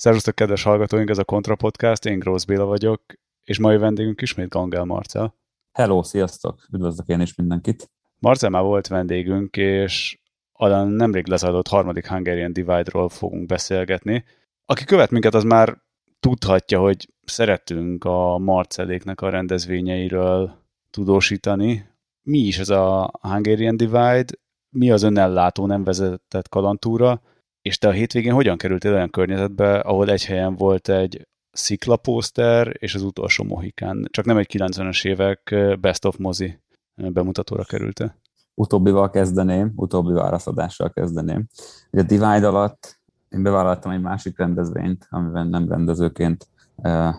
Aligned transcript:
Szervusztok, 0.00 0.34
kedves 0.34 0.62
hallgatóink, 0.62 1.10
ez 1.10 1.18
a 1.18 1.24
Kontra 1.24 1.54
Podcast, 1.54 2.04
én 2.04 2.18
Grósz 2.18 2.44
Béla 2.44 2.64
vagyok, 2.64 3.02
és 3.44 3.58
mai 3.58 3.76
vendégünk 3.76 4.20
ismét 4.20 4.48
Gangel 4.48 4.84
Marcel. 4.84 5.34
Hello, 5.72 6.02
sziasztok! 6.02 6.66
Üdvözlök 6.72 7.06
én 7.06 7.20
is 7.20 7.34
mindenkit! 7.34 7.90
Marcel 8.18 8.50
már 8.50 8.62
volt 8.62 8.86
vendégünk, 8.86 9.56
és 9.56 10.19
a 10.62 10.84
nemrég 10.84 11.26
lezajlott 11.26 11.68
harmadik 11.68 12.06
Hungarian 12.06 12.52
Divide-ról 12.52 13.08
fogunk 13.08 13.46
beszélgetni. 13.46 14.24
Aki 14.64 14.84
követ 14.84 15.10
minket, 15.10 15.34
az 15.34 15.44
már 15.44 15.78
tudhatja, 16.20 16.80
hogy 16.80 17.08
szeretünk 17.24 18.04
a 18.04 18.38
Marceléknek 18.38 19.20
a 19.20 19.28
rendezvényeiről 19.28 20.52
tudósítani. 20.90 21.88
Mi 22.22 22.38
is 22.38 22.58
ez 22.58 22.68
a 22.68 23.10
Hungarian 23.20 23.76
Divide? 23.76 24.32
Mi 24.76 24.90
az 24.90 25.02
önellátó 25.02 25.66
nem 25.66 25.84
vezetett 25.84 26.48
kalantúra? 26.48 27.22
És 27.62 27.78
te 27.78 27.88
a 27.88 27.92
hétvégén 27.92 28.32
hogyan 28.32 28.56
kerültél 28.56 28.92
olyan 28.92 29.10
környezetbe, 29.10 29.78
ahol 29.78 30.10
egy 30.10 30.24
helyen 30.24 30.54
volt 30.54 30.88
egy 30.88 31.28
sziklapószter 31.50 32.76
és 32.78 32.94
az 32.94 33.02
utolsó 33.02 33.44
mohikán, 33.44 34.06
csak 34.10 34.24
nem 34.24 34.36
egy 34.36 34.48
90-es 34.52 35.06
évek 35.06 35.54
Best 35.80 36.04
of 36.04 36.16
Mozi 36.16 36.58
bemutatóra 36.94 37.64
került 37.64 38.14
Utóbbival 38.60 39.10
kezdeném, 39.10 39.72
utóbbi 39.76 40.12
válaszadással 40.12 40.90
kezdeném. 40.90 41.46
Ugye 41.90 42.02
a 42.02 42.06
Divide 42.06 42.48
alatt 42.48 43.00
én 43.28 43.42
bevállaltam 43.42 43.92
egy 43.92 44.00
másik 44.00 44.38
rendezvényt, 44.38 45.06
amiben 45.10 45.46
nem 45.46 45.68
rendezőként, 45.68 46.48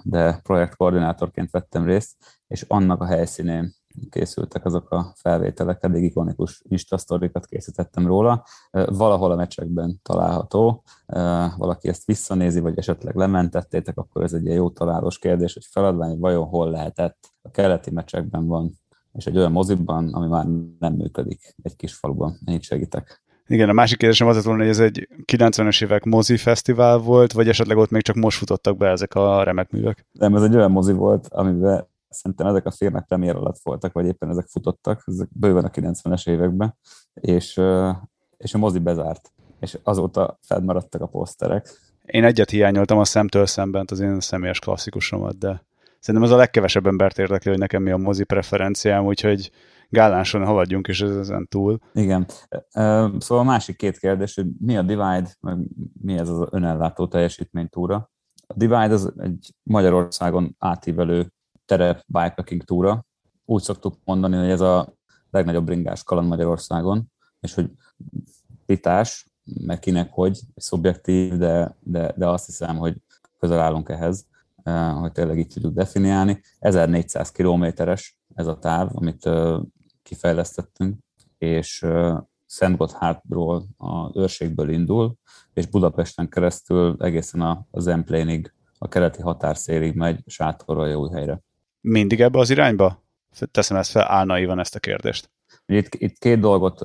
de 0.03 0.39
projektkoordinátorként 0.43 1.51
vettem 1.51 1.85
részt, 1.85 2.15
és 2.47 2.65
annak 2.67 3.01
a 3.01 3.05
helyszínén 3.05 3.73
készültek 4.09 4.65
azok 4.65 4.91
a 4.91 5.13
felvételek, 5.15 5.83
eddig 5.83 6.03
ikonikus 6.03 6.61
instasztorikat 6.67 7.45
készítettem 7.45 8.07
róla. 8.07 8.43
Valahol 8.71 9.31
a 9.31 9.35
meccsekben 9.35 9.99
található, 10.03 10.83
valaki 11.57 11.87
ezt 11.87 12.05
visszanézi, 12.05 12.59
vagy 12.59 12.77
esetleg 12.77 13.15
lementettétek, 13.15 13.97
akkor 13.97 14.23
ez 14.23 14.33
egy 14.33 14.43
ilyen 14.43 14.55
jó 14.55 14.69
találós 14.69 15.19
kérdés, 15.19 15.53
hogy 15.53 15.65
feladvány 15.71 16.19
vajon 16.19 16.47
hol 16.47 16.69
lehetett. 16.69 17.17
A 17.41 17.49
keleti 17.49 17.91
meccsekben 17.91 18.47
van, 18.47 18.79
és 19.13 19.25
egy 19.25 19.37
olyan 19.37 19.51
moziban, 19.51 20.13
ami 20.13 20.27
már 20.27 20.45
nem 20.79 20.93
működik 20.93 21.55
egy 21.61 21.75
kis 21.75 21.93
faluban. 21.93 22.37
Ennyit 22.45 22.63
segítek. 22.63 23.23
Igen, 23.47 23.69
a 23.69 23.73
másik 23.73 23.97
kérdésem 23.97 24.27
az 24.27 24.45
volna, 24.45 24.61
hogy 24.61 24.69
ez 24.69 24.79
egy 24.79 25.07
90-es 25.31 25.83
évek 25.83 26.03
mozi 26.03 26.37
fesztivál 26.37 26.97
volt, 26.97 27.31
vagy 27.31 27.47
esetleg 27.47 27.77
ott 27.77 27.89
még 27.89 28.01
csak 28.01 28.15
most 28.15 28.37
futottak 28.37 28.77
be 28.77 28.89
ezek 28.89 29.15
a 29.15 29.43
remek 29.43 29.71
művek? 29.71 30.05
Nem, 30.11 30.35
ez 30.35 30.41
egy 30.41 30.55
olyan 30.55 30.71
mozi 30.71 30.93
volt, 30.93 31.27
amiben 31.27 31.87
szerintem 32.09 32.47
ezek 32.47 32.65
a 32.65 32.71
filmek 32.71 33.05
premier 33.07 33.35
alatt 33.35 33.59
voltak, 33.63 33.93
vagy 33.93 34.05
éppen 34.05 34.29
ezek 34.29 34.47
futottak, 34.47 35.03
ezek 35.05 35.27
bőven 35.31 35.65
a 35.65 35.69
90-es 35.69 36.29
években, 36.29 36.77
és, 37.13 37.61
és 38.37 38.53
a 38.53 38.57
mozi 38.57 38.79
bezárt, 38.79 39.31
és 39.59 39.77
azóta 39.83 40.37
fennmaradtak 40.41 41.01
a 41.01 41.07
poszterek. 41.07 41.69
Én 42.05 42.23
egyet 42.23 42.49
hiányoltam 42.49 42.97
a 42.97 43.05
szemtől 43.05 43.45
szemben 43.45 43.85
az 43.91 43.99
én 43.99 44.19
személyes 44.19 44.59
klasszikusomat, 44.59 45.37
de 45.37 45.65
szerintem 46.01 46.29
ez 46.29 46.35
a 46.35 46.39
legkevesebb 46.39 46.87
embert 46.87 47.17
érdekli, 47.17 47.49
hogy 47.49 47.59
nekem 47.59 47.83
mi 47.83 47.91
a 47.91 47.97
mozi 47.97 48.23
preferenciám, 48.23 49.05
úgyhogy 49.05 49.51
gálánson 49.89 50.45
haladjunk 50.45 50.87
is 50.87 51.01
ezen 51.01 51.47
túl. 51.47 51.79
Igen. 51.93 52.25
Szóval 53.17 53.39
a 53.39 53.43
másik 53.43 53.75
két 53.75 53.97
kérdés, 53.97 54.35
hogy 54.35 54.45
mi 54.59 54.77
a 54.77 54.81
Divide, 54.81 55.29
meg 55.39 55.57
mi 56.01 56.17
ez 56.17 56.29
az 56.29 56.47
önellátó 56.51 57.07
teljesítménytúra. 57.07 58.11
A 58.47 58.53
Divide 58.53 58.93
az 58.93 59.13
egy 59.17 59.53
Magyarországon 59.63 60.55
átívelő 60.59 61.33
terep 61.65 62.03
bikepacking 62.07 62.63
túra. 62.63 63.05
Úgy 63.45 63.61
szoktuk 63.61 63.95
mondani, 64.03 64.35
hogy 64.35 64.49
ez 64.49 64.61
a 64.61 64.93
legnagyobb 65.29 65.65
bringás 65.65 66.03
kaland 66.03 66.27
Magyarországon, 66.27 67.11
és 67.39 67.53
hogy 67.53 67.71
vitás, 68.65 69.31
meg 69.43 69.79
kinek 69.79 70.09
hogy, 70.11 70.39
szubjektív, 70.55 71.33
de, 71.33 71.77
de, 71.79 72.13
de 72.17 72.27
azt 72.27 72.45
hiszem, 72.45 72.77
hogy 72.77 72.95
közel 73.39 73.59
állunk 73.59 73.89
ehhez, 73.89 74.25
eh, 74.25 74.30
hogy 74.99 75.11
tényleg 75.11 75.37
így 75.37 75.47
tudjuk 75.47 75.73
definiálni. 75.73 76.41
1400 76.59 77.31
kilométeres 77.31 78.17
ez 78.35 78.47
a 78.47 78.59
táv, 78.59 78.89
amit 78.93 79.25
eh, 79.25 79.59
kifejlesztettünk, 80.03 80.99
és 81.37 81.83
eh, 81.83 82.17
Szent 82.45 82.77
Gotthardról, 82.77 83.65
a 83.77 84.19
őrségből 84.19 84.69
indul, 84.69 85.15
és 85.53 85.65
Budapesten 85.65 86.29
keresztül 86.29 86.95
egészen 86.99 87.41
a 87.41 87.67
Zemplénig, 87.71 88.53
a 88.77 88.87
keleti 88.87 89.21
határszélig 89.21 89.95
megy 89.95 90.23
sátorral 90.25 90.87
jó 90.87 91.11
helyre 91.11 91.41
mindig 91.81 92.21
ebbe 92.21 92.39
az 92.39 92.49
irányba? 92.49 93.03
Teszem 93.51 93.77
ezt 93.77 93.91
fel 93.91 94.11
álnaivan 94.11 94.59
ezt 94.59 94.75
a 94.75 94.79
kérdést. 94.79 95.29
Itt, 95.65 95.95
itt 95.95 96.17
két 96.17 96.39
dolgot 96.39 96.81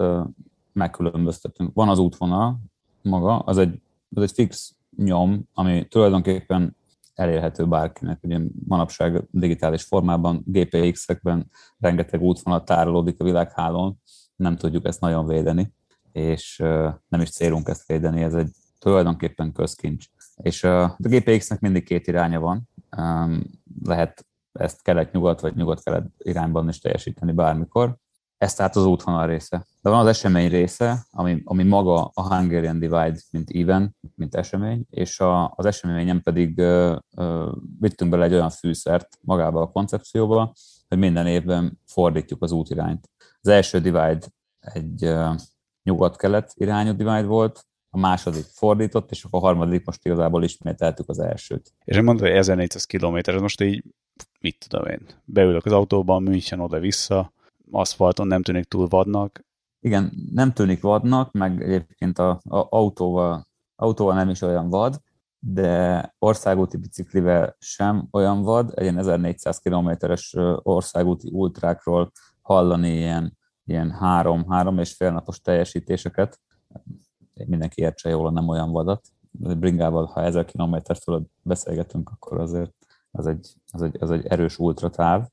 megkülönböztetünk. 0.72 1.74
Van 1.74 1.88
az 1.88 1.98
útvonal 1.98 2.58
maga, 3.02 3.38
az 3.38 3.58
egy, 3.58 3.80
az 4.14 4.22
egy 4.22 4.32
fix 4.32 4.74
nyom, 4.96 5.48
ami 5.54 5.86
tulajdonképpen 5.88 6.76
elérhető 7.16 7.66
bárkinek. 7.66 8.18
Ugye 8.22 8.40
manapság 8.66 9.22
digitális 9.30 9.82
formában, 9.82 10.42
GPX-ekben 10.46 11.50
rengeteg 11.78 12.20
útvonal 12.20 12.64
tárolódik 12.64 13.20
a 13.20 13.24
világhálón, 13.24 14.00
nem 14.36 14.56
tudjuk 14.56 14.86
ezt 14.86 15.00
nagyon 15.00 15.26
védeni, 15.26 15.74
és 16.12 16.56
nem 17.08 17.20
is 17.20 17.30
célunk 17.30 17.68
ezt 17.68 17.86
védeni, 17.86 18.22
ez 18.22 18.34
egy 18.34 18.50
tulajdonképpen 18.78 19.52
közkincs. 19.52 20.06
És 20.36 20.64
a 20.64 20.96
GPX-nek 20.98 21.60
mindig 21.60 21.84
két 21.84 22.06
iránya 22.06 22.40
van, 22.40 22.68
lehet 23.82 24.26
ezt 24.52 24.82
kelet-nyugat 24.82 25.40
vagy 25.40 25.54
nyugat-kelet 25.56 26.06
irányban 26.18 26.68
is 26.68 26.78
teljesíteni 26.78 27.32
bármikor. 27.32 27.96
Ez 28.38 28.54
tehát 28.54 28.76
az 28.76 28.86
útvonal 28.86 29.26
része. 29.26 29.66
De 29.82 29.90
van 29.90 30.00
az 30.00 30.06
esemény 30.06 30.48
része, 30.48 31.06
ami, 31.10 31.40
ami 31.44 31.62
maga 31.62 32.10
a 32.14 32.34
Hungarian 32.34 32.78
Divide, 32.78 33.16
mint 33.30 33.50
event, 33.50 33.96
mint 34.14 34.34
esemény, 34.34 34.86
és 34.90 35.20
a, 35.20 35.52
az 35.56 35.64
eseményen 35.66 36.22
pedig 36.22 36.58
ö, 36.58 36.96
ö, 37.16 37.52
vittünk 37.80 38.10
bele 38.10 38.24
egy 38.24 38.32
olyan 38.32 38.50
fűszert 38.50 39.18
magába 39.20 39.60
a 39.60 39.70
koncepcióba, 39.70 40.52
hogy 40.88 40.98
minden 40.98 41.26
évben 41.26 41.80
fordítjuk 41.86 42.42
az 42.42 42.52
útirányt. 42.52 43.10
Az 43.40 43.48
első 43.48 43.80
Divide 43.80 44.26
egy 44.60 45.04
ö, 45.04 45.30
nyugat-kelet 45.82 46.52
irányú 46.54 46.92
divide 46.92 47.22
volt, 47.22 47.66
a 47.90 47.98
második 47.98 48.44
fordított, 48.44 49.10
és 49.10 49.24
akkor 49.24 49.42
a 49.42 49.46
harmadik 49.46 49.84
most 49.84 50.06
igazából 50.06 50.44
ismételtük 50.44 51.08
az 51.08 51.18
elsőt. 51.18 51.72
És 51.84 51.96
én 51.96 52.02
mondom, 52.02 52.26
hogy 52.26 52.36
1400 52.36 52.84
km, 52.84 53.16
ez 53.16 53.40
most 53.40 53.60
így 53.60 53.84
mit 54.40 54.66
tudom 54.68 54.86
én, 54.86 55.06
beülök 55.24 55.64
az 55.64 55.72
autóban, 55.72 56.22
München 56.22 56.60
oda-vissza, 56.60 57.32
aszfalton 57.70 58.26
nem 58.26 58.42
tűnik 58.42 58.64
túl 58.64 58.86
vadnak. 58.88 59.44
Igen, 59.80 60.12
nem 60.32 60.52
tűnik 60.52 60.80
vadnak, 60.80 61.32
meg 61.32 61.62
egyébként 61.62 62.18
a, 62.18 62.30
a 62.30 62.66
autóval, 62.70 63.46
autóval 63.76 64.14
nem 64.14 64.28
is 64.28 64.42
olyan 64.42 64.68
vad, 64.68 65.00
de 65.38 66.14
országúti 66.18 66.76
biciklivel 66.76 67.56
sem 67.58 68.08
olyan 68.10 68.42
vad, 68.42 68.72
egy 68.74 68.82
ilyen 68.82 68.98
1400 68.98 69.58
kilométeres 69.58 70.34
országúti 70.62 71.30
ultrákról 71.32 72.12
hallani 72.42 72.96
ilyen, 72.96 73.38
ilyen 73.64 73.90
három, 73.90 74.50
három 74.50 74.78
és 74.78 74.92
fél 74.92 75.12
napos 75.12 75.40
teljesítéseket, 75.40 76.40
mindenki 77.46 77.82
értse 77.82 78.08
jól, 78.08 78.32
nem 78.32 78.48
olyan 78.48 78.70
vadat. 78.70 79.06
Bringával, 79.30 80.04
ha 80.04 80.22
1000 80.22 80.44
km 80.44 80.76
fölött 81.04 81.30
beszélgetünk, 81.42 82.10
akkor 82.10 82.40
azért 82.40 82.74
az 83.16 83.26
egy, 83.26 83.54
az 83.72 83.82
egy, 83.82 83.96
az 84.00 84.10
egy 84.10 84.26
erős 84.26 84.58
ultratáv. 84.58 85.28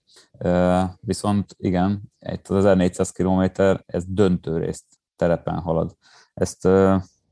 Viszont 1.00 1.56
igen, 1.58 2.02
egy 2.20 2.40
az 2.44 2.56
1400 2.56 3.12
km, 3.12 3.44
ez 3.86 4.04
döntő 4.08 4.58
részt 4.58 4.86
terepen 5.16 5.60
halad. 5.60 5.96
Ezt 6.34 6.68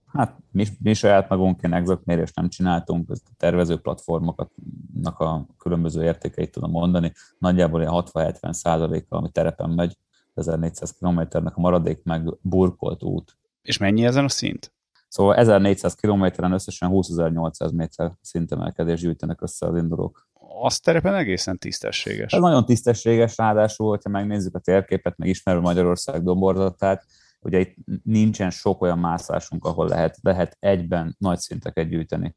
hát 0.06 0.38
mi, 0.52 0.66
mi 0.80 0.94
saját 0.94 1.30
magunkén 1.30 1.74
exakt 1.74 2.06
mérést 2.06 2.36
nem 2.36 2.50
csináltunk, 2.50 3.10
ezt 3.10 3.28
a 3.28 3.36
tervező 3.38 3.78
platformoknak 3.78 5.20
a 5.20 5.46
különböző 5.58 6.04
értékeit 6.04 6.52
tudom 6.52 6.72
mondani, 6.72 7.14
nagyjából 7.38 7.82
ilyen 7.82 7.94
60-70 7.96 8.52
százaléka, 8.52 9.18
ami 9.18 9.30
terepen 9.30 9.70
megy, 9.70 9.98
1400 10.34 10.92
kilométernek 10.92 11.58
a 11.58 11.62
maradék 11.62 12.04
meg 12.04 12.38
burkolt 12.42 13.04
út. 13.04 13.38
És 13.62 13.78
mennyi 13.78 14.06
ezen 14.06 14.24
a 14.24 14.30
szint? 14.30 14.74
Szóval 15.08 15.36
1400 15.36 15.96
kilométeren 15.96 16.52
összesen 16.52 16.90
20.800 16.92 17.74
méter 17.74 18.18
szintemelkedés 18.22 19.02
gyűjtenek 19.02 19.42
össze 19.42 19.66
az 19.66 19.78
indulók 19.78 20.28
az 20.62 20.80
terepen 20.80 21.16
egészen 21.16 21.58
tisztességes. 21.58 22.34
Ez 22.34 22.40
nagyon 22.40 22.66
tisztességes, 22.66 23.38
ráadásul, 23.38 23.90
hogyha 23.90 24.10
megnézzük 24.10 24.56
a 24.56 24.60
térképet, 24.60 25.18
meg 25.18 25.28
ismerő 25.28 25.60
Magyarország 25.60 26.24
domborzatát, 26.24 27.06
ugye 27.40 27.60
itt 27.60 27.76
nincsen 28.04 28.50
sok 28.50 28.82
olyan 28.82 29.00
mászásunk, 29.00 29.66
ahol 29.66 29.88
lehet, 29.88 30.18
lehet 30.22 30.58
egyben 30.60 31.16
nagy 31.20 31.40
szinteket 31.40 31.88
gyűjteni. 31.90 32.36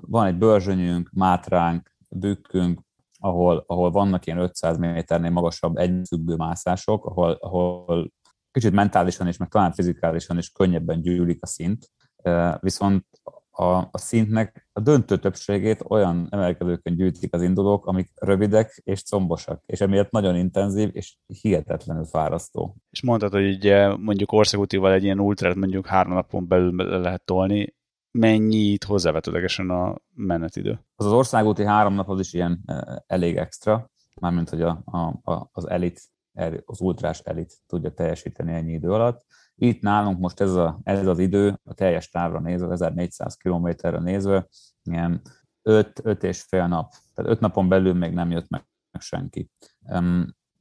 Van 0.00 0.26
egy 0.26 0.36
bőrzsönyünk, 0.38 1.10
mátránk, 1.12 1.94
bükkünk, 2.08 2.80
ahol, 3.18 3.64
ahol 3.66 3.90
vannak 3.90 4.26
ilyen 4.26 4.38
500 4.38 4.76
méternél 4.78 5.30
magasabb 5.30 5.76
egyfüggő 5.76 6.36
mászások, 6.36 7.06
ahol, 7.06 7.32
ahol 7.40 8.12
kicsit 8.50 8.72
mentálisan 8.72 9.28
is, 9.28 9.36
meg 9.36 9.48
talán 9.48 9.72
fizikálisan 9.72 10.38
is 10.38 10.50
könnyebben 10.50 11.00
gyűlik 11.00 11.42
a 11.42 11.46
szint, 11.46 11.90
viszont 12.60 13.06
a, 13.52 13.76
a 13.76 13.98
szintnek 13.98 14.68
a 14.72 14.80
döntő 14.80 15.18
többségét 15.18 15.84
olyan 15.88 16.26
emelkedőkön 16.30 16.96
gyűjtik 16.96 17.34
az 17.34 17.42
indulók, 17.42 17.86
amik 17.86 18.10
rövidek 18.14 18.80
és 18.84 19.02
combosak, 19.02 19.62
és 19.66 19.80
emiatt 19.80 20.10
nagyon 20.10 20.36
intenzív 20.36 20.90
és 20.92 21.16
hihetetlenül 21.26 22.04
fárasztó. 22.04 22.76
És 22.90 23.02
mondtad, 23.02 23.32
hogy 23.32 23.54
ugye 23.54 23.96
mondjuk 23.96 24.32
országútival 24.32 24.92
egy 24.92 25.04
ilyen 25.04 25.20
ultrát 25.20 25.54
mondjuk 25.54 25.86
három 25.86 26.12
napon 26.12 26.48
belül 26.48 27.00
lehet 27.00 27.24
tolni, 27.24 27.74
mennyi 28.10 28.56
itt 28.56 28.84
hozzávetőlegesen 28.84 29.70
a 29.70 29.96
menetidő? 30.14 30.84
Az 30.94 31.06
az 31.06 31.12
országúti 31.12 31.64
három 31.64 31.94
nap 31.94 32.08
az 32.08 32.20
is 32.20 32.32
ilyen 32.32 32.64
elég 33.06 33.36
extra, 33.36 33.90
mármint 34.20 34.48
hogy 34.48 34.62
a, 34.62 34.82
a, 34.84 35.32
a, 35.32 35.48
az 35.52 35.68
elit, 35.68 36.00
az 36.64 36.80
ultrás 36.80 37.18
elit 37.18 37.52
tudja 37.66 37.90
teljesíteni 37.90 38.52
ennyi 38.52 38.72
idő 38.72 38.90
alatt. 38.92 39.24
Itt 39.54 39.80
nálunk 39.80 40.18
most 40.18 40.40
ez, 40.40 40.54
a, 40.54 40.80
ez 40.82 41.06
az 41.06 41.18
idő, 41.18 41.60
a 41.64 41.74
teljes 41.74 42.08
távra 42.08 42.40
nézve, 42.40 42.72
1400 42.72 43.36
kilométerre 43.36 43.98
nézve, 43.98 44.48
ilyen 44.82 45.22
5 45.62 46.22
és 46.22 46.42
fél 46.42 46.66
nap. 46.66 46.92
Tehát 47.14 47.30
5 47.30 47.40
napon 47.40 47.68
belül 47.68 47.94
még 47.94 48.12
nem 48.12 48.30
jött 48.30 48.48
meg 48.48 48.64
senki. 48.98 49.50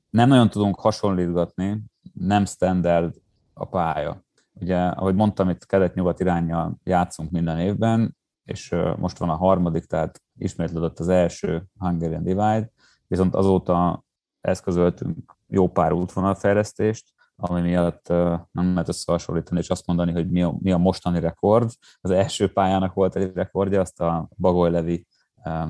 Nem 0.09 0.29
nagyon 0.29 0.49
tudunk 0.49 0.79
hasonlítgatni, 0.79 1.83
nem 2.13 2.45
standard 2.45 3.15
a 3.53 3.65
pálya. 3.65 4.23
Ugye, 4.53 4.77
ahogy 4.77 5.15
mondtam, 5.15 5.49
itt 5.49 5.65
kelet-nyugat 5.65 6.19
irányjal 6.19 6.79
játszunk 6.83 7.31
minden 7.31 7.59
évben, 7.59 8.17
és 8.43 8.75
most 8.97 9.17
van 9.17 9.29
a 9.29 9.35
harmadik, 9.35 9.85
tehát 9.85 10.21
ismétlődött 10.37 10.99
az 10.99 11.07
első 11.07 11.63
Hungarian 11.77 12.23
Divide, 12.23 12.71
viszont 13.07 13.35
azóta 13.35 14.03
eszközöltünk 14.41 15.35
jó 15.47 15.69
pár 15.69 15.91
útvonalfejlesztést, 15.91 17.13
ami 17.35 17.61
miatt 17.61 18.07
nem 18.51 18.73
lehet 18.73 18.87
összehasonlítani, 18.87 19.59
és 19.59 19.69
azt 19.69 19.87
mondani, 19.87 20.11
hogy 20.11 20.29
mi 20.29 20.43
a, 20.43 20.55
mi 20.59 20.71
a 20.71 20.77
mostani 20.77 21.19
rekord. 21.19 21.69
Az 22.01 22.11
első 22.11 22.53
pályának 22.53 22.93
volt 22.93 23.15
egy 23.15 23.33
rekordja, 23.33 23.81
azt 23.81 24.01
a 24.01 24.29
Bagoly 24.37 24.69
Levi 24.69 25.07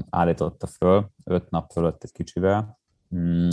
állította 0.09 0.67
föl, 0.67 1.11
öt 1.23 1.49
nap 1.49 1.71
fölött 1.71 2.03
egy 2.03 2.11
kicsivel. 2.11 2.79
Mm, 3.15 3.47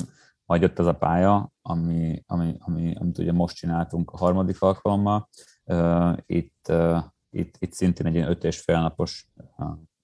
majd 0.45 0.63
jött 0.63 0.79
ez 0.79 0.87
a 0.87 0.97
pálya, 0.97 1.53
ami, 1.63 2.23
ami, 2.27 2.57
ami, 2.59 2.95
amit 2.95 3.19
ugye 3.19 3.33
most 3.33 3.57
csináltunk 3.57 4.11
a 4.11 4.17
harmadik 4.17 4.63
alkalommal. 4.63 5.29
Itt, 6.27 6.73
itt, 7.31 7.57
itt 7.59 7.73
szintén 7.73 8.07
egy 8.07 8.15
ilyen 8.15 8.29
öt 8.29 8.45
és 8.45 8.61
fél 8.61 8.81
napos 8.81 9.29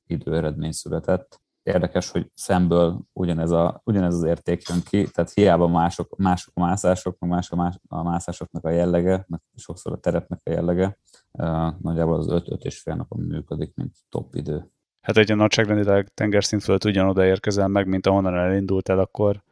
időeredmény 0.06 0.72
született 0.72 1.42
érdekes, 1.64 2.10
hogy 2.10 2.30
szemből 2.34 3.00
ugyanez, 3.12 3.50
a, 3.50 3.80
ugyanez 3.84 4.14
az 4.14 4.22
érték 4.22 4.68
jön 4.68 4.80
ki, 4.82 5.10
tehát 5.10 5.32
hiába 5.32 5.68
mások, 5.68 6.16
mások 6.16 6.52
a 6.56 6.60
mászások, 6.60 7.18
meg 7.18 7.30
más 7.30 7.50
a, 7.50 7.56
más 7.56 7.78
a 7.88 8.02
mászásoknak 8.02 8.64
a 8.64 8.70
jellege, 8.70 9.24
meg 9.28 9.40
sokszor 9.56 9.92
a 9.92 9.96
terepnek 9.96 10.40
a 10.44 10.50
jellege, 10.50 10.98
nagyjából 11.80 12.14
az 12.14 12.26
5-5 12.30 12.64
és 12.64 12.80
fél 12.80 12.94
napon 12.94 13.20
működik, 13.20 13.74
mint 13.74 13.96
top 14.08 14.34
idő. 14.34 14.70
Hát 15.00 15.16
egy 15.16 15.36
nagyságrendileg 15.36 16.08
tengerszint 16.14 16.62
fölött 16.62 16.84
ugyanoda 16.84 17.24
érkezel 17.24 17.68
meg, 17.68 17.86
mint 17.86 18.06
ahonnan 18.06 18.34
elindultál, 18.34 18.98
akkor 18.98 19.42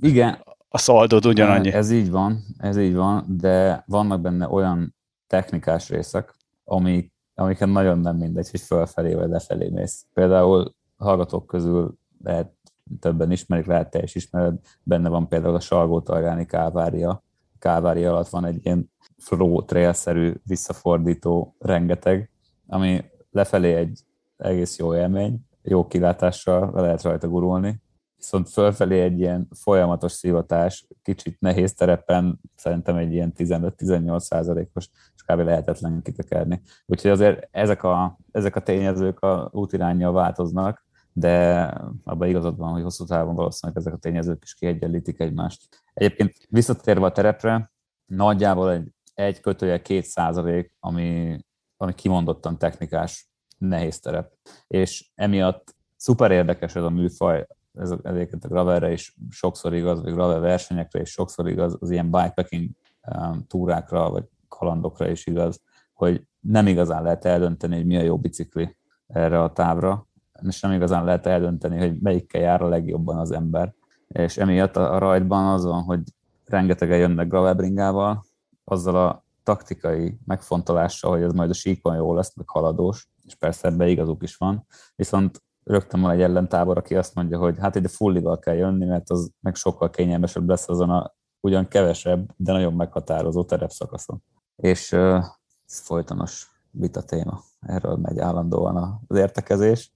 igen. 0.00 0.38
A 0.68 0.78
szaldod 0.78 1.26
ugyanannyi. 1.26 1.72
Ez 1.72 1.90
így 1.90 2.10
van, 2.10 2.44
ez 2.58 2.76
így 2.76 2.94
van, 2.94 3.24
de 3.28 3.84
vannak 3.86 4.20
benne 4.20 4.48
olyan 4.48 4.94
technikás 5.26 5.88
részek, 5.88 6.34
amik, 6.64 7.12
amiket 7.34 7.68
nagyon 7.68 7.98
nem 7.98 8.16
mindegy, 8.16 8.50
hogy 8.50 8.60
fölfelé 8.60 9.14
vagy 9.14 9.28
lefelé 9.28 9.68
mész. 9.68 10.06
Például 10.14 10.74
hallgatók 11.02 11.46
közül 11.46 11.98
lehet 12.22 12.52
többen 13.00 13.30
ismerik, 13.30 13.66
lehet 13.66 13.90
te 13.90 14.02
is 14.02 14.14
ismered, 14.14 14.58
benne 14.82 15.08
van 15.08 15.28
például 15.28 15.54
a 15.54 15.60
Salgó-Tarjáni 15.60 16.46
kávária. 16.46 17.22
Kávária 17.58 18.10
alatt 18.10 18.28
van 18.28 18.44
egy 18.44 18.66
ilyen 18.66 18.90
flow 19.18 19.64
trail-szerű 19.64 20.34
visszafordító 20.44 21.54
rengeteg, 21.58 22.30
ami 22.66 23.04
lefelé 23.30 23.74
egy 23.74 24.00
egész 24.36 24.78
jó 24.78 24.94
élmény, 24.94 25.40
jó 25.62 25.86
kilátással 25.86 26.70
le 26.74 26.80
lehet 26.80 27.02
rajta 27.02 27.28
gurulni, 27.28 27.82
viszont 28.16 28.48
fölfelé 28.48 29.00
egy 29.00 29.18
ilyen 29.18 29.48
folyamatos 29.54 30.12
szivatás, 30.12 30.86
kicsit 31.02 31.40
nehéz 31.40 31.74
terepen, 31.74 32.40
szerintem 32.54 32.96
egy 32.96 33.12
ilyen 33.12 33.32
15-18 33.36 34.18
százalékos, 34.18 34.88
és 35.14 35.22
kb. 35.22 35.38
lehetetlen 35.38 36.02
kitekerni. 36.02 36.62
Úgyhogy 36.86 37.10
azért 37.10 37.48
ezek 37.50 37.82
a, 37.82 38.18
ezek 38.30 38.56
a 38.56 38.60
tényezők 38.60 39.20
a 39.20 39.48
útirányjal 39.52 40.12
változnak, 40.12 40.81
de 41.12 41.64
abban 42.04 42.28
igazad 42.28 42.56
van, 42.56 42.72
hogy 42.72 42.82
hosszú 42.82 43.04
távon 43.04 43.34
valószínűleg 43.34 43.80
ezek 43.80 43.94
a 43.94 43.98
tényezők 43.98 44.42
is 44.42 44.54
kiegyenlítik 44.54 45.20
egymást. 45.20 45.82
Egyébként 45.94 46.34
visszatérve 46.48 47.06
a 47.06 47.12
terepre, 47.12 47.72
nagyjából 48.06 48.70
egy, 48.70 48.92
egy 49.14 49.40
kötője 49.40 49.82
két 49.82 50.04
százalék, 50.04 50.76
ami, 50.80 51.38
ami 51.76 51.94
kimondottan 51.94 52.58
technikás 52.58 53.30
nehéz 53.58 54.00
terep. 54.00 54.32
És 54.66 55.10
emiatt 55.14 55.74
szuper 55.96 56.30
érdekes 56.30 56.76
ez 56.76 56.82
a 56.82 56.90
műfaj, 56.90 57.46
ez 57.74 57.94
egyébként 58.02 58.44
a 58.44 58.48
gravelre 58.48 58.92
is 58.92 59.16
sokszor 59.30 59.74
igaz, 59.74 60.02
vagy 60.02 60.12
gravel 60.12 60.40
versenyekre 60.40 61.00
is 61.00 61.10
sokszor 61.10 61.48
igaz, 61.48 61.76
az 61.80 61.90
ilyen 61.90 62.10
bikepacking 62.10 62.70
um, 63.16 63.46
túrákra, 63.46 64.10
vagy 64.10 64.24
kalandokra 64.48 65.08
is 65.08 65.26
igaz, 65.26 65.62
hogy 65.92 66.26
nem 66.40 66.66
igazán 66.66 67.02
lehet 67.02 67.24
eldönteni, 67.24 67.76
hogy 67.76 67.86
mi 67.86 67.96
a 67.96 68.02
jó 68.02 68.18
bicikli 68.18 68.76
erre 69.06 69.42
a 69.42 69.52
távra, 69.52 70.06
és 70.48 70.60
nem 70.60 70.72
igazán 70.72 71.04
lehet 71.04 71.26
eldönteni, 71.26 71.78
hogy 71.78 72.00
melyikkel 72.00 72.40
jár 72.40 72.62
a 72.62 72.68
legjobban 72.68 73.18
az 73.18 73.30
ember. 73.30 73.74
És 74.08 74.36
emiatt 74.36 74.76
a, 74.76 74.98
rajtban 74.98 75.46
az 75.46 75.64
van, 75.64 75.82
hogy 75.82 76.00
rengetegen 76.44 76.98
jönnek 76.98 77.28
gravelbringával, 77.28 78.24
azzal 78.64 78.96
a 78.96 79.24
taktikai 79.42 80.18
megfontolással, 80.26 81.10
hogy 81.10 81.22
ez 81.22 81.32
majd 81.32 81.50
a 81.50 81.54
síkon 81.54 81.96
jó 81.96 82.14
lesz, 82.14 82.34
meg 82.36 82.48
haladós, 82.48 83.08
és 83.24 83.34
persze 83.34 83.68
ebbe 83.68 83.88
igazuk 83.88 84.22
is 84.22 84.36
van, 84.36 84.66
viszont 84.96 85.42
rögtön 85.64 86.00
van 86.00 86.10
egy 86.10 86.22
ellentábor, 86.22 86.76
aki 86.76 86.96
azt 86.96 87.14
mondja, 87.14 87.38
hogy 87.38 87.58
hát 87.58 87.74
ide 87.74 87.88
fullival 87.88 88.38
kell 88.38 88.54
jönni, 88.54 88.84
mert 88.84 89.10
az 89.10 89.30
meg 89.40 89.54
sokkal 89.54 89.90
kényelmesebb 89.90 90.48
lesz 90.48 90.68
azon 90.68 90.90
a 90.90 91.14
ugyan 91.40 91.68
kevesebb, 91.68 92.30
de 92.36 92.52
nagyon 92.52 92.74
meghatározó 92.74 93.44
terepszakaszon. 93.44 94.22
És 94.56 94.92
ez 94.92 95.78
folytonos 95.80 96.51
vita 96.72 97.02
téma. 97.02 97.40
Erről 97.60 97.96
megy 97.96 98.18
állandóan 98.18 99.00
az 99.06 99.16
értekezés. 99.16 99.92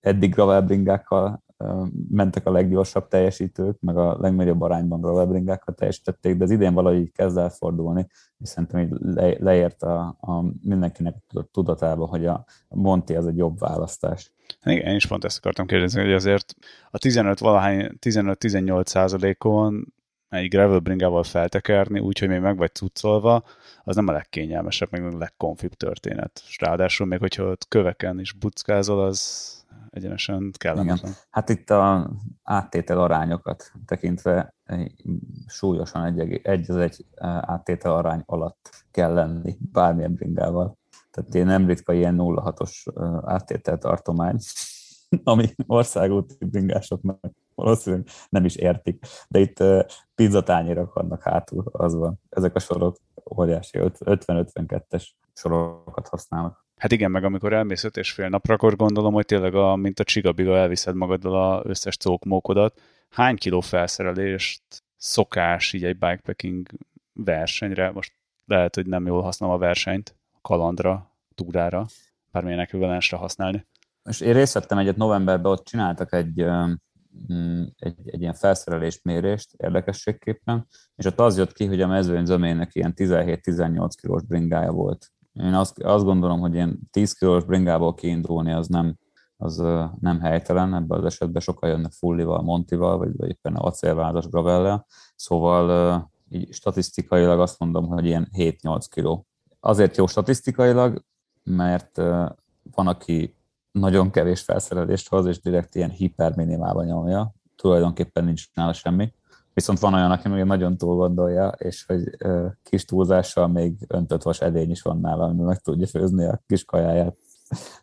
Eddig 0.00 0.34
gravelbringákkal 0.34 1.44
mentek 2.10 2.46
a 2.46 2.50
leggyorsabb 2.50 3.08
teljesítők, 3.08 3.80
meg 3.80 3.96
a 3.96 4.16
legnagyobb 4.20 4.60
arányban 4.60 5.00
gravelbringákkal 5.00 5.74
teljesítették, 5.74 6.36
de 6.36 6.44
az 6.44 6.50
idén 6.50 6.74
valahogy 6.74 7.12
kezd 7.12 7.36
elfordulni, 7.36 8.06
és 8.38 8.48
szerintem 8.48 8.80
így 8.80 8.90
le, 9.00 9.36
leért 9.38 9.82
a, 9.82 10.16
a 10.20 10.44
mindenkinek 10.62 11.14
tudatába, 11.50 12.06
hogy 12.06 12.26
a 12.26 12.44
Monti 12.68 13.14
az 13.14 13.26
egy 13.26 13.36
jobb 13.36 13.58
választás. 13.58 14.32
Igen, 14.64 14.86
én 14.86 14.94
is 14.94 15.06
pont 15.06 15.24
ezt 15.24 15.38
akartam 15.38 15.66
kérdezni, 15.66 16.00
hogy 16.00 16.12
azért 16.12 16.54
a 16.90 16.98
15 16.98 17.38
valahány, 17.38 17.98
15-18 18.00 18.86
százalékon 18.86 19.94
egy 20.28 20.48
gravel 20.48 20.78
bringával 20.78 21.22
feltekerni, 21.22 21.98
úgyhogy 21.98 22.28
még 22.28 22.40
meg 22.40 22.56
vagy 22.56 22.74
cuccolva, 22.74 23.44
az 23.84 23.96
nem 23.96 24.08
a 24.08 24.12
legkényelmesebb, 24.12 24.88
meg 24.90 25.04
a 25.04 25.18
legkonfibb 25.18 25.74
történet. 25.74 26.42
És 26.46 26.58
ráadásul 26.60 27.06
még, 27.06 27.18
hogyha 27.18 27.44
ott 27.44 27.68
köveken 27.68 28.20
is 28.20 28.32
buckázol, 28.32 29.04
az 29.04 29.54
egyenesen 29.90 30.52
kellemetlen. 30.58 30.98
Igen. 31.10 31.14
Hát 31.30 31.48
itt 31.48 31.70
a 31.70 32.10
áttétel 32.42 33.00
arányokat 33.00 33.72
tekintve 33.86 34.54
súlyosan 35.46 36.04
egy, 36.04 36.40
egy 36.42 36.70
az 36.70 36.76
egy 36.76 37.04
áttétel 37.40 37.92
arány 37.92 38.22
alatt 38.26 38.84
kell 38.90 39.12
lenni 39.12 39.56
bármilyen 39.72 40.14
bringával. 40.14 40.78
Tehát 41.10 41.34
én 41.34 41.46
nem 41.46 41.66
ritka 41.66 41.92
ilyen 41.92 42.16
0,6-os 42.18 42.86
áttétel 43.24 43.78
tartomány, 43.78 44.36
ami 45.24 45.54
országúti 45.66 46.44
bringásoknak 46.44 47.20
valószínűleg 47.56 48.06
nem 48.28 48.44
is 48.44 48.56
értik, 48.56 49.06
de 49.28 49.38
itt 49.38 49.64
pizzatányérak 50.14 50.94
vannak 50.94 51.22
hátul, 51.22 51.64
az 51.72 51.94
van. 51.94 52.20
Ezek 52.28 52.54
a 52.54 52.58
sorok 52.58 52.96
óriási, 53.36 53.78
50-52-es 53.82 55.04
sorokat 55.32 56.08
használnak. 56.08 56.64
Hát 56.76 56.92
igen, 56.92 57.10
meg 57.10 57.24
amikor 57.24 57.52
elmész 57.52 57.84
öt 57.84 57.96
és 57.96 58.12
fél 58.12 58.28
napra, 58.28 58.54
akkor 58.54 58.76
gondolom, 58.76 59.12
hogy 59.12 59.24
tényleg 59.24 59.54
a, 59.54 59.76
mint 59.76 60.00
a 60.00 60.04
csigabiga 60.04 60.56
elviszed 60.56 60.94
magaddal 60.94 61.52
a 61.52 61.62
összes 61.64 61.96
cókmókodat. 61.96 62.80
Hány 63.10 63.36
kiló 63.36 63.60
felszerelést 63.60 64.62
szokás 64.96 65.72
így 65.72 65.84
egy 65.84 65.98
bikepacking 65.98 66.66
versenyre, 67.12 67.90
most 67.90 68.12
lehet, 68.46 68.74
hogy 68.74 68.86
nem 68.86 69.06
jól 69.06 69.22
használom 69.22 69.54
a 69.56 69.58
versenyt, 69.58 70.16
kalandra, 70.42 71.10
túrára, 71.34 71.86
bármilyen 72.30 72.60
ekvivalensre 72.60 73.16
használni. 73.16 73.66
És 74.04 74.20
én 74.20 74.32
részt 74.32 74.54
vettem 74.54 74.78
egyet 74.78 74.96
novemberben, 74.96 75.52
ott 75.52 75.64
csináltak 75.64 76.12
egy 76.12 76.44
egy, 77.76 77.96
egy 78.04 78.20
ilyen 78.20 78.34
felszerelést, 78.34 79.04
mérést 79.04 79.54
érdekességképpen, 79.56 80.66
és 80.96 81.04
ott 81.04 81.20
az 81.20 81.38
jött 81.38 81.52
ki, 81.52 81.66
hogy 81.66 81.80
a 81.80 81.86
mezőny 81.86 82.24
zömének 82.24 82.74
ilyen 82.74 82.92
17-18 82.96 83.88
kilós 84.00 84.22
bringája 84.22 84.72
volt. 84.72 85.10
Én 85.32 85.54
azt, 85.54 85.82
azt 85.82 86.04
gondolom, 86.04 86.40
hogy 86.40 86.54
ilyen 86.54 86.78
10 86.90 87.12
kilós 87.12 87.44
bringából 87.44 87.94
kiindulni 87.94 88.52
az 88.52 88.66
nem, 88.66 88.96
az 89.36 89.56
nem 90.00 90.20
helytelen, 90.20 90.74
ebben 90.74 90.98
az 90.98 91.04
esetben 91.04 91.42
sokan 91.42 91.70
jönnek 91.70 91.92
fullival, 91.92 92.42
montival, 92.42 92.98
vagy, 92.98 93.16
vagy 93.16 93.28
éppen 93.28 93.54
acélvázas 93.54 94.28
gravellel, 94.28 94.86
szóval 95.16 96.10
így 96.28 96.52
statisztikailag 96.52 97.40
azt 97.40 97.58
mondom, 97.58 97.86
hogy 97.86 98.04
ilyen 98.04 98.28
7-8 98.32 98.84
kiló 98.90 99.26
azért 99.60 99.96
jó 99.96 100.06
statisztikailag, 100.06 101.04
mert 101.42 101.96
van, 102.74 102.86
aki 102.86 103.36
nagyon 103.78 104.10
kevés 104.10 104.40
felszerelést 104.40 105.08
hoz, 105.08 105.26
és 105.26 105.40
direkt 105.40 105.74
ilyen 105.74 105.90
hiperminimálba 105.90 106.84
nyomja, 106.84 107.34
tulajdonképpen 107.56 108.24
nincs 108.24 108.44
nála 108.54 108.72
semmi. 108.72 109.12
Viszont 109.54 109.78
van 109.78 109.94
olyan, 109.94 110.10
aki 110.10 110.28
még 110.28 110.44
nagyon 110.44 110.76
túl 110.76 110.96
gondolja, 110.96 111.48
és 111.48 111.84
hogy 111.86 112.16
kis 112.62 112.84
túlzással 112.84 113.48
még 113.48 113.74
öntött 113.88 114.22
vas 114.22 114.40
edény 114.40 114.70
is 114.70 114.82
van 114.82 115.00
nála, 115.00 115.24
ami 115.24 115.42
meg 115.42 115.60
tudja 115.60 115.86
főzni 115.86 116.24
a 116.24 116.42
kis 116.46 116.64
kajáját. 116.64 117.16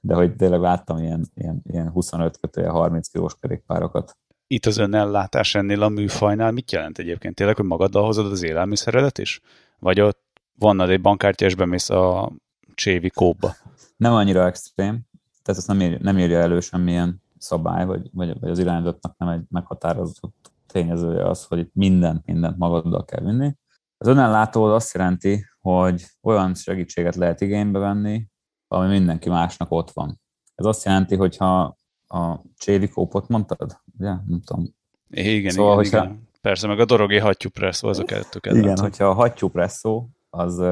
De 0.01 0.13
hogy 0.13 0.35
tényleg 0.35 0.59
láttam 0.59 0.97
ilyen, 0.97 1.25
ilyen, 1.35 1.61
ilyen 1.63 1.89
25 1.89 2.37
kötője 2.37 2.69
30 2.69 3.07
kilós 3.07 3.35
kerékpárokat. 3.39 4.17
Itt 4.47 4.65
az 4.65 4.77
önellátás 4.77 5.55
ennél 5.55 5.83
a 5.83 5.89
műfajnál 5.89 6.51
mit 6.51 6.71
jelent 6.71 6.97
egyébként? 6.97 7.35
Tényleg, 7.35 7.55
hogy 7.55 7.65
magaddal 7.65 8.05
hozod 8.05 8.31
az 8.31 8.43
élelmiszeredet 8.43 9.17
is? 9.17 9.41
Vagy 9.79 10.01
ott 10.01 10.23
vannad 10.59 10.89
egy 10.89 11.01
bankkártya, 11.01 11.45
és 11.45 11.55
bemész 11.55 11.89
a 11.89 12.31
csévi 12.75 13.09
kóba? 13.09 13.55
Nem 13.97 14.13
annyira 14.13 14.45
extrém, 14.45 15.05
tehát 15.43 15.59
ezt 15.59 15.67
nem 15.67 15.81
írja, 15.81 15.97
nem 16.01 16.17
írja 16.17 16.39
elő 16.39 16.59
semmilyen 16.59 17.21
szabály, 17.37 17.85
vagy, 17.85 18.09
vagy, 18.13 18.39
vagy 18.39 18.49
az 18.49 18.59
irányzatnak 18.59 19.17
nem 19.17 19.29
egy 19.29 19.43
meghatározott 19.49 20.51
tényezője 20.67 21.29
az, 21.29 21.45
hogy 21.45 21.59
itt 21.59 21.71
mindent, 21.73 22.25
mindent 22.25 22.57
magaddal 22.57 23.05
kell 23.05 23.23
vinni. 23.23 23.55
Az 23.97 24.07
önellátó 24.07 24.63
azt 24.63 24.93
jelenti, 24.93 25.45
hogy 25.61 26.05
olyan 26.21 26.55
segítséget 26.55 27.15
lehet 27.15 27.41
igénybe 27.41 27.79
venni, 27.79 28.27
ami 28.67 28.87
mindenki 28.87 29.29
másnak 29.29 29.71
ott 29.71 29.91
van. 29.91 30.21
Ez 30.55 30.65
azt 30.65 30.85
jelenti, 30.85 31.15
hogyha 31.15 31.77
a 32.07 32.41
csévikópot 32.57 33.27
mondtad, 33.27 33.81
ugye? 33.99 34.09
Nem 34.09 34.41
tudom. 34.45 34.75
Igen, 35.09 35.51
szóval, 35.51 35.83
igen, 35.83 35.91
hogyha... 35.91 36.13
igen. 36.13 36.27
Persze, 36.41 36.67
meg 36.67 36.79
a 36.79 36.85
dorogi 36.85 37.17
hattyúpresszó, 37.17 37.87
az 37.87 37.99
a 37.99 38.03
kettő 38.03 38.39
kedvencem. 38.39 38.71
Igen, 38.71 38.83
hogyha 38.83 39.05
a 39.05 39.13
hattyúpresszó 39.13 40.07
az, 40.29 40.63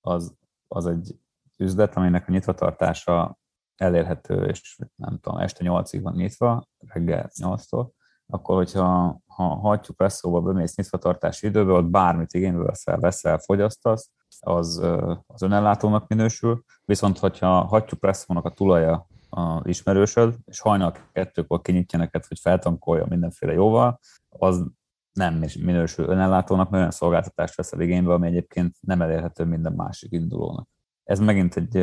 az, 0.00 0.34
az 0.68 0.86
egy 0.86 1.14
üzlet, 1.56 1.96
aminek 1.96 2.28
a 2.28 2.32
nyitvatartása 2.32 3.38
elérhető, 3.80 4.44
és 4.44 4.78
nem 4.94 5.18
tudom, 5.20 5.38
este 5.38 5.64
8-ig 5.68 6.00
van 6.02 6.14
nyitva, 6.14 6.66
reggel 6.78 7.30
8-tól, 7.40 7.88
akkor 8.26 8.56
hogyha 8.56 9.20
ha 9.26 9.44
hagyjuk 9.44 9.96
presszóba, 9.96 10.40
bemész 10.40 10.76
nyitvatartási 10.76 11.46
időbe, 11.46 11.72
ott 11.72 11.90
bármit 11.90 12.34
igénybe 12.34 12.64
veszel, 12.64 12.98
veszel, 12.98 13.38
fogyasztasz, 13.38 14.10
az, 14.40 14.82
az 15.26 15.42
önellátónak 15.42 16.08
minősül, 16.08 16.64
viszont 16.84 17.18
hogyha 17.18 17.64
hagyjuk 17.64 18.00
presszónak 18.00 18.44
a 18.44 18.50
tulaja 18.50 19.06
a 19.30 19.68
ismerősöd, 19.68 20.36
és 20.44 20.60
hajnal 20.60 20.94
kettőkor 21.12 21.60
kinyitja 21.60 21.98
neked, 21.98 22.24
hogy 22.24 22.38
feltankolja 22.38 23.06
mindenféle 23.08 23.52
jóval, 23.52 24.00
az 24.28 24.64
nem 25.12 25.44
minősül 25.60 26.08
önellátónak, 26.08 26.70
mert 26.70 26.80
olyan 26.80 26.90
szolgáltatást 26.90 27.56
veszel 27.56 27.80
igénybe, 27.80 28.12
ami 28.12 28.26
egyébként 28.26 28.76
nem 28.80 29.02
elérhető 29.02 29.44
minden 29.44 29.72
másik 29.72 30.12
indulónak. 30.12 30.68
Ez 31.04 31.18
megint 31.18 31.56
egy 31.56 31.74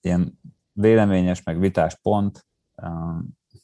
ilyen 0.00 0.40
véleményes, 0.72 1.42
meg 1.42 1.58
vitás 1.58 1.98
pont, 2.02 2.46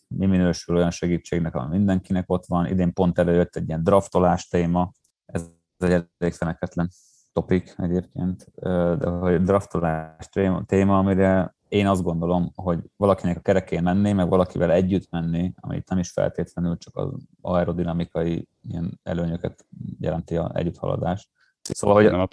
mi 0.06 0.26
minősül 0.26 0.76
olyan 0.76 0.90
segítségnek, 0.90 1.54
ami 1.54 1.76
mindenkinek 1.76 2.30
ott 2.30 2.46
van. 2.46 2.66
Idén 2.66 2.92
pont 2.92 3.18
előjött 3.18 3.56
egy 3.56 3.68
ilyen 3.68 3.82
draftolás 3.82 4.48
téma, 4.48 4.92
ez 5.26 5.50
egy 5.78 6.04
elég 6.18 6.34
feneketlen 6.34 6.90
topik 7.32 7.74
egyébként, 7.78 8.50
de 8.98 9.08
hogy 9.08 9.42
draftolás 9.42 10.28
téma, 10.66 10.98
amire 10.98 11.56
én 11.68 11.86
azt 11.86 12.02
gondolom, 12.02 12.52
hogy 12.54 12.78
valakinek 12.96 13.36
a 13.36 13.40
kerekén 13.40 13.82
menni, 13.82 14.12
meg 14.12 14.28
valakivel 14.28 14.70
együtt 14.70 15.10
menni, 15.10 15.52
ami 15.56 15.82
nem 15.86 15.98
is 15.98 16.10
feltétlenül 16.10 16.76
csak 16.76 16.96
az 16.96 17.12
aerodinamikai 17.40 18.48
ilyen 18.68 19.00
előnyöket 19.02 19.66
jelenti 20.00 20.36
a 20.36 20.50
együtthaladás. 20.54 21.30
Szóval, 21.62 21.96
hogy 21.96 22.06
a 22.06 22.28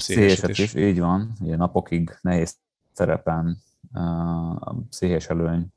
is. 0.47 0.59
is. 0.59 0.73
így 0.73 0.99
van, 0.99 1.33
ilyen 1.39 1.57
napokig 1.57 2.17
nehéz 2.21 2.57
szerepen 2.91 3.57
a 4.59 4.75
pszichés 4.89 5.27
előny 5.27 5.73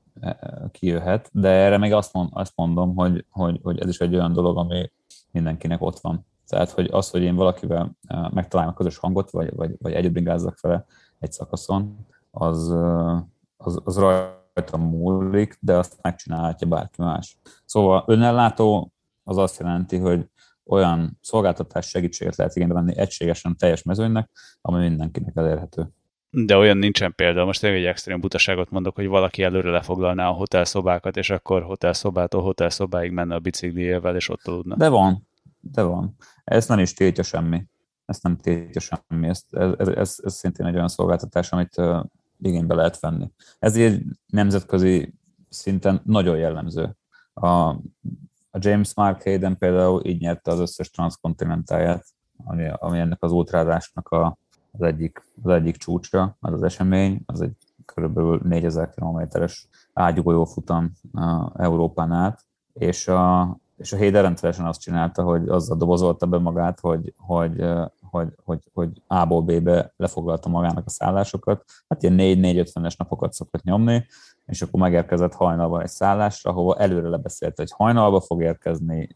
kijöhet, 0.71 1.29
de 1.33 1.49
erre 1.49 1.79
még 1.79 1.93
azt, 1.93 2.13
mond, 2.13 2.29
azt 2.33 2.53
mondom, 2.57 2.95
hogy, 2.95 3.25
hogy, 3.31 3.61
hogy 3.63 3.79
ez 3.79 3.89
is 3.89 4.01
egy 4.01 4.15
olyan 4.15 4.33
dolog, 4.33 4.57
ami 4.57 4.91
mindenkinek 5.31 5.83
ott 5.83 5.99
van. 5.99 6.27
Tehát, 6.47 6.71
hogy 6.71 6.89
az, 6.93 7.11
hogy 7.11 7.23
én 7.23 7.35
valakivel 7.35 7.97
megtalálom 8.31 8.73
a 8.73 8.77
közös 8.77 8.97
hangot, 8.97 9.31
vagy, 9.31 9.55
vagy, 9.55 9.77
vagy 9.79 9.93
együtt 9.93 10.13
bringázzak 10.13 10.61
vele 10.61 10.85
egy 11.19 11.33
szakaszon, 11.33 12.07
az, 12.31 12.75
az, 13.57 13.81
az 13.85 13.99
rajta 13.99 14.77
múlik, 14.77 15.59
de 15.61 15.77
azt 15.77 15.99
megcsinálhatja 16.03 16.67
bárki 16.67 17.03
más. 17.03 17.39
Szóval 17.65 18.05
önellátó 18.07 18.93
az 19.25 19.37
azt 19.37 19.59
jelenti, 19.59 19.99
hogy 19.99 20.31
olyan 20.65 21.19
szolgáltatás 21.21 21.87
segítséget 21.87 22.37
lehet 22.37 22.57
igénybe 22.57 22.75
venni 22.75 22.97
egységesen 22.97 23.57
teljes 23.57 23.83
mezőnynek, 23.83 24.31
ami 24.61 24.79
mindenkinek 24.79 25.37
elérhető. 25.37 25.93
De 26.31 26.57
olyan 26.57 26.77
nincsen 26.77 27.15
példa, 27.15 27.45
most 27.45 27.65
egy 27.65 27.85
extrém 27.85 28.21
butaságot 28.21 28.71
mondok, 28.71 28.95
hogy 28.95 29.07
valaki 29.07 29.43
előre 29.43 29.71
lefoglalná 29.71 30.29
a 30.29 30.33
hotelszobákat, 30.33 31.17
és 31.17 31.31
akkor 31.31 31.63
hotelszobától 31.63 32.43
hotelszobáig 32.43 33.11
menne 33.11 33.35
a 33.35 33.39
bicikliével, 33.39 34.17
és 34.17 34.29
ott 34.29 34.47
aludna. 34.47 34.77
De 34.77 34.89
van, 34.89 35.29
de 35.61 35.83
van. 35.83 36.17
Ez 36.45 36.69
nem 36.69 36.79
is 36.79 36.95
tiltja 36.95 37.23
semmi. 37.23 37.67
Ezt 38.05 38.23
nem 38.23 38.37
tiltja 38.37 38.81
semmi. 38.81 39.29
Ez, 39.29 39.45
ez, 39.51 39.73
ez, 39.79 39.89
ez, 39.89 40.17
ez 40.23 40.35
szintén 40.35 40.67
egy 40.67 40.75
olyan 40.75 40.89
szolgáltatás, 40.89 41.53
amit 41.53 41.79
uh, 41.79 42.05
igénybe 42.39 42.75
lehet 42.75 43.01
venni. 43.01 43.31
Ez 43.59 43.77
egy 43.77 44.03
nemzetközi 44.27 45.15
szinten 45.49 46.01
nagyon 46.05 46.37
jellemző. 46.37 46.97
A, 47.33 47.49
a 48.51 48.59
James 48.59 48.95
Mark 48.95 49.23
Hayden 49.23 49.57
például 49.57 50.05
így 50.05 50.21
nyerte 50.21 50.51
az 50.51 50.61
összes 50.61 50.91
transkontinentáját, 50.91 52.07
ami, 52.45 52.69
ami 52.73 52.99
ennek 52.99 53.23
az 53.23 53.33
ultrázásnak 53.33 54.09
a, 54.09 54.39
az 54.79 54.87
egyik, 54.87 55.23
az 55.43 55.51
egyik 55.51 55.77
csúcsra, 55.77 56.37
az 56.41 56.53
az 56.53 56.63
esemény, 56.63 57.21
az 57.27 57.41
egy 57.41 57.57
kb. 57.85 58.19
4000 58.45 58.91
kilométeres 58.91 59.69
ágyugójó 59.93 60.45
futam 60.45 60.93
Európán 61.55 62.13
át, 62.13 62.45
és 62.73 63.09
a, 63.09 63.57
és 63.77 63.93
a 63.93 63.97
Héder 63.97 64.23
rendszeresen 64.23 64.67
azt 64.67 64.81
csinálta, 64.81 65.23
hogy 65.23 65.49
azzal 65.49 65.77
dobozolta 65.77 66.27
be 66.27 66.39
magát, 66.39 66.81
hogy, 66.81 67.15
hogy, 67.17 67.65
hogy, 68.11 68.29
hogy, 68.45 68.71
hogy 68.75 69.03
A-ból 69.07 69.43
B-be 69.43 69.93
lefoglalta 69.97 70.49
magának 70.49 70.87
a 70.87 70.91
szállásokat. 70.91 71.65
Hát 71.89 72.03
ilyen 72.03 72.17
4-4-50-es 72.19 72.99
napokat 72.99 73.33
szokott 73.33 73.63
nyomni, 73.63 74.07
és 74.47 74.63
akkor 74.63 74.81
megérkezett 74.81 75.35
hajnalban 75.35 75.83
egy 75.83 75.89
szállásra, 75.89 76.51
ahova 76.51 76.77
előre 76.77 77.09
lebeszélt, 77.09 77.57
hogy 77.57 77.73
hajnalba 77.77 78.21
fog 78.21 78.43
érkezni, 78.43 79.09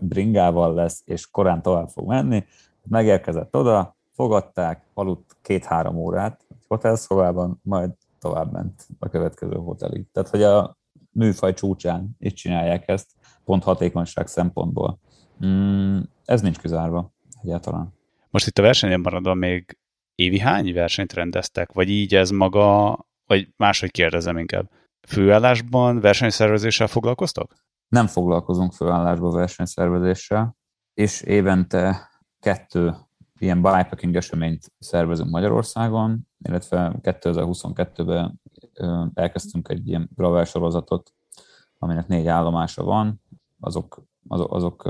bringával 0.00 0.74
lesz, 0.74 1.02
és 1.04 1.30
korán 1.30 1.62
tovább 1.62 1.88
fog 1.88 2.06
menni. 2.06 2.44
Megérkezett 2.88 3.56
oda, 3.56 3.97
fogadták, 4.18 4.82
aludt 4.94 5.36
két-három 5.42 5.96
órát 5.96 6.44
egy 6.48 6.64
hotelszobában, 6.68 7.60
majd 7.62 7.90
tovább 8.18 8.52
ment 8.52 8.86
a 8.98 9.08
következő 9.08 9.54
hotelig. 9.54 10.06
Tehát, 10.12 10.28
hogy 10.28 10.42
a 10.42 10.76
műfaj 11.12 11.54
csúcsán 11.54 12.16
is 12.18 12.32
csinálják 12.32 12.88
ezt, 12.88 13.10
pont 13.44 13.62
hatékonyság 13.62 14.26
szempontból. 14.26 14.98
Mm, 15.46 15.98
ez 16.24 16.40
nincs 16.40 16.58
kizárva 16.58 17.12
egyáltalán. 17.42 17.94
Most 18.30 18.46
itt 18.46 18.58
a 18.58 18.62
versenyen 18.62 19.00
maradva 19.00 19.34
még 19.34 19.78
évi 20.14 20.38
hány 20.38 20.72
versenyt 20.72 21.12
rendeztek, 21.12 21.72
vagy 21.72 21.88
így 21.88 22.14
ez 22.14 22.30
maga, 22.30 22.96
vagy 23.26 23.52
máshogy 23.56 23.90
kérdezem 23.90 24.38
inkább. 24.38 24.70
Főállásban 25.08 26.00
versenyszervezéssel 26.00 26.86
foglalkoztok? 26.86 27.54
Nem 27.88 28.06
foglalkozunk 28.06 28.72
főállásban 28.72 29.32
versenyszervezéssel, 29.32 30.56
és 30.94 31.20
évente 31.20 32.10
kettő 32.40 32.94
ilyen 33.38 33.62
bikepacking 33.62 34.16
eseményt 34.16 34.72
szervezünk 34.78 35.30
Magyarországon, 35.30 36.28
illetve 36.38 36.98
2022-ben 37.02 38.40
elkezdtünk 39.14 39.68
egy 39.68 39.88
ilyen 39.88 40.10
gravel 40.14 40.44
sorozatot, 40.44 41.12
aminek 41.78 42.06
négy 42.06 42.26
állomása 42.26 42.84
van, 42.84 43.22
azok, 43.60 44.02
azok, 44.28 44.52
azok 44.52 44.88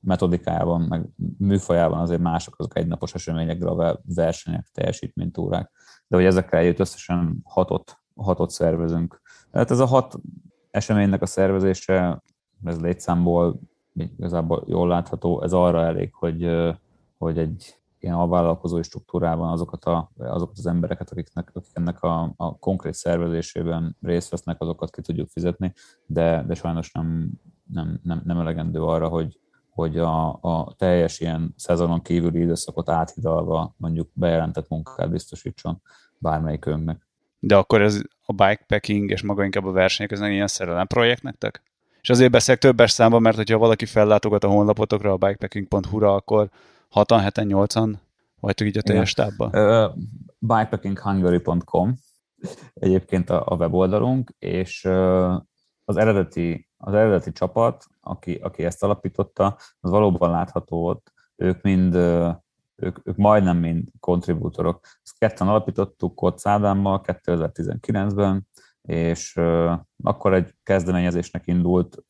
metodikájában, 0.00 0.80
meg 0.80 1.08
műfajában 1.38 1.98
azért 1.98 2.20
mások 2.20 2.54
azok 2.58 2.76
egynapos 2.76 3.14
események, 3.14 3.58
gravel 3.58 4.00
versenyek, 4.14 4.68
teljesítménytúrák, 4.72 5.70
de 6.06 6.16
hogy 6.16 6.24
ezekkel 6.24 6.58
együtt 6.58 6.78
összesen 6.78 7.40
hatot, 7.44 7.98
hatot 8.14 8.50
szervezünk. 8.50 9.20
Tehát 9.50 9.70
ez 9.70 9.78
a 9.78 9.86
hat 9.86 10.14
eseménynek 10.70 11.22
a 11.22 11.26
szervezése, 11.26 12.22
ez 12.64 12.80
létszámból 12.80 13.60
igazából 13.92 14.64
jól 14.66 14.88
látható, 14.88 15.42
ez 15.42 15.52
arra 15.52 15.84
elég, 15.84 16.14
hogy 16.14 16.42
hogy 17.18 17.38
egy 17.38 17.78
ilyen 18.00 18.14
alvállalkozói 18.14 18.82
struktúrában 18.82 19.52
azokat, 19.52 19.84
a, 19.84 20.10
azokat 20.18 20.58
az 20.58 20.66
embereket, 20.66 21.10
akiknek, 21.10 21.50
akik 21.54 21.70
ennek 21.72 22.02
a, 22.02 22.32
a 22.36 22.58
konkrét 22.58 22.94
szervezésében 22.94 23.96
részt 24.02 24.30
vesznek, 24.30 24.60
azokat 24.60 24.90
ki 24.90 25.00
tudjuk 25.00 25.28
fizetni, 25.28 25.72
de, 26.06 26.44
de 26.46 26.54
sajnos 26.54 26.92
nem, 26.92 27.30
nem, 27.72 28.00
nem, 28.02 28.22
nem 28.24 28.38
elegendő 28.38 28.82
arra, 28.82 29.08
hogy, 29.08 29.40
hogy 29.70 29.98
a, 29.98 30.38
a 30.40 30.74
teljes 30.76 31.20
ilyen 31.20 31.54
szezonon 31.56 32.02
kívüli 32.02 32.40
időszakot 32.40 32.88
áthidalva 32.88 33.74
mondjuk 33.76 34.08
bejelentett 34.12 34.68
munkát 34.68 35.10
biztosítson 35.10 35.82
bármelyik 36.18 36.66
önnek. 36.66 37.06
De 37.38 37.56
akkor 37.56 37.82
ez 37.82 38.02
a 38.22 38.32
bikepacking 38.32 39.10
és 39.10 39.22
maga 39.22 39.44
inkább 39.44 39.64
a 39.64 39.72
versenyek, 39.72 40.12
ez 40.12 40.18
nem 40.18 40.30
ilyen 40.30 40.46
szerelem 40.46 40.86
projekt 40.86 41.22
nektek? 41.22 41.62
És 42.00 42.10
azért 42.10 42.30
beszélek 42.30 42.60
többes 42.60 42.90
számban, 42.90 43.22
mert 43.22 43.36
hogyha 43.36 43.58
valaki 43.58 43.86
fellátogat 43.86 44.44
a 44.44 44.48
honlapotokra, 44.48 45.12
a 45.12 45.16
bikepacking.hu-ra, 45.16 46.14
akkor 46.14 46.50
6-an, 46.94 47.30
7-en, 47.30 47.46
8-an 47.48 47.94
vagytok 48.40 48.66
így 48.66 48.78
a 48.78 48.82
teljes 48.82 49.12
tábban? 49.12 49.50
bikepackinghungary.com 50.38 51.94
egyébként 52.74 53.30
a, 53.30 53.42
a 53.46 53.54
weboldalunk, 53.54 54.34
és 54.38 54.84
az 55.84 55.96
eredeti, 55.96 56.68
az 56.76 56.94
eredeti 56.94 57.32
csapat, 57.32 57.86
aki, 58.00 58.34
aki 58.34 58.64
ezt 58.64 58.82
alapította, 58.82 59.56
az 59.80 59.90
valóban 59.90 60.30
látható 60.30 60.86
ott, 60.86 61.12
ők 61.36 61.62
mind, 61.62 61.94
ők, 61.94 62.98
ők 63.04 63.16
majdnem 63.16 63.56
mind 63.56 63.88
kontribútorok. 64.00 64.80
Ezt 65.02 65.18
ketten 65.18 65.48
alapítottuk 65.48 66.14
Kocz 66.14 66.46
Ádámmal 66.46 67.00
2019-ben, 67.04 68.46
és 68.82 69.36
akkor 70.02 70.34
egy 70.34 70.54
kezdeményezésnek 70.62 71.46
indult, 71.46 72.04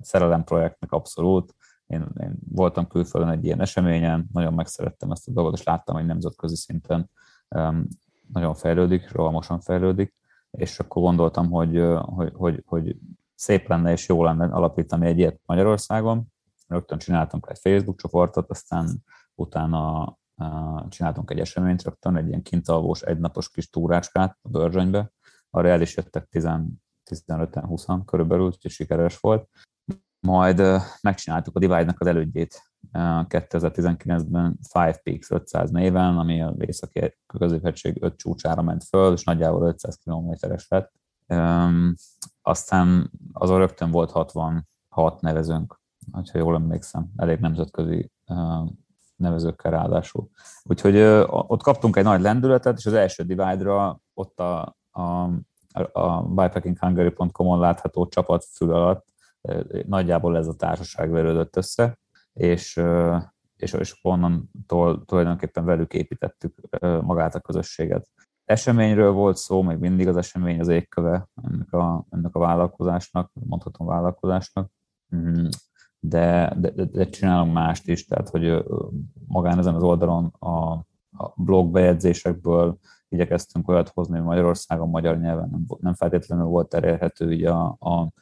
szerelem 0.00 0.44
projektnek 0.44 0.92
abszolút, 0.92 1.54
én, 1.92 2.06
én 2.20 2.34
voltam 2.48 2.86
külföldön 2.86 3.30
egy 3.30 3.44
ilyen 3.44 3.60
eseményen, 3.60 4.28
nagyon 4.32 4.54
megszerettem 4.54 5.10
ezt 5.10 5.28
a 5.28 5.32
dolgot, 5.32 5.58
és 5.58 5.62
láttam, 5.62 5.94
hogy 5.94 6.06
nemzetközi 6.06 6.56
szinten 6.56 7.10
um, 7.48 7.86
nagyon 8.32 8.54
fejlődik, 8.54 9.12
rohamosan 9.12 9.60
fejlődik, 9.60 10.14
és 10.50 10.78
akkor 10.78 11.02
gondoltam, 11.02 11.50
hogy, 11.50 11.82
hogy, 12.00 12.32
hogy, 12.34 12.62
hogy 12.66 12.96
szép 13.34 13.68
lenne 13.68 13.92
és 13.92 14.08
jó 14.08 14.24
lenne 14.24 14.44
alapítani 14.44 15.06
egy 15.06 15.18
ilyet 15.18 15.40
Magyarországon. 15.46 16.24
Rögtön 16.68 16.98
csináltunk 16.98 17.46
egy 17.50 17.58
Facebook 17.58 18.00
csoportot, 18.00 18.50
aztán 18.50 19.04
utána 19.34 20.16
csináltunk 20.88 21.30
egy 21.30 21.38
eseményt 21.38 21.82
rögtön, 21.82 22.16
egy 22.16 22.28
ilyen 22.28 22.42
kintalvós 22.42 23.02
egynapos 23.02 23.50
kis 23.50 23.70
túrácskát 23.70 24.38
a 24.42 24.48
Börzsönybe. 24.48 25.12
Arra 25.50 25.68
el 25.68 25.80
is 25.80 25.96
jöttek 25.96 26.28
15-en, 26.30 27.62
20 27.66 27.86
körülbelül, 28.04 28.46
úgyhogy 28.46 28.70
sikeres 28.70 29.18
volt. 29.18 29.48
Majd 30.26 30.62
megcsináltuk 31.00 31.56
a 31.56 31.58
Divide-nak 31.58 32.00
az 32.00 32.06
elődjét 32.06 32.62
2019-ben 32.92 34.58
Five 34.72 35.00
Peaks 35.02 35.30
500 35.30 35.70
néven, 35.70 36.18
ami 36.18 36.42
a 36.42 36.54
északi 36.58 37.16
középhegység 37.38 38.02
5 38.02 38.16
csúcsára 38.16 38.62
ment 38.62 38.84
föl, 38.84 39.12
és 39.12 39.24
nagyjából 39.24 39.66
500 39.66 39.96
kilométeres 39.96 40.68
lett. 40.68 40.92
aztán 42.42 43.10
azon 43.32 43.58
rögtön 43.58 43.90
volt 43.90 44.10
66 44.10 45.20
nevezőnk, 45.20 45.80
ha 46.12 46.38
jól 46.38 46.54
emlékszem, 46.54 47.10
elég 47.16 47.38
nemzetközi 47.38 48.10
nevezőkkel 49.16 49.70
ráadásul. 49.70 50.28
Úgyhogy 50.62 50.96
ott 51.26 51.62
kaptunk 51.62 51.96
egy 51.96 52.04
nagy 52.04 52.20
lendületet, 52.20 52.78
és 52.78 52.86
az 52.86 52.92
első 52.92 53.22
Divide-ra 53.22 54.00
ott 54.14 54.40
a, 54.40 54.76
a, 54.90 55.00
a 55.92 56.22
bikepackinghungary.com-on 56.22 57.58
látható 57.58 58.06
csapat 58.06 58.44
fül 58.44 58.72
alatt 58.72 59.11
nagyjából 59.86 60.36
ez 60.36 60.46
a 60.46 60.54
társaság 60.54 61.10
verődött 61.10 61.56
össze, 61.56 61.98
és, 62.32 62.80
és, 63.56 63.72
és 63.72 63.98
onnantól 64.02 65.04
tulajdonképpen 65.04 65.64
velük 65.64 65.94
építettük 65.94 66.60
magát 66.80 67.34
a 67.34 67.40
közösséget. 67.40 68.08
Eseményről 68.44 69.12
volt 69.12 69.36
szó, 69.36 69.62
még 69.62 69.78
mindig 69.78 70.08
az 70.08 70.16
esemény 70.16 70.60
az 70.60 70.68
égköve 70.68 71.28
ennek 71.42 71.72
a, 71.72 72.06
ennek 72.10 72.34
a 72.34 72.38
vállalkozásnak, 72.38 73.30
mondhatom 73.32 73.86
vállalkozásnak, 73.86 74.70
mm, 75.16 75.46
de, 75.98 76.54
de, 76.58 76.70
de 76.84 77.08
csinálunk 77.08 77.52
mást 77.52 77.88
is, 77.88 78.04
tehát 78.06 78.28
hogy 78.28 78.64
magán 79.26 79.58
ezen 79.58 79.74
az 79.74 79.82
oldalon 79.82 80.34
a, 80.38 80.72
a 81.16 81.32
blog 81.36 81.70
bejegyzésekből 81.72 82.78
igyekeztünk 83.12 83.68
olyat 83.68 83.88
hozni, 83.88 84.16
hogy 84.16 84.26
Magyarországon 84.26 84.88
magyar 84.88 85.18
nyelven 85.18 85.48
nem, 85.50 85.64
nem 85.80 85.94
feltétlenül 85.94 86.44
volt 86.44 86.74
elérhető 86.74 87.26
ugye 87.26 87.50
a, 87.50 87.76
a, 87.78 88.12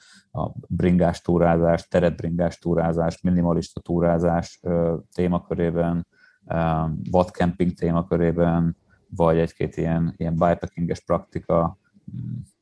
a 0.40 0.52
bringás 0.68 1.20
túrázás, 1.20 1.88
teretbringás 1.88 2.58
túrázás, 2.58 3.20
minimalista 3.20 3.80
túrázás 3.80 4.60
témakörében, 5.14 6.06
vadcamping 7.10 7.72
témakörében, 7.72 8.76
vagy 9.16 9.38
egy-két 9.38 9.76
ilyen, 9.76 10.14
ilyen 10.16 10.32
bikepackinges 10.32 11.00
praktika, 11.00 11.78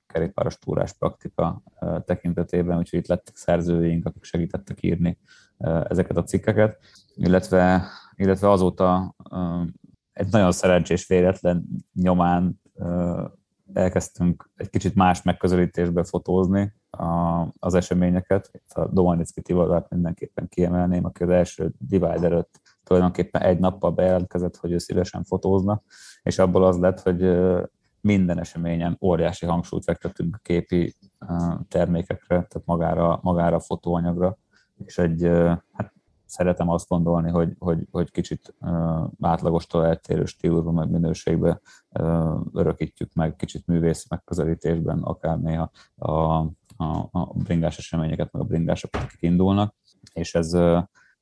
kerékpáros 0.06 0.58
túrás 0.58 0.92
praktika 0.92 1.62
tekintetében, 2.04 2.78
úgyhogy 2.78 2.99
itt 2.99 3.06
lettek 3.06 3.36
szerzőink, 3.36 4.06
akik 4.06 4.25
segítettek 4.25 4.82
írni 4.82 5.19
ezeket 5.88 6.17
a 6.17 6.23
cikkeket, 6.23 6.78
illetve, 7.14 7.88
illetve 8.17 8.50
azóta 8.50 9.14
egy 10.19 10.28
nagyon 10.31 10.52
szerencsés 10.52 11.07
véletlen 11.07 11.65
nyomán 11.95 12.61
elkezdtünk 13.73 14.50
egy 14.57 14.71
kicsit 14.71 14.95
más 14.95 15.23
megközelítésbe 15.23 16.04
fotózni 16.04 16.75
az 17.59 17.75
eseményeket. 17.75 18.50
Itt 18.52 18.73
a 18.73 18.87
Domanicki 18.87 19.43
Tivodát 19.43 19.91
mindenképpen 19.91 20.49
kiemelném, 20.49 21.04
aki 21.04 21.23
az 21.23 21.28
első 21.28 21.73
Divide 21.78 22.25
előtt 22.25 22.61
tulajdonképpen 22.85 23.43
egy 23.43 23.59
nappal 23.59 23.91
bejelentkezett, 23.91 24.57
hogy 24.57 24.73
ő 24.73 24.78
szívesen 24.78 25.25
fotózna, 25.25 25.83
és 26.23 26.39
abból 26.39 26.65
az 26.65 26.78
lett, 26.78 27.00
hogy 27.00 27.39
minden 28.00 28.39
eseményen 28.39 28.97
óriási 29.00 29.47
hangsúlyt 29.47 29.85
fektetünk 29.85 30.35
a 30.35 30.41
képi 30.43 30.95
termékekre, 31.69 32.26
tehát 32.26 32.63
magára, 32.65 33.19
magára 33.23 33.57
a 33.57 33.61
fotóanyagra, 33.61 34.39
és 34.85 34.99
egy 34.99 35.23
hát 35.73 35.93
szeretem 36.28 36.69
azt 36.69 36.88
gondolni, 36.88 37.30
hogy, 37.30 37.54
hogy, 37.58 37.86
hogy 37.91 38.10
kicsit 38.10 38.54
átlagostól 39.21 39.86
eltérő 39.86 40.25
stílusban, 40.25 40.75
meg 40.75 40.91
minőségben 40.91 41.60
örökítjük 42.52 43.14
meg, 43.14 43.36
kicsit 43.36 43.67
művész 43.67 44.06
megközelítésben, 44.08 45.02
akár 45.02 45.41
néha 45.41 45.71
a, 45.97 46.12
a, 46.76 47.08
a 47.10 47.32
bringás 47.34 47.78
eseményeket, 47.78 48.32
meg 48.32 48.43
a 48.43 48.45
bringásokat, 48.45 49.02
akik 49.02 49.23
indulnak, 49.23 49.75
és 50.12 50.34
ez, 50.34 50.54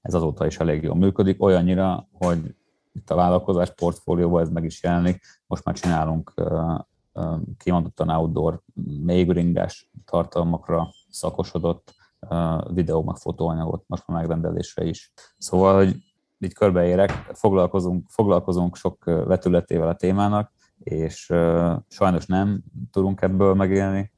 ez 0.00 0.14
azóta 0.14 0.46
is 0.46 0.58
elég 0.58 0.82
jól 0.82 0.96
működik, 0.96 1.42
olyannyira, 1.42 2.08
hogy 2.12 2.54
itt 2.92 3.10
a 3.10 3.14
vállalkozás 3.14 3.74
portfólióban 3.74 4.42
ez 4.42 4.50
meg 4.50 4.64
is 4.64 4.82
jelenik, 4.82 5.20
most 5.46 5.64
már 5.64 5.74
csinálunk 5.74 6.34
kimondottan 7.58 8.08
outdoor, 8.08 8.62
még 9.04 9.26
bringás 9.26 9.90
tartalmakra 10.04 10.88
szakosodott 11.10 11.94
videó, 12.72 13.02
meg 13.02 13.16
fotóanyagot 13.16 13.84
most 13.86 14.06
már 14.06 14.18
megrendelésre 14.18 14.84
is. 14.84 15.12
Szóval, 15.38 15.76
hogy 15.76 15.96
így 16.38 16.54
körbeérek, 16.54 17.10
foglalkozunk, 17.32 18.08
foglalkozunk 18.08 18.76
sok 18.76 19.04
vetületével 19.04 19.88
a 19.88 19.94
témának, 19.94 20.52
és 20.78 21.32
sajnos 21.88 22.26
nem 22.26 22.62
tudunk 22.90 23.22
ebből 23.22 23.54
megélni, 23.54 24.12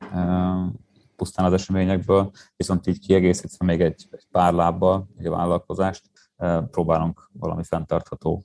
pusztán 1.16 1.46
az 1.46 1.52
eseményekből, 1.52 2.30
viszont 2.56 2.86
így 2.86 2.98
kiegészítve 2.98 3.64
még 3.64 3.80
egy, 3.80 4.08
egy 4.10 4.26
pár 4.30 4.52
lábbal 4.52 5.08
egy 5.16 5.28
vállalkozást, 5.28 6.10
próbálunk 6.70 7.30
valami 7.32 7.62
fenntartható 7.64 8.44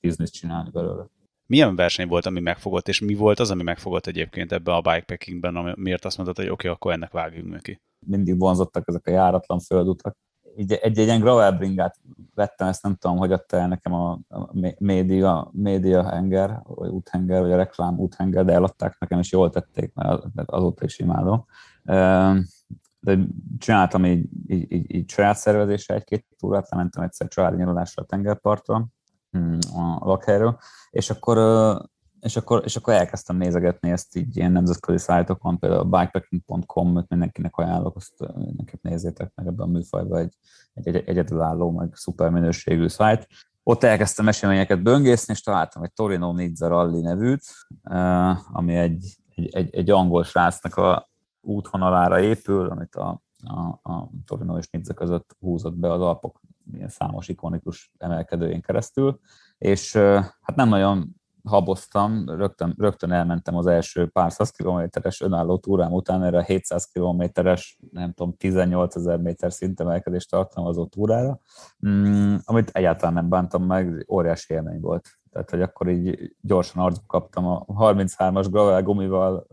bizniszt 0.00 0.32
csinálni 0.32 0.70
belőle. 0.70 1.06
Milyen 1.50 1.76
verseny 1.76 2.08
volt, 2.08 2.26
ami 2.26 2.40
megfogott, 2.40 2.88
és 2.88 3.00
mi 3.00 3.14
volt 3.14 3.38
az, 3.38 3.50
ami 3.50 3.62
megfogott 3.62 4.06
egyébként 4.06 4.52
ebbe 4.52 4.74
a 4.74 4.80
bikepackingben, 4.80 5.74
miért 5.78 6.04
azt 6.04 6.16
mondtad, 6.16 6.36
hogy 6.36 6.52
oké, 6.52 6.68
okay, 6.68 6.70
akkor 6.70 6.92
ennek 6.92 7.12
vágjunk 7.12 7.50
neki? 7.50 7.80
mindig 8.06 8.38
vonzottak 8.38 8.88
ezek 8.88 9.06
a 9.06 9.10
járatlan 9.10 9.58
földutak. 9.58 10.16
Így 10.56 10.72
egy, 10.72 10.98
egy 10.98 10.98
ilyen 10.98 11.20
gravel 11.20 11.52
bringát 11.52 11.96
vettem, 12.34 12.68
ezt 12.68 12.82
nem 12.82 12.94
tudom, 12.94 13.16
hogy 13.16 13.32
adta 13.32 13.56
el 13.56 13.68
nekem 13.68 13.94
a, 13.94 14.18
a 14.28 14.50
média, 14.78 15.50
média 15.52 16.10
henger, 16.10 16.60
vagy 16.64 16.88
úthenger, 16.88 17.40
vagy 17.40 17.52
a 17.52 17.56
reklám 17.56 17.98
úthenger, 17.98 18.44
de 18.44 18.52
eladták 18.52 18.98
nekem, 18.98 19.18
és 19.18 19.32
jól 19.32 19.50
tették, 19.50 19.94
mert 19.94 20.50
azóta 20.50 20.84
is 20.84 20.98
imádom. 20.98 21.44
De 23.00 23.18
csináltam 23.58 24.04
így, 24.04 24.28
így, 24.46 24.72
így, 24.72 24.94
így 24.94 25.10
saját 25.10 25.36
szervezésre 25.36 25.94
egy-két 25.94 26.26
túrát, 26.38 26.70
lementem 26.70 27.02
egyszer 27.02 27.28
családi 27.28 27.56
nyaralásra 27.56 28.02
a 28.02 28.06
tengerpartra, 28.06 28.86
a 29.74 30.06
lakhelyről, 30.06 30.58
és 30.90 31.10
akkor 31.10 31.38
és 32.20 32.36
akkor, 32.36 32.62
és 32.64 32.76
akkor 32.76 32.94
elkezdtem 32.94 33.36
nézegetni 33.36 33.90
ezt 33.90 34.16
így 34.16 34.36
ilyen 34.36 34.52
nemzetközi 34.52 34.98
szájtokon, 34.98 35.58
például 35.58 35.80
a 35.80 35.84
bikepacking.com, 35.98 37.04
mindenkinek 37.08 37.56
ajánlok, 37.56 37.96
azt 37.96 38.14
mindenképp 38.34 38.82
nézzétek 38.82 39.32
meg 39.34 39.46
ebben 39.46 39.66
a 39.66 39.70
műfajban 39.70 40.18
egy, 40.18 40.34
egy, 40.74 40.86
egy 40.86 41.08
egyedülálló, 41.08 41.70
meg 41.70 41.94
szuper 41.94 42.30
minőségű 42.30 42.88
szájt. 42.88 43.26
Ott 43.62 43.82
elkezdtem 43.82 44.28
eseményeket 44.28 44.82
böngészni, 44.82 45.32
és 45.32 45.42
találtam 45.42 45.82
egy 45.82 45.92
Torino 45.92 46.32
Nizza 46.32 46.68
Rally 46.68 47.00
nevűt, 47.00 47.42
ami 48.52 48.74
egy, 48.76 49.16
egy, 49.34 49.54
egy, 49.54 49.74
egy 49.74 49.90
angol 49.90 50.24
srácnak 50.24 50.76
a 50.76 51.10
útvonalára 51.40 52.20
épül, 52.20 52.68
amit 52.68 52.94
a, 52.94 53.22
a, 53.42 53.90
a 53.92 54.10
Torino 54.24 54.58
és 54.58 54.68
Nizza 54.70 54.94
között 54.94 55.36
húzott 55.38 55.76
be 55.76 55.92
az 55.92 56.00
Alpok 56.00 56.39
ilyen 56.74 56.88
számos 56.88 57.28
ikonikus 57.28 57.92
emelkedőjén 57.98 58.60
keresztül, 58.60 59.20
és 59.58 59.94
hát 60.40 60.54
nem 60.54 60.68
nagyon 60.68 61.20
haboztam, 61.44 62.24
rögtön, 62.26 62.74
rögtön 62.78 63.12
elmentem 63.12 63.56
az 63.56 63.66
első 63.66 64.06
pár 64.06 64.32
száz 64.32 64.50
kilométeres 64.50 65.20
önálló 65.20 65.58
túrám 65.58 65.92
után 65.92 66.22
erre 66.22 66.38
a 66.38 66.42
700 66.42 66.84
kilométeres, 66.86 67.78
nem 67.92 68.12
tudom, 68.12 68.34
18 68.36 68.96
ezer 68.96 69.18
méter 69.18 69.52
szintemelkedést 69.52 70.30
tartalmazó 70.30 70.86
túrára, 70.86 71.40
mm, 71.88 72.34
amit 72.44 72.70
egyáltalán 72.72 73.14
nem 73.14 73.28
bántam 73.28 73.64
meg, 73.64 74.06
óriási 74.08 74.54
élmény 74.54 74.80
volt. 74.80 75.08
Tehát, 75.30 75.50
hogy 75.50 75.62
akkor 75.62 75.88
így 75.88 76.34
gyorsan 76.40 76.82
arcba 76.82 77.06
kaptam 77.06 77.46
a 77.46 77.64
33-as 77.66 78.46
gravel 78.50 78.82
gumival, 78.82 79.46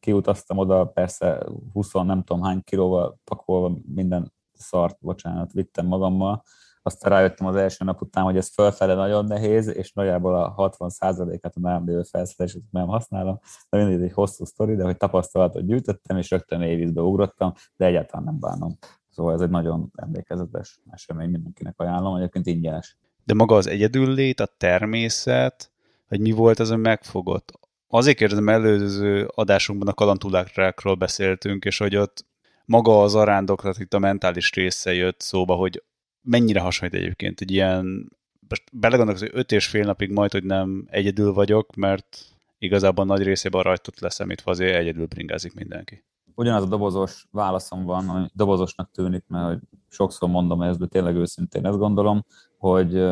kiutaztam 0.00 0.58
oda, 0.58 0.84
persze 0.84 1.46
20 1.72 1.92
nem 1.92 2.22
tudom 2.22 2.42
hány 2.42 2.62
kilóval 2.64 3.18
pakolva 3.24 3.76
minden 3.94 4.32
szart, 4.58 4.96
bocsánat, 5.00 5.52
vittem 5.52 5.86
magammal, 5.86 6.42
aztán 6.86 7.10
rájöttem 7.10 7.46
az 7.46 7.56
első 7.56 7.84
nap 7.84 8.02
után, 8.02 8.24
hogy 8.24 8.36
ez 8.36 8.52
fölfele 8.54 8.94
nagyon 8.94 9.24
nehéz, 9.24 9.66
és 9.68 9.92
nagyjából 9.92 10.34
a 10.34 10.54
60%-át 10.56 11.56
a 11.56 11.60
nálam 11.60 11.86
lévő 11.86 12.02
felszerelését 12.02 12.62
nem 12.70 12.86
használom, 12.86 13.38
de 13.70 13.84
mindig 13.84 14.02
egy 14.02 14.12
hosszú 14.12 14.44
sztori, 14.44 14.74
de 14.74 14.84
hogy 14.84 14.96
tapasztalatot 14.96 15.66
gyűjtöttem, 15.66 16.16
és 16.16 16.30
rögtön 16.30 16.62
évízbe 16.62 17.00
ugrottam, 17.00 17.52
de 17.76 17.86
egyáltalán 17.86 18.24
nem 18.24 18.38
bánom. 18.40 18.78
Szóval 19.10 19.34
ez 19.34 19.40
egy 19.40 19.50
nagyon 19.50 19.90
emlékezetes 19.94 20.80
esemény, 20.90 21.30
mindenkinek 21.30 21.74
ajánlom, 21.80 22.16
egyébként 22.16 22.46
ingyenes. 22.46 22.98
De 23.24 23.34
maga 23.34 23.56
az 23.56 23.66
egyedüllét, 23.66 24.40
a 24.40 24.48
természet, 24.56 25.70
hogy 26.08 26.20
mi 26.20 26.30
volt 26.30 26.58
az, 26.58 26.70
ami 26.70 26.80
megfogott? 26.80 27.52
Azért 27.88 28.16
kérdezem, 28.16 28.48
előző 28.48 29.30
adásunkban 29.34 29.88
a 29.88 29.94
kalantulákról 29.94 30.94
beszéltünk, 30.94 31.64
és 31.64 31.78
hogy 31.78 31.96
ott 31.96 32.24
maga 32.66 33.02
az 33.02 33.14
arándoklat, 33.14 33.78
itt 33.78 33.94
a 33.94 33.98
mentális 33.98 34.52
része 34.52 34.94
jött 34.94 35.20
szóba, 35.20 35.54
hogy 35.54 35.82
mennyire 36.22 36.60
hasonlít 36.60 36.98
egyébként 36.98 37.40
egy 37.40 37.50
ilyen, 37.50 38.12
most 38.48 38.62
belegondolok, 38.72 39.20
hogy 39.20 39.30
öt 39.32 39.52
és 39.52 39.66
fél 39.66 39.84
napig 39.84 40.10
majd, 40.10 40.32
hogy 40.32 40.44
nem 40.44 40.86
egyedül 40.90 41.32
vagyok, 41.32 41.74
mert 41.74 42.18
igazából 42.58 43.04
nagy 43.04 43.22
részében 43.22 43.62
rajtot 43.62 44.00
leszámítva 44.00 44.50
azért 44.50 44.76
egyedül 44.76 45.06
bringázik 45.06 45.54
mindenki. 45.54 46.04
Ugyanaz 46.34 46.62
a 46.62 46.66
dobozos 46.66 47.26
válaszom 47.30 47.84
van, 47.84 48.08
ami 48.08 48.26
dobozosnak 48.34 48.90
tűnik, 48.90 49.24
mert 49.28 49.46
hogy 49.46 49.58
sokszor 49.88 50.28
mondom 50.28 50.62
ezt, 50.62 50.78
de 50.78 50.86
tényleg 50.86 51.14
őszintén 51.14 51.66
ezt 51.66 51.78
gondolom, 51.78 52.24
hogy 52.58 53.04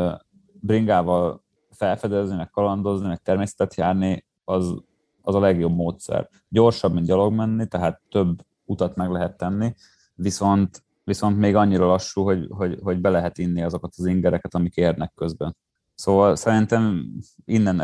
bringával 0.61 1.45
felfedezni, 1.71 2.37
meg 2.37 2.51
kalandozni, 2.51 3.07
meg 3.07 3.23
természetet 3.23 3.75
járni, 3.75 4.25
az, 4.45 4.75
az 5.23 5.35
a 5.35 5.40
legjobb 5.40 5.75
módszer. 5.75 6.29
Gyorsabb, 6.49 6.93
mint 6.93 7.07
gyalog 7.07 7.33
menni, 7.33 7.67
tehát 7.67 8.01
több 8.11 8.45
utat 8.64 8.96
meg 8.96 9.11
lehet 9.11 9.37
tenni, 9.37 9.74
viszont, 10.14 10.85
viszont 11.05 11.38
még 11.38 11.55
annyira 11.55 11.87
lassú, 11.87 12.22
hogy, 12.22 12.46
hogy, 12.50 12.79
hogy 12.83 13.00
be 13.00 13.11
lehet 13.11 13.38
inni 13.38 13.62
azokat 13.62 13.92
az 13.96 14.07
ingereket, 14.07 14.55
amik 14.55 14.77
érnek 14.77 15.12
közben. 15.14 15.57
Szóval 15.94 16.37
szerintem 16.37 17.07
innen 17.44 17.81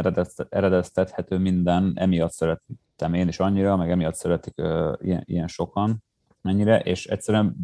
eredeztethető 0.48 1.38
minden, 1.38 1.92
emiatt 1.94 2.32
szerettem 2.32 3.14
én 3.14 3.28
is 3.28 3.38
annyira, 3.38 3.76
meg 3.76 3.90
emiatt 3.90 4.14
szeretik 4.14 4.54
uh, 4.56 4.92
ilyen, 5.00 5.22
ilyen 5.24 5.48
sokan 5.48 6.04
mennyire, 6.42 6.80
és 6.80 7.06
egyszerűen 7.06 7.56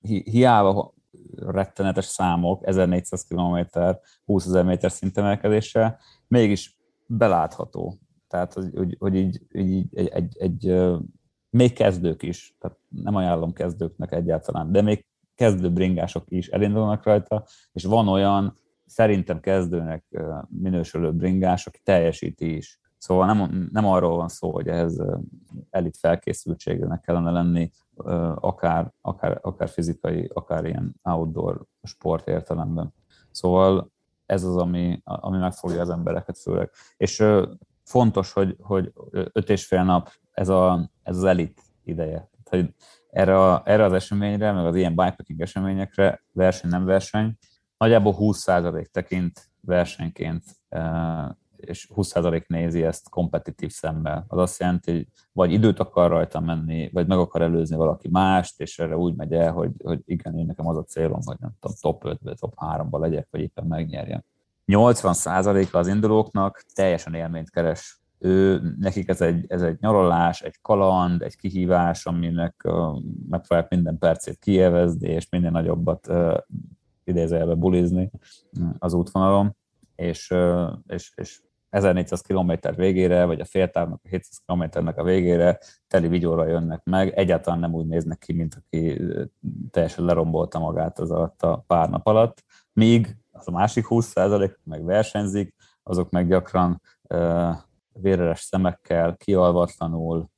hi, 0.00 0.22
hiába 0.30 0.94
rettenetes 1.36 2.04
számok, 2.04 2.66
1400 2.66 3.24
km, 3.24 3.78
20 4.24 4.46
ezer 4.46 4.64
méter 4.64 4.90
szintemelkedéssel, 4.90 5.98
mégis 6.28 6.78
belátható. 7.06 7.98
Tehát, 8.28 8.52
hogy, 8.52 8.96
hogy 8.98 9.14
így, 9.14 9.40
így 9.52 9.86
egy, 9.92 10.08
egy, 10.08 10.36
egy, 10.38 10.66
még 11.52 11.72
kezdők 11.72 12.22
is, 12.22 12.56
tehát 12.58 12.78
nem 12.88 13.14
ajánlom 13.14 13.52
kezdőknek 13.52 14.12
egyáltalán, 14.12 14.72
de 14.72 14.82
még 14.82 15.06
kezdő 15.34 15.70
bringások 15.72 16.24
is 16.28 16.48
elindulnak 16.48 17.04
rajta, 17.04 17.44
és 17.72 17.84
van 17.84 18.08
olyan 18.08 18.54
szerintem 18.86 19.40
kezdőnek 19.40 20.04
minősülő 20.48 21.12
bringás, 21.12 21.66
aki 21.66 21.80
teljesíti 21.84 22.56
is. 22.56 22.80
Szóval 22.98 23.26
nem, 23.26 23.68
nem 23.72 23.86
arról 23.86 24.16
van 24.16 24.28
szó, 24.28 24.52
hogy 24.52 24.68
ehhez 24.68 25.02
elit 25.70 25.96
felkészültségnek 25.96 27.00
kellene 27.00 27.30
lenni, 27.30 27.70
akár, 28.34 28.92
akár, 29.00 29.38
akár 29.42 29.68
fizikai, 29.68 30.30
akár 30.34 30.64
ilyen 30.64 30.94
outdoor 31.02 31.64
sport 31.82 32.28
értelemben. 32.28 32.94
Szóval 33.30 33.92
ez 34.26 34.44
az, 34.44 34.56
ami, 34.56 35.00
ami 35.04 35.38
megfogja 35.38 35.80
az 35.80 35.90
embereket 35.90 36.38
főleg. 36.38 36.70
És 36.96 37.24
fontos, 37.84 38.32
hogy, 38.32 38.56
hogy 38.60 38.92
öt 39.10 39.50
és 39.50 39.66
fél 39.66 39.84
nap 39.84 40.10
ez, 40.32 40.48
a, 40.48 40.90
ez 41.02 41.16
az 41.16 41.24
elit 41.24 41.62
ideje. 41.84 42.30
hogy 42.50 42.74
erre, 43.10 43.50
a, 43.50 43.62
erre 43.64 43.84
az 43.84 43.92
eseményre, 43.92 44.52
meg 44.52 44.66
az 44.66 44.76
ilyen 44.76 44.94
bikepacking 44.94 45.40
eseményekre, 45.40 46.22
verseny 46.32 46.70
nem 46.70 46.84
verseny, 46.84 47.38
nagyjából 47.78 48.16
20% 48.18 48.84
tekint 48.84 49.50
versenyként, 49.60 50.42
és 51.56 51.88
20% 51.94 52.46
nézi 52.46 52.82
ezt 52.82 53.08
kompetitív 53.08 53.70
szemmel. 53.70 54.24
Az 54.28 54.38
azt 54.38 54.60
jelenti, 54.60 54.92
hogy 54.92 55.06
vagy 55.32 55.52
időt 55.52 55.78
akar 55.78 56.10
rajta 56.10 56.40
menni, 56.40 56.90
vagy 56.92 57.06
meg 57.06 57.18
akar 57.18 57.42
előzni 57.42 57.76
valaki 57.76 58.08
mást, 58.08 58.60
és 58.60 58.78
erre 58.78 58.96
úgy 58.96 59.14
megy 59.14 59.32
el, 59.32 59.52
hogy, 59.52 59.70
hogy 59.84 60.00
igen, 60.04 60.38
én 60.38 60.46
nekem 60.46 60.66
az 60.66 60.76
a 60.76 60.84
célom, 60.84 61.20
hogy 61.24 61.36
nem 61.40 61.50
tudom, 61.60 61.76
top 61.80 62.04
5 62.04 62.18
vagy 62.22 62.36
top 62.38 62.54
3-ba 62.56 62.98
legyek, 62.98 63.28
vagy 63.30 63.40
éppen 63.40 63.64
megnyerjem. 63.64 64.24
80%-a 64.66 65.76
az 65.76 65.86
indulóknak 65.86 66.64
teljesen 66.74 67.14
élményt 67.14 67.50
keres. 67.50 68.01
Ő, 68.24 68.60
nekik 68.78 69.08
ez 69.08 69.20
egy, 69.20 69.44
ez 69.48 69.62
egy 69.62 69.76
nyaralás, 69.80 70.42
egy 70.42 70.60
kaland, 70.60 71.22
egy 71.22 71.36
kihívás, 71.36 72.06
aminek 72.06 72.62
uh, 72.64 72.98
megpróbálják 73.28 73.70
minden 73.70 73.98
percét 73.98 74.38
kielvezni, 74.38 75.08
és 75.08 75.28
minél 75.28 75.50
nagyobbat 75.50 76.08
uh, 76.08 76.36
idézőjelbe 77.04 77.54
bulizni 77.54 78.10
az 78.78 78.92
útvonalon, 78.92 79.56
és, 79.96 80.30
uh, 80.30 80.72
és, 80.86 81.12
és 81.14 81.40
1400 81.70 82.20
km 82.20 82.52
végére, 82.76 83.24
vagy 83.24 83.40
a 83.40 83.44
féltávnak 83.44 84.00
a 84.04 84.08
700 84.08 84.42
km-nek 84.46 84.98
a 84.98 85.02
végére 85.02 85.58
teli 85.88 86.08
vigyóra 86.08 86.46
jönnek 86.46 86.84
meg, 86.84 87.12
egyáltalán 87.12 87.60
nem 87.60 87.74
úgy 87.74 87.86
néznek 87.86 88.18
ki, 88.18 88.32
mint 88.32 88.54
aki 88.54 89.00
teljesen 89.70 90.04
lerombolta 90.04 90.58
magát 90.58 90.98
az 90.98 91.10
alatt 91.10 91.42
a 91.42 91.64
pár 91.66 91.90
nap 91.90 92.06
alatt, 92.06 92.44
míg 92.72 93.16
az 93.30 93.48
a 93.48 93.50
másik 93.50 93.86
20% 93.88 94.54
meg 94.64 94.84
versenyzik, 94.84 95.54
azok 95.82 96.10
meg 96.10 96.28
gyakran 96.28 96.80
véreres 97.92 98.40
szemekkel, 98.40 99.16
kialvatlanul, 99.16 100.28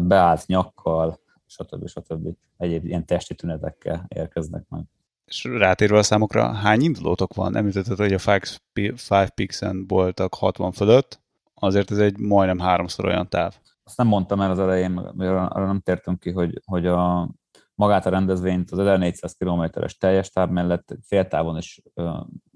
beállt 0.00 0.46
nyakkal, 0.46 1.20
stb. 1.46 1.88
stb. 1.88 2.28
egyéb 2.56 2.84
ilyen 2.84 3.06
testi 3.06 3.34
tünetekkel 3.34 4.04
érkeznek 4.08 4.64
meg. 4.68 4.84
És 5.24 5.44
rátérve 5.44 5.98
a 5.98 6.02
számokra, 6.02 6.52
hány 6.52 6.80
indulótok 6.80 7.34
van? 7.34 7.56
Említetted, 7.56 7.96
hogy 7.96 8.12
a 8.12 8.18
Five 8.96 9.28
Pixen 9.34 9.84
voltak 9.86 10.34
60 10.34 10.72
fölött, 10.72 11.20
azért 11.54 11.90
ez 11.90 11.98
egy 11.98 12.18
majdnem 12.18 12.58
háromszor 12.58 13.04
olyan 13.04 13.28
táv. 13.28 13.54
Azt 13.84 13.96
nem 13.96 14.06
mondtam 14.06 14.40
el 14.40 14.50
az 14.50 14.58
elején, 14.58 14.96
arra 14.96 15.66
nem 15.66 15.80
tértünk 15.80 16.20
ki, 16.20 16.30
hogy, 16.30 16.60
hogy 16.64 16.86
a, 16.86 17.30
magát 17.74 18.06
a 18.06 18.10
rendezvényt 18.10 18.70
az 18.70 18.78
1400 18.78 19.34
km-es 19.38 19.96
teljes 19.96 20.30
táv 20.30 20.50
mellett 20.50 20.94
féltávon 21.02 21.56
is 21.56 21.80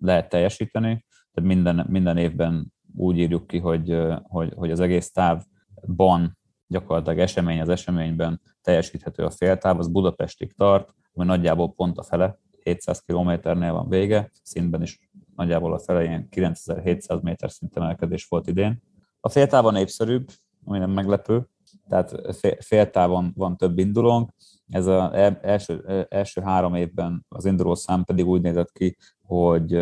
lehet 0.01 0.29
teljesíteni, 0.29 1.05
tehát 1.33 1.51
minden, 1.55 1.87
minden 1.89 2.17
évben 2.17 2.75
úgy 2.97 3.19
írjuk 3.19 3.47
ki, 3.47 3.59
hogy, 3.59 3.97
hogy, 4.23 4.53
hogy 4.57 4.71
az 4.71 4.81
egész 4.81 5.13
távban 5.13 6.39
gyakorlatilag 6.67 7.19
esemény 7.19 7.61
az 7.61 7.69
eseményben 7.69 8.41
teljesíthető 8.63 9.25
a 9.25 9.31
féltáv, 9.31 9.79
az 9.79 9.89
Budapestig 9.89 10.53
tart, 10.53 10.95
ami 11.13 11.27
nagyjából 11.27 11.73
pont 11.73 11.99
a 11.99 12.03
fele, 12.03 12.39
700 12.63 13.01
kilométernél 13.01 13.73
van 13.73 13.89
vége, 13.89 14.31
szintben 14.43 14.83
is 14.83 15.11
nagyjából 15.37 15.73
a 15.73 15.79
fele 15.79 16.05
ilyen 16.05 16.29
9700 16.29 17.21
méter 17.21 17.51
szintemelkedés 17.51 18.27
volt 18.29 18.47
idén. 18.47 18.83
A 19.21 19.29
féltávon 19.29 19.73
népszerűbb, 19.73 20.29
ami 20.65 20.79
nem 20.79 20.91
meglepő, 20.91 21.49
tehát 21.89 22.37
féltávon 22.65 23.33
van 23.37 23.57
több 23.57 23.79
indulónk, 23.79 24.31
ez 24.69 24.87
az 24.87 25.13
első, 25.43 26.07
első 26.09 26.41
három 26.41 26.75
évben 26.75 27.27
az 27.29 27.45
induló 27.45 27.75
szám 27.75 28.05
pedig 28.05 28.27
úgy 28.27 28.41
nézett 28.41 28.73
ki, 28.73 28.97
hogy 29.23 29.73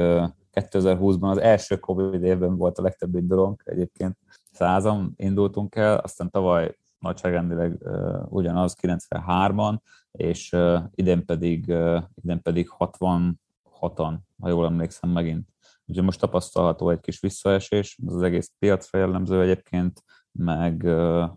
2020-ban 0.54 1.30
az 1.30 1.38
első 1.38 1.76
Covid 1.76 2.22
évben 2.22 2.56
volt 2.56 2.78
a 2.78 2.82
legtöbb 2.82 3.14
indulónk, 3.14 3.62
egyébként 3.64 4.16
százan 4.50 5.12
indultunk 5.16 5.74
el, 5.74 5.96
aztán 5.96 6.30
tavaly 6.30 6.76
nagyságrendileg 6.98 7.76
uh, 7.80 8.32
ugyanaz 8.32 8.76
93-an, 8.82 9.78
és 10.10 10.52
uh, 10.52 10.82
idén 10.94 11.24
pedig, 11.24 11.68
uh, 11.68 12.02
idén 12.14 12.42
pedig 12.42 12.68
66-an, 12.78 14.14
ha 14.40 14.48
jól 14.48 14.66
emlékszem 14.66 15.10
megint. 15.10 15.48
Úgyhogy 15.86 16.04
most 16.04 16.20
tapasztalható 16.20 16.90
egy 16.90 17.00
kis 17.00 17.20
visszaesés, 17.20 17.98
ez 18.06 18.14
az 18.14 18.22
egész 18.22 18.52
piacra 18.58 18.98
jellemző 18.98 19.42
egyébként, 19.42 20.02
meg, 20.32 20.82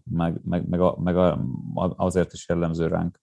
meg, 0.04 0.40
meg, 0.44 0.68
meg, 0.68 0.80
a, 0.80 0.98
meg 1.00 1.18
a, 1.18 1.40
azért 1.76 2.34
is 2.34 2.50
jellemző 2.50 2.88
ránk, 2.88 3.20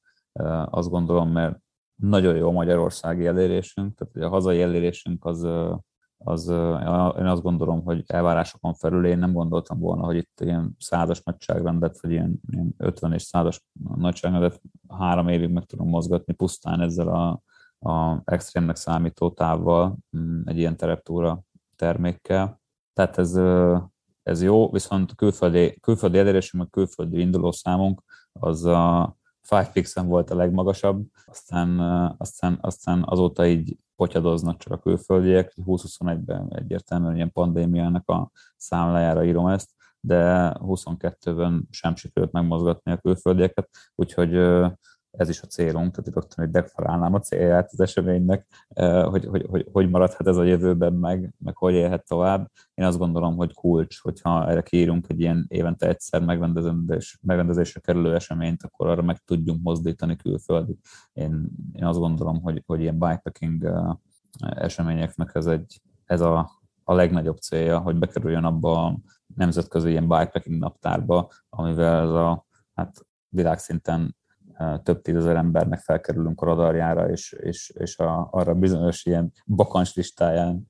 azt 0.71 0.91
gondolom, 0.91 1.31
mert 1.31 1.59
nagyon 1.95 2.37
jó 2.37 2.49
a 2.49 2.53
magyarországi 2.53 3.27
elérésünk, 3.27 3.95
tehát 3.95 4.31
a 4.31 4.35
hazai 4.35 4.63
elérésünk 4.63 5.25
az, 5.25 5.47
az, 6.19 6.49
én 7.19 7.27
azt 7.27 7.43
gondolom, 7.43 7.83
hogy 7.85 8.05
elvárásokon 8.07 8.75
felül 8.75 9.07
én 9.07 9.19
nem 9.19 9.33
gondoltam 9.33 9.79
volna, 9.79 10.05
hogy 10.05 10.17
itt 10.17 10.41
ilyen 10.41 10.77
százas 10.79 11.23
nagyságrendet, 11.23 12.01
vagy 12.01 12.11
ilyen, 12.11 12.41
ilyen 12.51 12.75
50 12.77 13.13
és 13.13 13.23
százas 13.23 13.65
nagyságrendet 13.97 14.61
három 14.89 15.29
évig 15.29 15.49
meg 15.51 15.65
tudom 15.65 15.89
mozgatni 15.89 16.33
pusztán 16.33 16.81
ezzel 16.81 17.09
a, 17.09 17.43
a 17.89 18.23
extrémnek 18.25 18.77
számító 18.77 19.31
távval, 19.31 19.97
mm, 20.17 20.41
egy 20.45 20.59
ilyen 20.59 20.77
tereptúra 20.77 21.43
termékkel. 21.77 22.61
Tehát 22.93 23.19
ez, 23.19 23.41
ez 24.23 24.43
jó, 24.43 24.71
viszont 24.71 25.15
külföldi, 25.15 25.79
külföldi 25.81 26.19
elérésünk, 26.19 26.63
meg 26.63 26.73
külföldi 26.73 27.21
indulószámunk 27.21 28.03
az 28.33 28.65
a 28.65 29.17
Five 29.45 29.71
Pixen 29.73 30.07
volt 30.07 30.31
a 30.31 30.37
legmagasabb, 30.37 31.07
aztán, 31.25 31.79
aztán, 32.19 32.59
aztán 32.61 33.03
azóta 33.07 33.47
így 33.47 33.79
potyadoznak 33.97 34.59
csak 34.59 34.73
a 34.73 34.79
külföldiek, 34.79 35.53
2021-ben 35.57 36.55
egyértelműen 36.55 37.15
ilyen 37.15 37.33
pandémiának 37.33 38.09
a 38.09 38.31
számlájára 38.57 39.25
írom 39.25 39.47
ezt, 39.47 39.71
de 40.01 40.53
22-ben 40.59 41.67
sem 41.71 41.97
sikerült 41.97 42.33
megmozgatni 42.33 42.93
a 42.93 42.97
külföldieket, 42.97 43.69
úgyhogy 43.95 44.33
ez 45.17 45.29
is 45.29 45.43
a 45.43 45.47
célunk, 45.47 45.95
tehát 45.95 46.15
rögtön, 46.15 46.45
hogy 46.45 46.51
deklarálnám 46.51 47.15
a 47.15 47.21
célját 47.21 47.69
az 47.73 47.81
eseménynek, 47.81 48.47
hogy, 49.05 49.25
hogy, 49.25 49.47
hogy, 49.49 49.67
hogy 49.73 49.91
maradhat 49.91 50.29
ez 50.29 50.37
a 50.37 50.43
jövőben 50.43 50.93
meg, 50.93 51.35
meg 51.39 51.57
hogy 51.57 51.75
élhet 51.75 52.07
tovább. 52.07 52.51
Én 52.75 52.85
azt 52.85 52.99
gondolom, 52.99 53.37
hogy 53.37 53.55
kulcs, 53.55 54.01
hogyha 54.01 54.49
erre 54.49 54.63
kiírunk 54.63 55.07
egy 55.09 55.21
ilyen 55.21 55.45
évente 55.49 55.89
egyszer 55.89 56.23
megrendezés, 56.23 57.19
megrendezésre 57.23 57.81
kerülő 57.81 58.15
eseményt, 58.15 58.63
akkor 58.63 58.89
arra 58.89 59.03
meg 59.03 59.19
tudjunk 59.19 59.63
mozdítani 59.63 60.17
külföldi. 60.17 60.79
Én, 61.13 61.49
én 61.73 61.85
azt 61.85 61.99
gondolom, 61.99 62.43
hogy, 62.43 62.63
hogy 62.67 62.81
ilyen 62.81 62.99
bikepacking 62.99 63.73
eseményeknek 64.39 65.35
ez, 65.35 65.47
egy, 65.47 65.81
ez 66.05 66.21
a, 66.21 66.51
a 66.85 66.95
legnagyobb 66.95 67.37
célja, 67.37 67.79
hogy 67.79 67.99
bekerüljön 67.99 68.45
abba 68.45 68.85
a 68.85 68.99
nemzetközi 69.35 69.91
ilyen 69.91 70.09
bikepacking 70.09 70.59
naptárba, 70.59 71.31
amivel 71.49 72.03
ez 72.03 72.11
a 72.11 72.47
hát 72.75 73.07
világszinten 73.29 74.17
több 74.83 75.03
tízezer 75.03 75.37
embernek 75.37 75.81
felkerülünk 75.81 76.41
a 76.41 76.47
radarjára, 76.47 77.11
és, 77.11 77.33
és, 77.33 77.73
és 77.79 77.99
a, 77.99 78.29
arra 78.31 78.55
bizonyos 78.55 79.05
ilyen 79.05 79.33
bakancs 79.47 79.95
listáján 79.95 80.67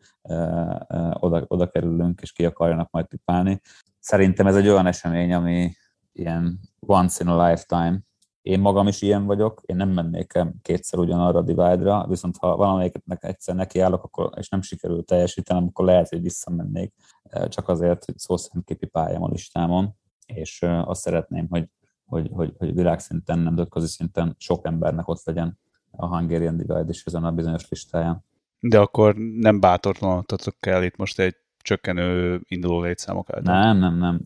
oda, 1.12 1.44
oda 1.46 1.68
kerülünk, 1.68 2.20
és 2.20 2.32
ki 2.32 2.44
akarjanak 2.44 2.90
majd 2.90 3.06
pipálni. 3.06 3.60
Szerintem 3.98 4.46
ez 4.46 4.56
egy 4.56 4.68
olyan 4.68 4.86
esemény, 4.86 5.32
ami 5.32 5.72
ilyen 6.12 6.60
once 6.80 7.24
in 7.24 7.30
a 7.30 7.46
lifetime. 7.46 8.00
Én 8.42 8.60
magam 8.60 8.86
is 8.86 9.02
ilyen 9.02 9.24
vagyok, 9.24 9.60
én 9.66 9.76
nem 9.76 9.88
mennék 9.88 10.32
kétszer 10.62 10.98
ugyanarra 10.98 11.38
a 11.38 11.42
divide-ra, 11.42 12.06
viszont 12.08 12.36
ha 12.36 12.56
valamelyiket 12.56 13.02
egyszer 13.20 13.54
nekiállok, 13.54 14.04
akkor, 14.04 14.30
és 14.36 14.48
nem 14.48 14.62
sikerül 14.62 15.04
teljesítenem, 15.04 15.66
akkor 15.66 15.84
lehet, 15.84 16.08
hogy 16.08 16.22
visszamennék, 16.22 16.94
csak 17.48 17.68
azért, 17.68 18.04
hogy 18.04 18.18
szó 18.18 18.36
szerint 18.36 18.64
kipipáljam 18.64 19.22
a 19.22 19.28
listámon, 19.28 19.96
és 20.26 20.62
azt 20.84 21.00
szeretném, 21.00 21.46
hogy 21.50 21.68
hogy, 22.06 22.30
hogy, 22.32 22.54
hogy 22.58 22.74
világszinten, 22.74 23.38
nemzetközi 23.38 23.86
szinten 23.86 24.34
sok 24.38 24.66
embernek 24.66 25.08
ott 25.08 25.24
legyen 25.24 25.58
a 25.90 26.06
Hungarian 26.06 26.56
Divide 26.56 26.84
is 26.88 27.04
ezen 27.04 27.24
a 27.24 27.32
bizonyos 27.32 27.68
listáján. 27.68 28.24
De 28.60 28.78
akkor 28.78 29.14
nem 29.16 29.60
bátortlanodtatok 29.60 30.54
kell 30.60 30.82
itt 30.82 30.96
most 30.96 31.18
egy 31.18 31.36
csökkenő 31.58 32.40
induló 32.48 32.82
létszámokat? 32.82 33.42
Nem, 33.42 33.78
nem, 33.78 33.98
nem. 33.98 34.20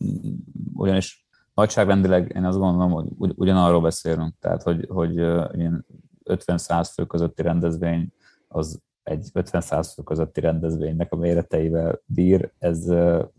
Ugyanis 0.75 1.27
nagyságrendileg 1.55 2.33
én 2.35 2.45
azt 2.45 2.59
gondolom, 2.59 2.91
hogy 2.91 3.07
ugy, 3.17 3.33
ugyanarról 3.37 3.81
beszélünk, 3.81 4.35
tehát 4.41 4.62
hogy, 4.62 4.87
hogy 4.88 5.14
ilyen 5.57 5.87
50-100 6.25 6.91
fő 6.95 7.05
közötti 7.05 7.43
rendezvény 7.43 8.12
az 8.49 8.83
egy 9.03 9.31
50-100 9.35 9.91
fő 9.95 10.03
közötti 10.03 10.41
rendezvénynek 10.41 11.12
a 11.12 11.17
méreteivel 11.17 12.01
bír. 12.05 12.53
Ez, 12.59 12.88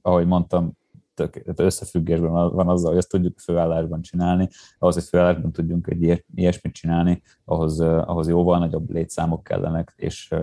ahogy 0.01 0.27
mondtam, 0.27 0.77
tök, 1.27 1.41
összefüggésben 1.55 2.31
van 2.31 2.67
azzal, 2.67 2.89
hogy 2.89 2.97
ezt 2.97 3.09
tudjuk 3.09 3.39
főállásban 3.39 4.01
csinálni, 4.01 4.47
ahhoz, 4.77 4.93
hogy 4.93 5.03
főállásban 5.03 5.51
tudjunk 5.51 5.87
egy 5.87 6.23
ilyesmit 6.35 6.73
csinálni, 6.73 7.21
ahhoz, 7.45 7.79
ahhoz 7.79 8.27
jóval 8.27 8.59
nagyobb 8.59 8.91
létszámok 8.91 9.43
kellenek, 9.43 9.93
és, 9.95 10.33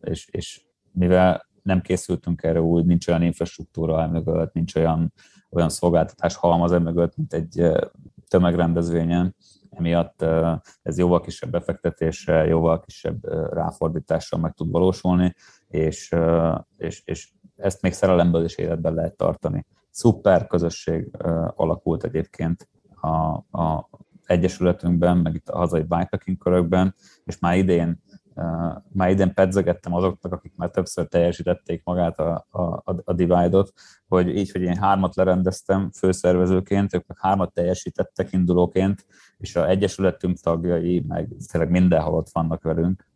és, 0.00 0.28
és 0.30 0.62
mivel 0.92 1.46
nem 1.62 1.80
készültünk 1.80 2.42
erre 2.42 2.62
úgy, 2.62 2.84
nincs 2.84 3.08
olyan 3.08 3.22
infrastruktúra 3.22 4.02
emögött, 4.02 4.52
nincs 4.52 4.74
olyan, 4.74 5.12
olyan 5.50 5.68
szolgáltatás 5.68 6.36
halmaz 6.36 6.72
emögött, 6.72 7.16
mint 7.16 7.32
egy 7.32 7.70
tömegrendezvényen, 8.28 9.36
emiatt 9.70 10.24
ez 10.82 10.98
jóval 10.98 11.20
kisebb 11.20 11.50
befektetéssel, 11.50 12.46
jóval 12.46 12.80
kisebb 12.80 13.24
ráfordítással 13.52 14.38
meg 14.38 14.52
tud 14.52 14.70
valósulni, 14.70 15.34
és, 15.68 16.14
és, 16.76 17.02
és 17.04 17.28
ezt 17.56 17.82
még 17.82 17.92
szerelemből 17.92 18.44
is 18.44 18.56
életben 18.56 18.94
lehet 18.94 19.16
tartani 19.16 19.66
szuper 19.94 20.46
közösség 20.46 21.10
alakult 21.54 22.04
egyébként 22.04 22.68
a, 23.00 23.08
a 23.60 23.88
egyesületünkben, 24.26 25.16
meg 25.16 25.34
itt 25.34 25.48
a 25.48 25.56
hazai 25.56 25.82
bikepacking 25.82 26.38
körökben, 26.38 26.94
és 27.24 27.38
már 27.38 27.56
idén 27.56 28.02
Uh, 28.36 28.82
már 28.92 29.10
idén 29.10 29.34
pedzegettem 29.34 29.94
azoknak, 29.94 30.32
akik 30.32 30.52
már 30.56 30.70
többször 30.70 31.06
teljesítették 31.06 31.84
magát 31.84 32.18
a, 32.18 32.46
a, 32.50 32.82
a 33.04 33.12
Divide-ot, 33.12 33.72
hogy 34.08 34.36
így, 34.36 34.50
hogy 34.50 34.62
én 34.62 34.76
hármat 34.76 35.14
lerendeztem 35.14 35.90
főszervezőként, 35.90 36.94
ők 36.94 37.06
meg 37.06 37.18
hármat 37.20 37.52
teljesítettek 37.52 38.32
indulóként, 38.32 39.06
és 39.38 39.56
a 39.56 39.68
Egyesületünk 39.68 40.38
tagjai 40.38 41.04
meg 41.08 41.28
tényleg 41.52 41.70
mindenhol 41.70 42.14
ott 42.14 42.28
vannak 42.32 42.62
velünk. 42.62 43.08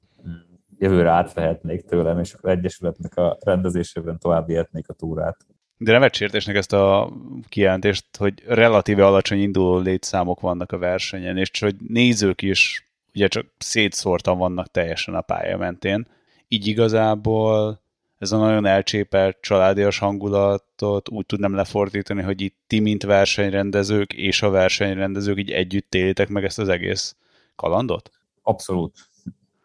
Jövőre 0.77 1.11
átvehetnék 1.11 1.85
tőlem, 1.85 2.19
és 2.19 2.35
az 2.35 2.51
Egyesületnek 2.51 3.17
a 3.17 3.37
rendezésében 3.41 4.19
tovább 4.19 4.47
vihetnék 4.47 4.89
a 4.89 4.93
túrát. 4.93 5.47
De 5.79 5.99
nem 5.99 6.09
sértésnek 6.13 6.57
ezt 6.57 6.73
a 6.73 7.13
kijelentést, 7.49 8.05
hogy 8.17 8.43
relatíve 8.47 9.07
alacsony 9.07 9.41
induló 9.41 9.79
létszámok 9.79 10.41
vannak 10.41 10.73
a 10.73 10.79
versenyen, 10.79 11.37
és 11.37 11.51
hogy 11.61 11.77
nézők 11.89 12.43
is 12.43 12.89
ugye 13.15 13.29
csak 13.29 13.47
szétszórtan 13.59 14.39
vannak 14.39 14.71
teljesen 14.71 15.15
a 15.15 15.21
pálya 15.21 15.57
mentén. 15.57 16.07
Így 16.49 16.67
igazából 16.67 17.81
ez 18.19 18.33
a 18.33 18.39
nagyon 18.39 18.67
elcsépelt 18.67 19.37
családias 19.41 19.99
hangulatot 19.99 21.09
úgy 21.09 21.27
tudnám 21.27 21.55
lefordítani, 21.55 22.23
hogy 22.23 22.41
itt 22.41 22.57
ti, 22.67 22.81
mint 22.81 23.03
versenyrendezők 23.03 24.13
és 24.13 24.43
a 24.43 24.51
versenyrendezők 24.51 25.39
így 25.39 25.51
együtt 25.51 25.95
élitek 25.95 26.29
meg 26.29 26.45
ezt 26.45 26.59
az 26.59 26.69
egész 26.69 27.17
kalandot? 27.57 28.11
Abszolút. 28.43 28.97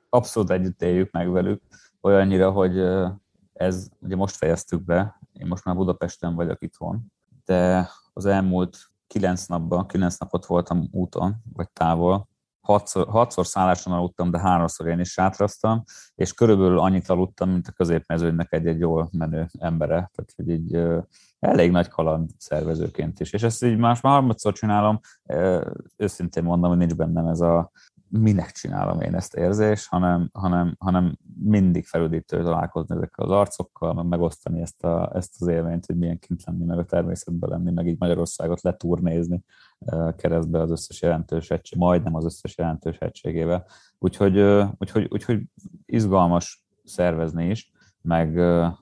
Abszolút 0.10 0.50
együtt 0.50 0.82
éljük 0.82 1.12
meg 1.12 1.32
velük. 1.32 1.62
Olyannyira, 2.02 2.52
hogy 2.52 2.80
ez 3.54 3.88
ugye 4.00 4.16
most 4.16 4.36
fejeztük 4.36 4.82
be, 4.82 5.20
én 5.34 5.48
most 5.48 5.64
már 5.66 5.76
Budapesten 5.76 6.36
vagyok 6.36 6.62
itthon, 6.62 7.14
de 7.46 7.90
az 8.14 8.26
elmúlt 8.26 8.78
kilenc 9.08 9.46
napban, 9.46 9.88
kilenc 9.88 10.18
napot 10.18 10.46
voltam 10.46 10.88
úton, 10.92 11.36
vagy 11.54 11.70
távol, 11.72 12.28
hatszor, 12.62 13.08
hatszor 13.08 13.46
szálláson 13.46 13.94
aludtam, 13.94 14.32
de 14.32 14.40
háromszor 14.40 14.88
én 14.88 15.00
is 15.00 15.12
sátraztam, 15.12 15.84
és 16.16 16.34
körülbelül 16.34 16.80
annyit 16.80 17.10
aludtam, 17.10 17.50
mint 17.50 17.68
a 17.68 17.72
középmezőnynek 17.72 18.54
egy-egy 18.54 18.80
jól 18.80 19.10
menő 19.12 19.50
embere. 19.60 19.96
Tehát, 19.96 20.34
hogy 20.36 20.50
így 20.50 20.82
elég 21.40 21.72
nagy 21.72 21.88
kaland 21.88 22.30
szervezőként 22.38 23.20
is. 23.20 23.34
És 23.34 23.44
ezt 23.44 23.64
így 23.64 23.78
más 23.78 24.02
már 24.02 24.14
harmadszor 24.14 24.54
csinálom, 24.54 25.00
őszintén 25.98 26.44
mondom, 26.44 26.70
hogy 26.70 26.80
nincs 26.80 26.96
bennem 26.96 27.28
ez 27.28 27.42
a 27.42 27.72
minek 28.20 28.52
csinálom 28.52 29.02
én 29.02 29.16
ezt 29.16 29.36
érzés, 29.36 29.88
hanem, 29.88 30.30
hanem, 30.34 30.76
hanem 30.80 31.18
mindig 31.44 31.86
felüdítő 31.86 32.44
találkozni 32.44 32.96
ezekkel 32.96 33.26
az 33.26 33.32
arcokkal, 33.32 33.94
meg 33.94 34.06
megosztani 34.06 34.62
ezt, 34.62 34.84
a, 34.84 35.12
ezt 35.16 35.36
az 35.40 35.48
élményt, 35.48 35.86
hogy 35.86 35.98
milyen 35.98 36.20
kint 36.20 36.44
lenni, 36.46 36.66
meg 36.66 36.78
a 36.78 36.86
természetben 36.86 37.50
lenni, 37.50 37.72
meg 37.72 37.88
így 37.88 38.00
Magyarországot 38.00 38.62
letúrnézni 38.62 39.44
keresztbe 40.16 40.60
az 40.60 40.72
összes 40.72 41.02
jelentős 41.02 41.50
egység, 41.50 41.80
majdnem 41.80 42.16
az 42.16 42.26
összes 42.26 42.58
jelentős 42.58 42.98
egységével. 42.98 43.66
Úgyhogy, 44.00 44.40
úgyhogy, 44.78 45.08
úgyhogy 45.10 45.42
izgalmas 45.86 46.66
szervezni 46.84 47.50
is, 47.50 47.72
meg 48.02 48.36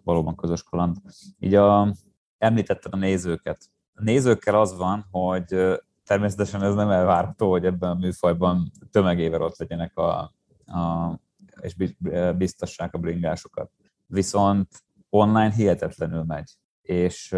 valóban 0.04 0.36
közös 0.36 0.64
kaland. 0.64 0.96
Így 1.40 1.56
a, 1.56 1.96
említetted 2.38 2.94
a 2.94 2.98
nézőket. 2.98 3.70
A 3.94 4.04
nézőkkel 4.04 4.60
az 4.60 4.78
van, 4.78 5.08
hogy 5.12 5.80
természetesen 6.04 6.64
ez 6.64 6.76
nem 6.76 6.90
elvárható, 6.90 7.50
hogy 7.50 7.66
ebben 7.66 7.90
a 7.90 7.96
műfajban 7.96 8.72
tömegével 8.92 9.42
ott 9.42 9.58
legyenek 9.58 9.98
a, 9.98 10.20
a 10.66 11.20
és 11.62 11.76
biztassák 12.38 12.94
a 12.94 12.98
bringásokat. 12.98 13.72
Viszont 14.06 14.68
online 15.10 15.52
hihetetlenül 15.52 16.24
megy, 16.24 16.58
és, 16.82 17.36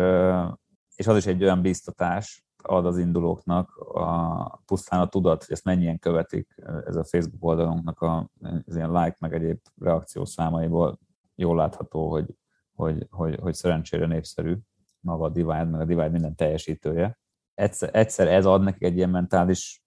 és 0.95 1.07
az 1.07 1.17
is 1.17 1.25
egy 1.25 1.43
olyan 1.43 1.61
biztatás 1.61 2.45
ad 2.63 2.85
az 2.85 2.97
indulóknak 2.97 3.77
a, 3.77 4.61
pusztán 4.65 4.99
a 4.99 5.07
tudat, 5.07 5.43
hogy 5.43 5.53
ezt 5.53 5.63
mennyien 5.63 5.99
követik, 5.99 6.55
ez 6.85 6.95
a 6.95 7.03
Facebook 7.03 7.43
oldalunknak 7.43 8.01
a, 8.01 8.29
az 8.65 8.75
ilyen 8.75 8.91
like 8.91 9.15
meg 9.19 9.33
egyéb 9.33 9.59
reakció 9.81 10.25
számaiból 10.25 10.99
jól 11.35 11.55
látható, 11.55 12.09
hogy, 12.09 12.35
hogy, 12.73 13.07
hogy, 13.09 13.35
hogy 13.39 13.53
szerencsére 13.53 14.05
népszerű 14.05 14.57
maga 14.99 15.23
a 15.23 15.29
Divide, 15.29 15.63
meg 15.63 15.81
a 15.81 15.85
Divide 15.85 16.09
minden 16.09 16.35
teljesítője, 16.35 17.19
egyszer, 17.53 17.89
egyszer 17.93 18.27
ez 18.27 18.45
ad 18.45 18.63
neki 18.63 18.85
egy 18.85 18.95
ilyen 18.95 19.09
mentális 19.09 19.83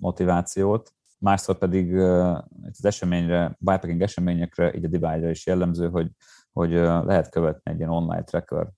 motivációt, 0.00 0.92
másszor 1.18 1.58
pedig 1.58 1.96
az 1.96 2.84
eseményre, 2.84 3.56
bikepacking 3.58 4.02
eseményekre, 4.02 4.74
így 4.74 4.84
a 4.84 4.88
divide 4.88 5.30
is 5.30 5.46
jellemző, 5.46 5.88
hogy, 5.88 6.10
hogy 6.52 6.70
lehet 6.72 7.28
követni 7.28 7.70
egy 7.70 7.78
ilyen 7.78 7.90
online 7.90 8.24
tracker 8.24 8.70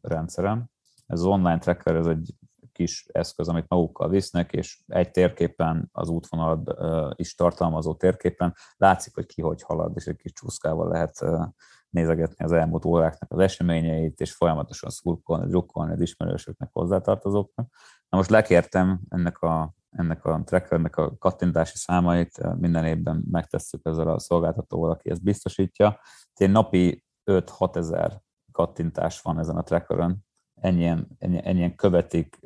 rendszeren. 0.00 0.70
Ez 1.06 1.18
az 1.18 1.26
online 1.26 1.58
tracker, 1.58 1.96
ez 1.96 2.06
egy 2.06 2.34
kis 2.72 3.06
eszköz, 3.12 3.48
amit 3.48 3.68
magukkal 3.68 4.08
visznek, 4.08 4.52
és 4.52 4.82
egy 4.86 5.10
térképen, 5.10 5.88
az 5.92 6.08
útvonalat 6.08 6.74
is 7.18 7.34
tartalmazó 7.34 7.94
térképen 7.94 8.54
látszik, 8.76 9.14
hogy 9.14 9.26
ki 9.26 9.42
hogy 9.42 9.62
halad, 9.62 9.92
és 9.94 10.06
egy 10.06 10.16
kis 10.16 10.32
csúszkával 10.32 10.88
lehet 10.88 11.24
nézegetni 11.90 12.44
az 12.44 12.52
elmúlt 12.52 12.84
óráknak 12.84 13.32
az 13.32 13.38
eseményeit, 13.38 14.20
és 14.20 14.32
folyamatosan 14.32 14.90
szurkolni, 14.90 15.46
drukkolni 15.46 15.92
az 15.92 16.00
ismerősöknek, 16.00 16.68
hozzátartozóknak. 16.72 17.68
Na 18.08 18.16
most 18.16 18.30
lekértem 18.30 19.00
ennek 19.08 19.40
a, 19.42 19.74
ennek 19.90 20.24
a 20.24 20.42
trackernek 20.44 20.96
a 20.96 21.16
kattintási 21.18 21.76
számait, 21.76 22.56
minden 22.58 22.84
évben 22.84 23.24
megtesszük 23.30 23.80
ezzel 23.84 24.08
a 24.08 24.18
szolgáltatóval, 24.18 24.90
aki 24.90 25.10
ezt 25.10 25.22
biztosítja. 25.22 26.00
Én 26.36 26.50
napi 26.50 27.04
5-6 27.30 27.76
ezer 27.76 28.20
kattintás 28.52 29.20
van 29.20 29.38
ezen 29.38 29.56
a 29.56 29.62
trackeren, 29.62 30.18
ennyien, 30.54 31.08
ennyien, 31.18 31.44
ennyien 31.44 31.74
követik 31.74 32.38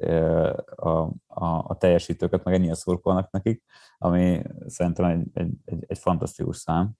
a, 0.76 0.88
a, 1.26 1.64
a 1.66 1.76
teljesítőket, 1.78 2.44
meg 2.44 2.54
ennyien 2.54 2.74
szurkolnak 2.74 3.30
nekik, 3.30 3.64
ami 3.98 4.42
szerintem 4.66 5.04
egy, 5.04 5.26
egy, 5.32 5.52
egy, 5.64 5.84
egy 5.86 5.98
fantasztikus 5.98 6.56
szám, 6.56 6.92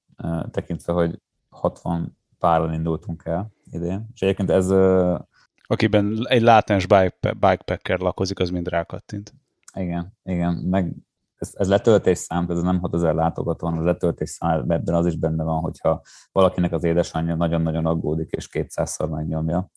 tekintve, 0.51 0.93
hogy 0.93 1.21
60 1.49 2.19
páran 2.45 2.73
indultunk 2.73 3.23
el 3.25 3.53
idén. 3.71 4.09
És 4.15 4.23
egyébként 4.23 4.51
ez... 4.51 4.71
Akiben 5.67 6.27
egy 6.29 6.43
látens 6.43 6.87
bikepacker 6.87 7.99
lakozik, 7.99 8.39
az 8.39 8.51
mind 8.51 8.69
rákattint. 8.69 9.35
Igen, 9.75 10.17
igen, 10.23 10.55
meg 10.55 10.95
ez, 11.37 11.51
ez 11.55 11.69
letöltés 11.69 12.19
szám, 12.19 12.47
ez 12.49 12.63
nem 12.63 12.81
6000 12.81 13.15
látogató, 13.15 13.67
hanem 13.67 13.85
letöltés 13.85 14.31
szám, 14.31 14.71
ebben 14.71 14.95
az 14.95 15.07
is 15.07 15.17
benne 15.17 15.43
van, 15.43 15.61
hogyha 15.61 16.03
valakinek 16.33 16.73
az 16.73 16.85
édesanyja 16.85 17.35
nagyon-nagyon 17.35 17.87
aggódik, 17.87 18.31
és 18.31 18.49
200-szor 18.53 19.11
megnyomja. 19.11 19.71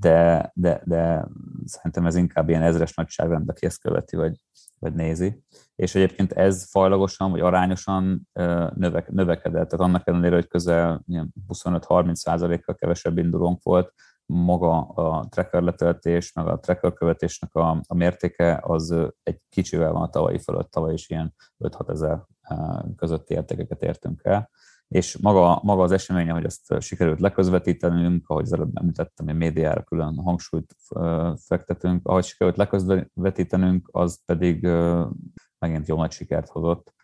De, 0.00 0.50
de, 0.54 0.82
de 0.84 1.28
szerintem 1.64 2.06
ez 2.06 2.14
inkább 2.14 2.48
ilyen 2.48 2.62
ezres 2.62 2.94
nagyságrend, 2.94 3.48
aki 3.48 3.66
ezt 3.66 3.80
követi, 3.80 4.16
vagy, 4.16 4.36
vagy 4.80 4.94
nézi. 4.94 5.44
És 5.74 5.94
egyébként 5.94 6.32
ez 6.32 6.70
fajlagosan, 6.70 7.30
vagy 7.30 7.40
arányosan 7.40 8.28
növek, 8.74 9.10
növekedett, 9.10 9.68
tehát 9.68 9.86
annak 9.86 10.08
ellenére, 10.08 10.34
hogy 10.34 10.46
közel 10.46 11.04
25-30% 11.48 12.60
kal 12.64 12.74
kevesebb 12.74 13.18
indulónk 13.18 13.62
volt, 13.62 13.92
maga 14.26 14.78
a 14.80 15.26
tracker 15.28 15.62
letöltés, 15.62 16.32
meg 16.32 16.46
a 16.46 16.58
tracker 16.58 16.92
követésnek 16.92 17.54
a, 17.54 17.80
a 17.86 17.94
mértéke 17.94 18.60
az 18.62 18.94
egy 19.22 19.40
kicsivel 19.48 19.92
van 19.92 20.02
a 20.02 20.08
tavalyi 20.08 20.38
fölött, 20.38 20.70
tavaly 20.70 20.92
is 20.92 21.10
ilyen 21.10 21.34
5-6 21.64 21.90
ezer 21.90 22.22
közötti 22.96 23.34
értékeket 23.34 23.82
értünk 23.82 24.20
el, 24.24 24.50
és 24.90 25.16
maga, 25.16 25.60
maga 25.62 25.82
az 25.82 25.92
esemény, 25.92 26.30
hogy 26.30 26.44
ezt 26.44 26.80
sikerült 26.80 27.20
leközvetítenünk, 27.20 28.28
ahogy 28.28 28.42
az 28.42 28.52
előbb 28.52 28.76
említettem, 28.76 29.26
hogy 29.26 29.36
médiára 29.36 29.82
külön 29.82 30.16
hangsúlyt 30.16 30.76
fektetünk, 31.46 32.06
ahogy 32.06 32.24
sikerült 32.24 32.56
leközvetítenünk, 32.56 33.88
az 33.92 34.24
pedig 34.24 34.66
megint 35.58 35.88
jó 35.88 35.96
nagy 35.96 36.10
sikert 36.10 36.48
hozott, 36.48 36.94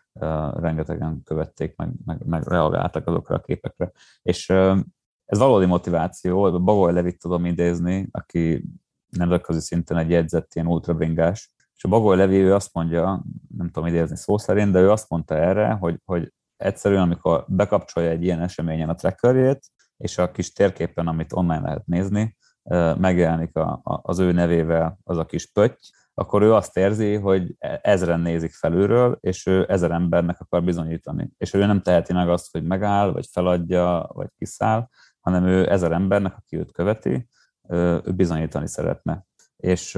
rengetegen 0.53 1.21
követték, 1.23 1.75
meg, 1.75 1.89
meg, 2.05 2.25
meg 2.25 2.47
reagáltak 2.47 3.07
azokra 3.07 3.35
a 3.35 3.41
képekre. 3.41 3.91
És 4.21 4.49
ez 5.25 5.37
valódi 5.37 5.65
motiváció, 5.65 6.61
Bagoly 6.63 6.93
Levit 6.93 7.19
tudom 7.19 7.45
idézni, 7.45 8.07
aki 8.11 8.63
nemzetközi 9.09 9.59
szinten 9.59 9.97
egy 9.97 10.09
jegyzett 10.09 10.53
ilyen 10.53 10.67
ultrabringás, 10.67 11.53
és 11.75 11.83
a 11.83 11.87
Bagoly 11.89 12.17
Levi 12.17 12.35
ő 12.35 12.53
azt 12.53 12.73
mondja, 12.73 13.23
nem 13.57 13.69
tudom 13.69 13.89
idézni 13.89 14.17
szó 14.17 14.37
szerint, 14.37 14.71
de 14.71 14.79
ő 14.79 14.91
azt 14.91 15.09
mondta 15.09 15.35
erre, 15.35 15.71
hogy, 15.71 15.99
hogy 16.05 16.33
egyszerűen, 16.57 17.01
amikor 17.01 17.45
bekapcsolja 17.47 18.09
egy 18.09 18.23
ilyen 18.23 18.41
eseményen 18.41 18.89
a 18.89 18.95
trackerjét, 18.95 19.59
és 19.97 20.17
a 20.17 20.31
kis 20.31 20.53
térképen, 20.53 21.07
amit 21.07 21.33
online 21.33 21.61
lehet 21.61 21.85
nézni, 21.85 22.37
megjelenik 22.97 23.55
a, 23.55 23.79
a, 23.83 23.99
az 24.01 24.19
ő 24.19 24.31
nevével 24.31 24.99
az 25.03 25.17
a 25.17 25.25
kis 25.25 25.51
pötty, 25.51 25.79
akkor 26.13 26.41
ő 26.41 26.53
azt 26.53 26.77
érzi, 26.77 27.15
hogy 27.15 27.55
ezeren 27.81 28.19
nézik 28.19 28.51
felülről, 28.51 29.17
és 29.21 29.45
ő 29.45 29.65
ezer 29.69 29.91
embernek 29.91 30.39
akar 30.39 30.63
bizonyítani. 30.63 31.29
És 31.37 31.53
ő 31.53 31.65
nem 31.65 31.81
teheti 31.81 32.13
meg 32.13 32.29
azt, 32.29 32.51
hogy 32.51 32.63
megáll, 32.63 33.11
vagy 33.11 33.27
feladja, 33.31 34.09
vagy 34.13 34.29
kiszáll, 34.37 34.89
hanem 35.19 35.45
ő 35.45 35.71
ezer 35.71 35.91
embernek, 35.91 36.37
aki 36.37 36.57
őt 36.57 36.71
követi, 36.71 37.29
ő 37.69 38.13
bizonyítani 38.15 38.67
szeretne. 38.67 39.25
És 39.55 39.95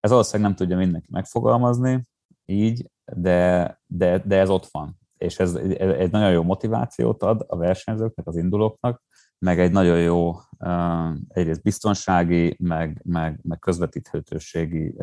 ez 0.00 0.10
valószínűleg 0.10 0.50
nem 0.50 0.54
tudja 0.54 0.76
mindenki 0.76 1.08
megfogalmazni 1.10 2.02
így, 2.44 2.90
de, 3.04 3.80
de, 3.86 4.18
de 4.18 4.38
ez 4.38 4.50
ott 4.50 4.66
van. 4.66 5.00
És 5.22 5.38
ez 5.38 5.54
egy 5.78 6.10
nagyon 6.10 6.32
jó 6.32 6.42
motivációt 6.42 7.22
ad 7.22 7.44
a 7.48 7.56
versenyzőknek, 7.56 8.26
az 8.26 8.36
indulóknak, 8.36 9.02
meg 9.38 9.60
egy 9.60 9.70
nagyon 9.70 10.00
jó 10.00 10.32
egyrészt 11.28 11.62
biztonsági, 11.62 12.56
meg, 12.58 13.00
meg, 13.04 13.40
meg 13.42 13.58
közvetíthetőségi 13.58 14.94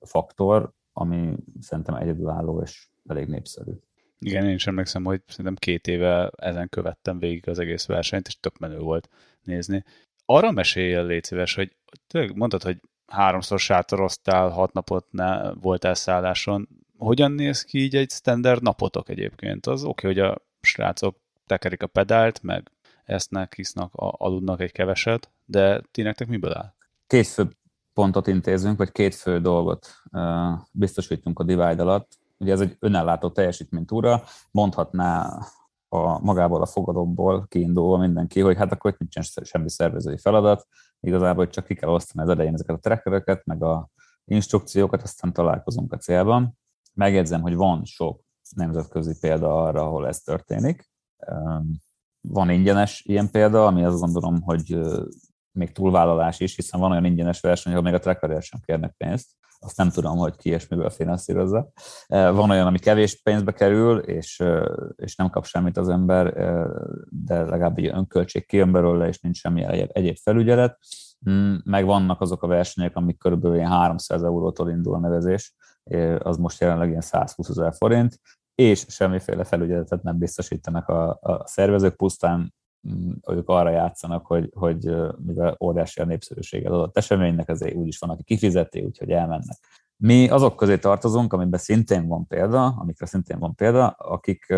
faktor, 0.00 0.72
ami 0.92 1.36
szerintem 1.60 1.94
egyedülálló 1.94 2.62
és 2.62 2.88
elég 3.06 3.28
népszerű. 3.28 3.72
Igen, 4.18 4.44
én 4.44 4.54
is 4.54 4.66
emlékszem, 4.66 5.04
hogy 5.04 5.22
szerintem 5.26 5.54
két 5.54 5.86
éve 5.86 6.30
ezen 6.36 6.68
követtem 6.68 7.18
végig 7.18 7.48
az 7.48 7.58
egész 7.58 7.86
versenyt, 7.86 8.26
és 8.26 8.40
tök 8.40 8.58
menő 8.58 8.78
volt 8.78 9.08
nézni. 9.42 9.84
Arra 10.24 10.50
mesélj 10.50 11.06
légy 11.06 11.24
szíves, 11.24 11.54
hogy 11.54 11.76
tényleg 12.06 12.36
mondtad, 12.36 12.62
hogy 12.62 12.80
háromszor 13.06 13.58
sátoroztál, 13.58 14.48
hat 14.48 14.72
napot 14.72 15.06
ne, 15.10 15.52
voltál 15.52 15.94
szálláson. 15.94 16.68
Hogyan 16.98 17.32
néz 17.32 17.62
ki 17.62 17.78
így 17.78 17.96
egy 17.96 18.10
standard 18.10 18.62
napotok 18.62 19.08
egyébként? 19.08 19.66
Az 19.66 19.84
oké, 19.84 20.08
okay, 20.08 20.22
hogy 20.22 20.30
a 20.32 20.42
srácok 20.60 21.16
tekerik 21.46 21.82
a 21.82 21.86
pedált, 21.86 22.42
meg 22.42 22.70
esznek, 23.04 23.54
hisznak, 23.54 23.90
aludnak 23.94 24.60
egy 24.60 24.72
keveset, 24.72 25.30
de 25.44 25.82
ti 25.90 26.02
nektek 26.02 26.28
miből 26.28 26.52
áll? 26.52 26.74
Két 27.06 27.26
fő 27.26 27.48
pontot 27.92 28.26
intézünk, 28.26 28.78
vagy 28.78 28.92
két 28.92 29.14
fő 29.14 29.40
dolgot 29.40 29.88
biztosítunk 30.72 31.38
a 31.38 31.44
Divide 31.44 31.82
alatt. 31.82 32.18
Ugye 32.38 32.52
ez 32.52 32.60
egy 32.60 32.76
önellátó 32.78 33.30
teljesítménytúra, 33.30 34.22
mondhatná 34.50 35.38
a, 35.88 36.18
magából 36.24 36.62
a 36.62 36.66
fogadóból 36.66 37.46
kiindulva 37.48 37.96
mindenki, 37.96 38.40
hogy 38.40 38.56
hát 38.56 38.72
akkor 38.72 38.94
nincsen 38.98 39.44
semmi 39.44 39.70
szervezői 39.70 40.18
feladat, 40.18 40.66
igazából 41.00 41.48
csak 41.48 41.66
ki 41.66 41.74
kell 41.74 41.90
osztani 41.90 42.24
az 42.24 42.30
elején 42.34 42.54
ezeket 42.54 42.76
a 42.76 42.80
trackereket, 42.80 43.44
meg 43.44 43.62
a 43.62 43.90
instrukciókat, 44.24 45.02
aztán 45.02 45.32
találkozunk 45.32 45.92
a 45.92 45.96
célban. 45.96 46.58
Megjegyzem, 46.98 47.40
hogy 47.40 47.54
van 47.54 47.84
sok 47.84 48.20
nemzetközi 48.56 49.18
példa 49.20 49.62
arra, 49.62 49.82
ahol 49.82 50.06
ez 50.06 50.20
történik. 50.20 50.90
Van 52.20 52.50
ingyenes 52.50 53.02
ilyen 53.04 53.30
példa, 53.30 53.66
ami 53.66 53.84
azt 53.84 54.00
gondolom, 54.00 54.42
hogy 54.42 54.78
még 55.52 55.72
túlvállalás 55.72 56.40
is, 56.40 56.56
hiszen 56.56 56.80
van 56.80 56.90
olyan 56.90 57.04
ingyenes 57.04 57.40
verseny, 57.40 57.72
ahol 57.72 57.84
még 57.84 57.94
a 57.94 57.98
trackerért 57.98 58.42
sem 58.42 58.60
kérnek 58.64 58.94
pénzt 58.96 59.38
azt 59.60 59.76
nem 59.76 59.90
tudom, 59.90 60.16
hogy 60.16 60.36
ki 60.36 60.50
és 60.50 60.68
miből 60.68 60.90
finanszírozza. 60.90 61.70
Van 62.08 62.50
olyan, 62.50 62.66
ami 62.66 62.78
kevés 62.78 63.22
pénzbe 63.22 63.52
kerül, 63.52 63.98
és, 63.98 64.42
és 64.96 65.16
nem 65.16 65.30
kap 65.30 65.44
semmit 65.44 65.76
az 65.76 65.88
ember, 65.88 66.32
de 67.10 67.42
legalább 67.42 67.78
egy 67.78 67.86
önköltség 67.86 68.46
kijön 68.46 68.72
belőle, 68.72 69.08
és 69.08 69.20
nincs 69.20 69.38
semmi 69.38 69.64
egyéb 69.92 70.16
felügyelet. 70.16 70.78
Mm, 71.30 71.54
meg 71.64 71.84
vannak 71.84 72.20
azok 72.20 72.42
a 72.42 72.46
versenyek, 72.46 72.96
amik 72.96 73.18
körülbelül 73.18 73.56
ilyen 73.56 73.70
300 73.70 74.22
eurótól 74.22 74.70
indul 74.70 74.94
a 74.94 74.98
nevezés, 74.98 75.54
az 76.18 76.36
most 76.36 76.60
jelenleg 76.60 76.88
ilyen 76.88 77.00
120 77.00 77.48
ezer 77.48 77.74
forint, 77.74 78.20
és 78.54 78.84
semmiféle 78.88 79.44
felügyeletet 79.44 80.02
nem 80.02 80.18
biztosítanak 80.18 80.88
a, 80.88 81.18
a 81.20 81.46
szervezők, 81.46 81.96
pusztán 81.96 82.52
Mm, 82.88 83.12
ők 83.28 83.48
arra 83.48 83.70
játszanak, 83.70 84.26
hogy, 84.26 84.50
hogy 84.54 84.84
mivel 85.24 85.56
óriási 85.60 86.00
a 86.00 86.04
népszerűség 86.04 86.66
az 86.66 86.72
adott 86.72 86.96
eseménynek, 86.96 87.48
ezért 87.48 87.74
úgyis 87.74 87.98
van, 87.98 88.10
aki 88.10 88.22
kifizeti, 88.22 88.80
úgyhogy 88.80 89.10
elmennek. 89.10 89.58
Mi 89.96 90.28
azok 90.28 90.56
közé 90.56 90.78
tartozunk, 90.78 91.32
amiben 91.32 91.60
szintén 91.60 92.06
van 92.06 92.26
példa, 92.26 92.66
amikre 92.66 93.06
szintén 93.06 93.38
van 93.38 93.54
példa, 93.54 93.86
akik, 93.88 94.50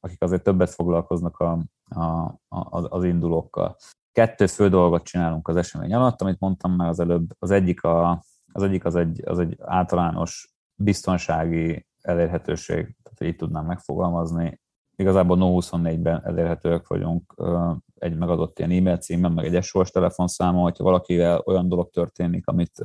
akik 0.00 0.22
azért 0.22 0.42
többet 0.42 0.70
foglalkoznak 0.70 1.38
a, 1.38 1.64
a, 1.84 2.02
a, 2.48 2.88
az 2.88 3.04
indulókkal. 3.04 3.76
Kettő 4.12 4.46
fő 4.46 4.68
dolgot 4.68 5.02
csinálunk 5.02 5.48
az 5.48 5.56
esemény 5.56 5.94
alatt, 5.94 6.20
amit 6.20 6.40
mondtam 6.40 6.72
már 6.72 6.88
az 6.88 7.00
előbb. 7.00 7.30
Az 7.38 7.50
egyik, 7.50 7.82
a, 7.82 8.24
az, 8.52 8.62
egyik 8.62 8.84
az, 8.84 8.96
egy, 8.96 9.22
az 9.24 9.38
egy 9.38 9.56
általános 9.60 10.51
biztonsági 10.82 11.86
elérhetőség, 12.00 12.96
tehát 13.02 13.32
így 13.32 13.36
tudnám 13.36 13.66
megfogalmazni 13.66 14.60
igazából 14.96 15.36
No24-ben 15.40 16.22
elérhetőek 16.24 16.86
vagyunk 16.86 17.34
egy 17.94 18.16
megadott 18.16 18.58
ilyen 18.58 18.70
e-mail 18.70 18.96
címen, 18.96 19.32
meg 19.32 19.54
egy 19.54 19.62
SOS 19.62 19.90
telefonszámon, 19.90 20.62
hogyha 20.62 20.84
valakivel 20.84 21.42
olyan 21.44 21.68
dolog 21.68 21.90
történik, 21.90 22.46
amit, 22.46 22.78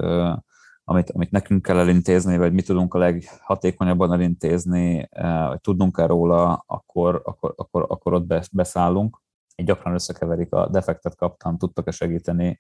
amit, 0.84 1.12
amit 1.12 1.32
nekünk 1.32 1.62
kell 1.62 1.78
elintézni, 1.78 2.38
vagy 2.38 2.54
mi 2.54 2.62
tudunk 2.62 2.94
a 2.94 2.98
leghatékonyabban 2.98 4.14
elintézni, 4.14 5.10
vagy 5.48 5.62
tudnunk-e 5.62 6.06
róla, 6.06 6.64
akkor, 6.66 7.22
akkor, 7.26 7.54
akkor, 7.56 7.86
akkor 7.90 8.14
ott 8.14 8.50
beszállunk. 8.52 9.22
Gyakran 9.64 9.94
összekeverik 9.94 10.54
a 10.54 10.70
defektet 10.70 11.16
kaptam, 11.16 11.58
tudtak-e 11.58 11.92
segíteni 11.92 12.60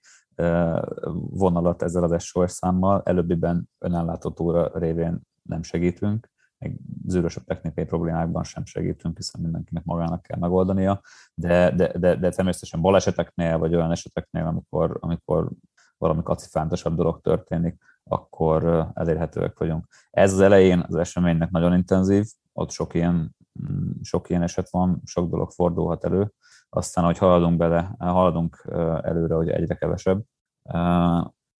vonalat 1.29 1.81
ezzel 1.81 2.03
az 2.03 2.23
SOS 2.23 2.51
számmal. 2.51 3.01
Előbbiben 3.05 3.69
önellátó 3.79 4.31
túra 4.31 4.71
révén 4.73 5.21
nem 5.43 5.63
segítünk 5.63 6.29
meg 6.59 6.77
zűrösebb 7.05 7.43
technikai 7.43 7.85
problémákban 7.85 8.43
sem 8.43 8.65
segítünk, 8.65 9.17
hiszen 9.17 9.41
mindenkinek 9.41 9.83
magának 9.83 10.21
kell 10.21 10.39
megoldania, 10.39 11.01
de, 11.33 11.71
de, 11.71 11.97
de, 11.97 12.15
de 12.15 12.29
természetesen 12.29 12.81
baleseteknél, 12.81 13.57
vagy 13.57 13.75
olyan 13.75 13.91
eseteknél, 13.91 14.45
amikor, 14.45 14.97
amikor 14.99 15.49
valami 15.97 16.23
kacifántosabb 16.23 16.95
dolog 16.95 17.21
történik, 17.21 17.77
akkor 18.03 18.91
elérhetőek 18.93 19.59
vagyunk. 19.59 19.87
Ez 20.09 20.33
az 20.33 20.39
elején 20.39 20.85
az 20.87 20.95
eseménynek 20.95 21.49
nagyon 21.49 21.73
intenzív, 21.73 22.25
ott 22.53 22.71
sok 22.71 22.93
ilyen, 22.93 23.35
mm, 23.69 23.91
sok 24.01 24.29
ilyen 24.29 24.41
eset 24.41 24.69
van, 24.69 25.01
sok 25.05 25.29
dolog 25.29 25.51
fordulhat 25.51 26.05
elő, 26.05 26.33
aztán, 26.69 27.05
hogy 27.05 27.17
haladunk 27.17 27.57
bele, 27.57 27.95
haladunk 27.99 28.63
előre, 29.01 29.35
hogy 29.35 29.49
egyre 29.49 29.75
kevesebb, 29.75 30.23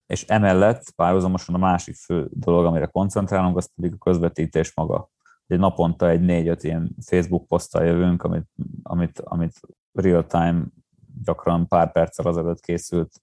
és 0.06 0.26
emellett 0.26 0.92
párhuzamosan 0.96 1.56
a 1.56 1.58
másik 1.58 1.96
fő 1.96 2.30
dolog, 2.32 2.66
amire 2.66 2.86
koncentrálunk, 2.86 3.58
az 3.58 3.74
pedig 3.76 3.94
a 3.94 3.98
közvetítés 3.98 4.76
maga. 4.76 5.10
Egy 5.48 5.60
naponta 5.60 6.10
egy 6.10 6.22
négy-öt 6.22 6.64
ilyen 6.64 6.96
Facebook 7.06 7.48
poszttal 7.48 7.84
jövünk, 7.86 8.24
amit, 8.24 8.50
amit, 8.84 9.20
amit 9.20 9.60
real-time 9.92 10.66
gyakran 11.24 11.68
pár 11.68 11.92
perccel 11.92 12.26
azelőtt 12.26 12.60
készült 12.60 13.22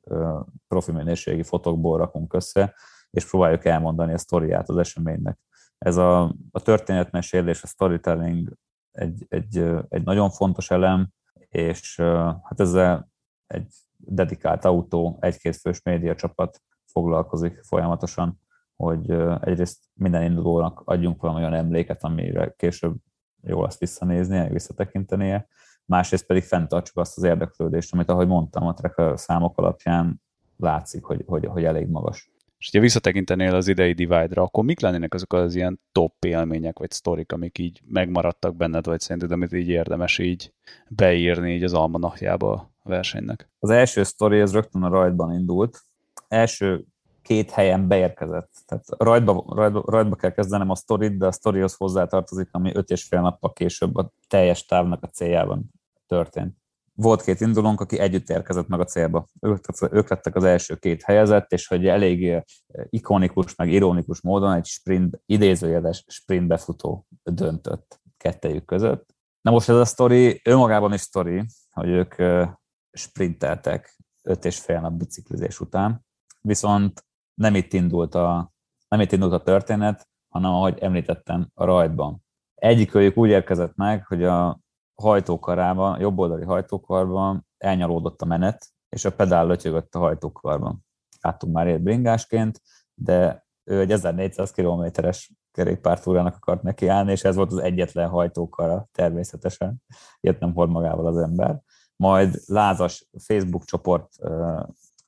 profi 0.68 0.92
minőségi 0.92 1.42
fotokból 1.42 1.98
rakunk 1.98 2.34
össze, 2.34 2.74
és 3.10 3.28
próbáljuk 3.28 3.64
elmondani 3.64 4.12
a 4.12 4.18
sztoriát 4.18 4.68
az 4.68 4.76
eseménynek. 4.76 5.38
Ez 5.78 5.96
a, 5.96 6.22
a 6.50 6.60
történetmesélés, 6.62 7.62
a 7.62 7.66
storytelling 7.66 8.52
egy, 8.90 9.26
egy, 9.28 9.58
egy 9.88 10.04
nagyon 10.04 10.30
fontos 10.30 10.70
elem, 10.70 11.08
és 11.54 11.96
hát 12.42 12.60
ezzel 12.60 13.08
egy 13.46 13.66
dedikált 13.96 14.64
autó, 14.64 15.18
egy-két 15.20 15.56
fős 15.56 15.82
média 15.82 16.14
csapat 16.14 16.62
foglalkozik 16.84 17.62
folyamatosan, 17.62 18.40
hogy 18.76 19.10
egyrészt 19.40 19.78
minden 19.94 20.22
indulónak 20.22 20.82
adjunk 20.84 21.20
valami 21.20 21.40
olyan 21.40 21.54
emléket, 21.54 22.04
amire 22.04 22.54
később 22.56 22.94
jó 23.42 23.62
lesz 23.62 23.78
visszanézni, 23.78 24.48
visszatekintenie, 24.48 25.46
másrészt 25.84 26.26
pedig 26.26 26.42
fenntartsuk 26.42 26.98
azt 26.98 27.16
az 27.16 27.22
érdeklődést, 27.22 27.92
amit 27.92 28.10
ahogy 28.10 28.26
mondtam, 28.26 28.66
a 28.66 28.74
tracker 28.74 29.18
számok 29.18 29.58
alapján 29.58 30.22
látszik, 30.56 31.04
hogy, 31.04 31.22
hogy, 31.26 31.46
hogy 31.46 31.64
elég 31.64 31.88
magas. 31.88 32.32
És 32.64 32.70
ha 32.72 32.80
visszatekintenél 32.80 33.54
az 33.54 33.68
idei 33.68 33.92
Divide-ra, 33.92 34.42
akkor 34.42 34.64
mik 34.64 34.80
lennének 34.80 35.14
azok 35.14 35.32
az 35.32 35.54
ilyen 35.54 35.80
top 35.92 36.24
élmények, 36.24 36.78
vagy 36.78 36.90
sztorik, 36.90 37.32
amik 37.32 37.58
így 37.58 37.80
megmaradtak 37.86 38.56
benned, 38.56 38.86
vagy 38.86 39.00
szerinted, 39.00 39.30
amit 39.30 39.52
így 39.52 39.68
érdemes 39.68 40.18
így 40.18 40.52
beírni 40.88 41.54
így 41.54 41.62
az 41.64 41.74
almanakjába 41.74 42.52
a 42.52 42.88
versenynek? 42.88 43.50
Az 43.58 43.70
első 43.70 44.02
sztori, 44.02 44.40
az 44.40 44.52
rögtön 44.52 44.82
a 44.82 44.88
rajtban 44.88 45.32
indult. 45.32 45.82
Első 46.28 46.84
két 47.22 47.50
helyen 47.50 47.88
beérkezett. 47.88 48.50
Tehát 48.66 48.84
rajtba, 48.88 49.44
rajtba, 49.48 49.82
rajtba 49.86 50.16
kell 50.16 50.32
kezdenem 50.32 50.70
a 50.70 50.74
sztorit, 50.74 51.16
de 51.16 51.26
a 51.26 51.32
sztorihoz 51.32 51.74
hozzátartozik, 51.74 52.48
ami 52.50 52.70
öt 52.74 52.90
és 52.90 53.02
fél 53.02 53.20
nappal 53.20 53.52
később 53.52 53.96
a 53.96 54.12
teljes 54.28 54.64
távnak 54.64 55.02
a 55.02 55.06
céljában 55.06 55.70
történt. 56.06 56.63
Volt 56.96 57.22
két 57.22 57.40
indulónk, 57.40 57.80
aki 57.80 57.98
együtt 57.98 58.28
érkezett 58.28 58.68
meg 58.68 58.80
a 58.80 58.84
célba. 58.84 59.26
Ők, 59.40 60.08
lettek 60.08 60.36
az 60.36 60.44
első 60.44 60.76
két 60.76 61.02
helyezett, 61.02 61.52
és 61.52 61.66
hogy 61.66 61.86
elég 61.86 62.28
eh, 62.28 62.42
ikonikus, 62.88 63.54
meg 63.54 63.72
ironikus 63.72 64.20
módon 64.20 64.52
egy 64.52 64.64
sprint, 64.64 65.20
idézőjeles 65.26 66.04
sprint 66.06 66.46
befutó 66.46 67.06
döntött 67.22 68.00
kettejük 68.16 68.64
között. 68.64 69.14
Na 69.40 69.50
most 69.50 69.68
ez 69.68 69.76
a 69.76 69.84
sztori 69.84 70.40
önmagában 70.44 70.92
is 70.92 71.00
sztori, 71.00 71.44
hogy 71.70 71.88
ők 71.88 72.18
eh, 72.18 72.52
sprinteltek 72.92 73.96
öt 74.22 74.44
és 74.44 74.58
fél 74.58 74.80
nap 74.80 74.92
biciklizés 74.92 75.60
után, 75.60 76.04
viszont 76.40 77.04
nem 77.34 77.54
itt 77.54 77.72
indult 77.72 78.14
a, 78.14 78.52
nem 78.88 79.00
itt 79.00 79.12
indult 79.12 79.32
a 79.32 79.42
történet, 79.42 80.08
hanem 80.28 80.50
ahogy 80.50 80.78
említettem, 80.78 81.50
a 81.54 81.64
rajtban. 81.64 82.24
Egyikőjük 82.54 83.16
úgy 83.16 83.28
érkezett 83.28 83.74
meg, 83.74 84.06
hogy 84.06 84.24
a 84.24 84.60
hajtókarában, 84.94 85.92
a 85.92 86.00
jobboldali 86.00 86.44
hajtókarban 86.44 87.46
elnyalódott 87.58 88.22
a 88.22 88.26
menet, 88.26 88.66
és 88.88 89.04
a 89.04 89.12
pedál 89.12 89.46
lötyögött 89.46 89.94
a 89.94 89.98
hajtókarban. 89.98 90.84
Láttuk 91.20 91.52
már 91.52 91.66
ilyet 91.66 91.82
bringásként, 91.82 92.60
de 92.94 93.46
ő 93.64 93.80
egy 93.80 93.90
1400 93.90 94.50
kilométeres 94.50 95.32
kerékpártúrának 95.50 96.34
akart 96.34 96.62
nekiállni, 96.62 97.10
és 97.10 97.24
ez 97.24 97.36
volt 97.36 97.52
az 97.52 97.58
egyetlen 97.58 98.08
hajtókara 98.08 98.88
természetesen. 98.92 99.82
Ilyet 100.20 100.40
nem 100.40 100.54
hord 100.54 100.70
magával 100.70 101.06
az 101.06 101.16
ember. 101.16 101.60
Majd 101.96 102.40
lázas 102.46 103.08
Facebook 103.18 103.64
csoport 103.64 104.08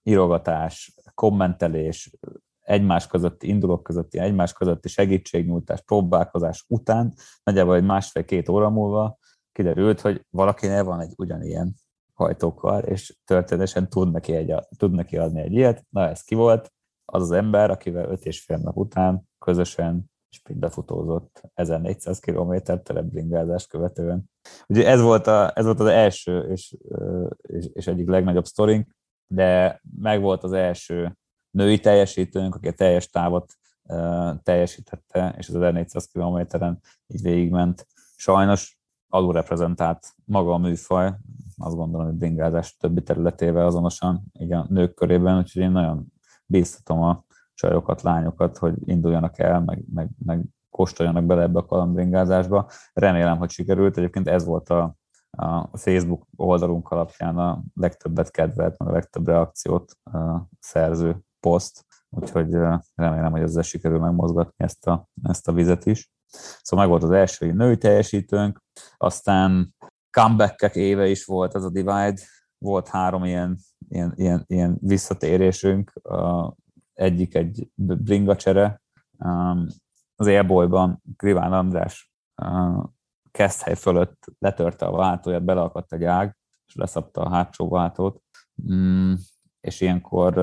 írogatás, 0.02 0.94
kommentelés, 1.14 2.16
egymás 2.60 3.06
közötti, 3.06 3.48
indulók 3.48 3.82
közötti, 3.82 4.18
egymás 4.18 4.52
közötti 4.52 4.88
segítségnyújtás, 4.88 5.80
próbálkozás 5.80 6.64
után, 6.68 7.12
nagyjából 7.42 7.74
egy 7.74 7.84
másfél-két 7.84 8.48
óra 8.48 8.70
múlva 8.70 9.18
kiderült, 9.56 10.00
hogy 10.00 10.24
valakinél 10.30 10.84
van 10.84 11.00
egy 11.00 11.12
ugyanilyen 11.16 11.74
hajtókar, 12.14 12.88
és 12.88 13.16
történetesen 13.24 13.88
tud 13.88 14.10
neki, 14.10 14.34
egy, 14.34 14.54
tud 14.76 14.92
neki 14.92 15.16
adni 15.16 15.40
egy 15.40 15.52
ilyet. 15.52 15.86
Na, 15.90 16.08
ez 16.08 16.22
ki 16.22 16.34
volt? 16.34 16.72
Az 17.04 17.22
az 17.22 17.30
ember, 17.30 17.70
akivel 17.70 18.10
öt 18.10 18.24
és 18.24 18.40
fél 18.40 18.56
nap 18.56 18.76
után 18.76 19.28
közösen 19.38 20.10
sprintbe 20.28 20.70
futózott 20.70 21.42
1400 21.54 22.18
km 22.18 22.54
telebringázást 22.82 23.68
követően. 23.68 24.30
Ugye 24.66 24.88
ez 24.88 25.00
volt, 25.00 25.26
a, 25.26 25.52
ez 25.54 25.64
volt 25.64 25.80
az 25.80 25.86
első 25.86 26.40
és, 26.40 26.76
és, 27.42 27.68
és 27.72 27.86
egyik 27.86 28.08
legnagyobb 28.08 28.44
sztorink, 28.44 28.88
de 29.26 29.80
meg 30.00 30.20
volt 30.20 30.42
az 30.42 30.52
első 30.52 31.16
női 31.50 31.80
teljesítőnk, 31.80 32.54
aki 32.54 32.68
a 32.68 32.72
teljes 32.72 33.08
távot 33.08 33.52
teljesítette, 34.42 35.34
és 35.38 35.48
az 35.48 35.54
1400 35.54 36.06
kilométeren 36.06 36.80
így 37.06 37.22
végigment. 37.22 37.86
Sajnos 38.16 38.78
alulreprezentált 39.16 40.14
maga 40.24 40.52
a 40.52 40.58
műfaj, 40.58 41.14
azt 41.56 41.76
gondolom, 41.76 42.06
hogy 42.06 42.16
bringázás 42.16 42.76
többi 42.76 43.02
területével 43.02 43.66
azonosan, 43.66 44.22
a 44.50 44.64
nők 44.68 44.94
körében, 44.94 45.38
úgyhogy 45.38 45.62
én 45.62 45.70
nagyon 45.70 46.12
bíztatom 46.46 47.02
a 47.02 47.24
csajokat, 47.54 48.02
lányokat, 48.02 48.58
hogy 48.58 48.74
induljanak 48.84 49.38
el, 49.38 49.60
meg, 49.60 49.84
meg, 49.94 50.10
meg 50.24 50.44
kóstoljanak 50.70 51.24
bele 51.24 51.42
ebbe 51.42 51.58
a 51.58 51.66
kalambringázásba. 51.66 52.68
Remélem, 52.92 53.38
hogy 53.38 53.50
sikerült. 53.50 53.96
Egyébként 53.96 54.28
ez 54.28 54.44
volt 54.44 54.68
a, 54.68 54.96
a 55.30 55.76
Facebook 55.76 56.26
oldalunk 56.36 56.90
alapján 56.90 57.38
a 57.38 57.62
legtöbbet 57.74 58.30
kedvelt, 58.30 58.78
meg 58.78 58.88
a 58.88 58.92
legtöbb 58.92 59.26
reakciót 59.26 59.92
a 60.04 60.48
szerző 60.60 61.20
poszt, 61.40 61.84
úgyhogy 62.08 62.50
remélem, 62.94 63.30
hogy 63.30 63.40
ezzel 63.40 63.62
sikerül 63.62 63.98
megmozgatni 63.98 64.64
ezt 64.64 64.86
a, 64.86 65.08
ezt 65.22 65.48
a 65.48 65.52
vizet 65.52 65.86
is. 65.86 66.10
Szóval 66.62 66.86
meg 66.86 66.88
volt 66.88 67.02
az 67.02 67.16
első 67.16 67.52
női 67.52 67.78
teljesítőnk, 67.78 68.62
aztán 68.96 69.74
comeback 70.10 70.74
éve 70.74 71.08
is 71.08 71.24
volt 71.24 71.54
ez 71.54 71.64
a 71.64 71.70
Divide, 71.70 72.20
volt 72.58 72.88
három 72.88 73.24
ilyen, 73.24 73.58
ilyen, 73.88 74.12
ilyen, 74.16 74.44
ilyen 74.46 74.78
visszatérésünk, 74.80 75.92
egyik 76.94 77.34
egy 77.34 77.70
bringa 77.74 78.36
csere, 78.36 78.80
az 80.16 80.26
Airboyban 80.26 81.02
Kriván 81.16 81.52
András 81.52 82.12
Keszthely 83.30 83.74
fölött 83.74 84.24
letörte 84.38 84.86
a 84.86 84.96
váltóját, 84.96 85.44
beleakadt 85.44 85.92
egy 85.92 86.04
ág, 86.04 86.36
és 86.66 86.74
leszapta 86.74 87.20
a 87.20 87.28
hátsó 87.28 87.68
váltót, 87.68 88.22
mm, 88.72 89.12
és 89.60 89.80
ilyenkor 89.80 90.34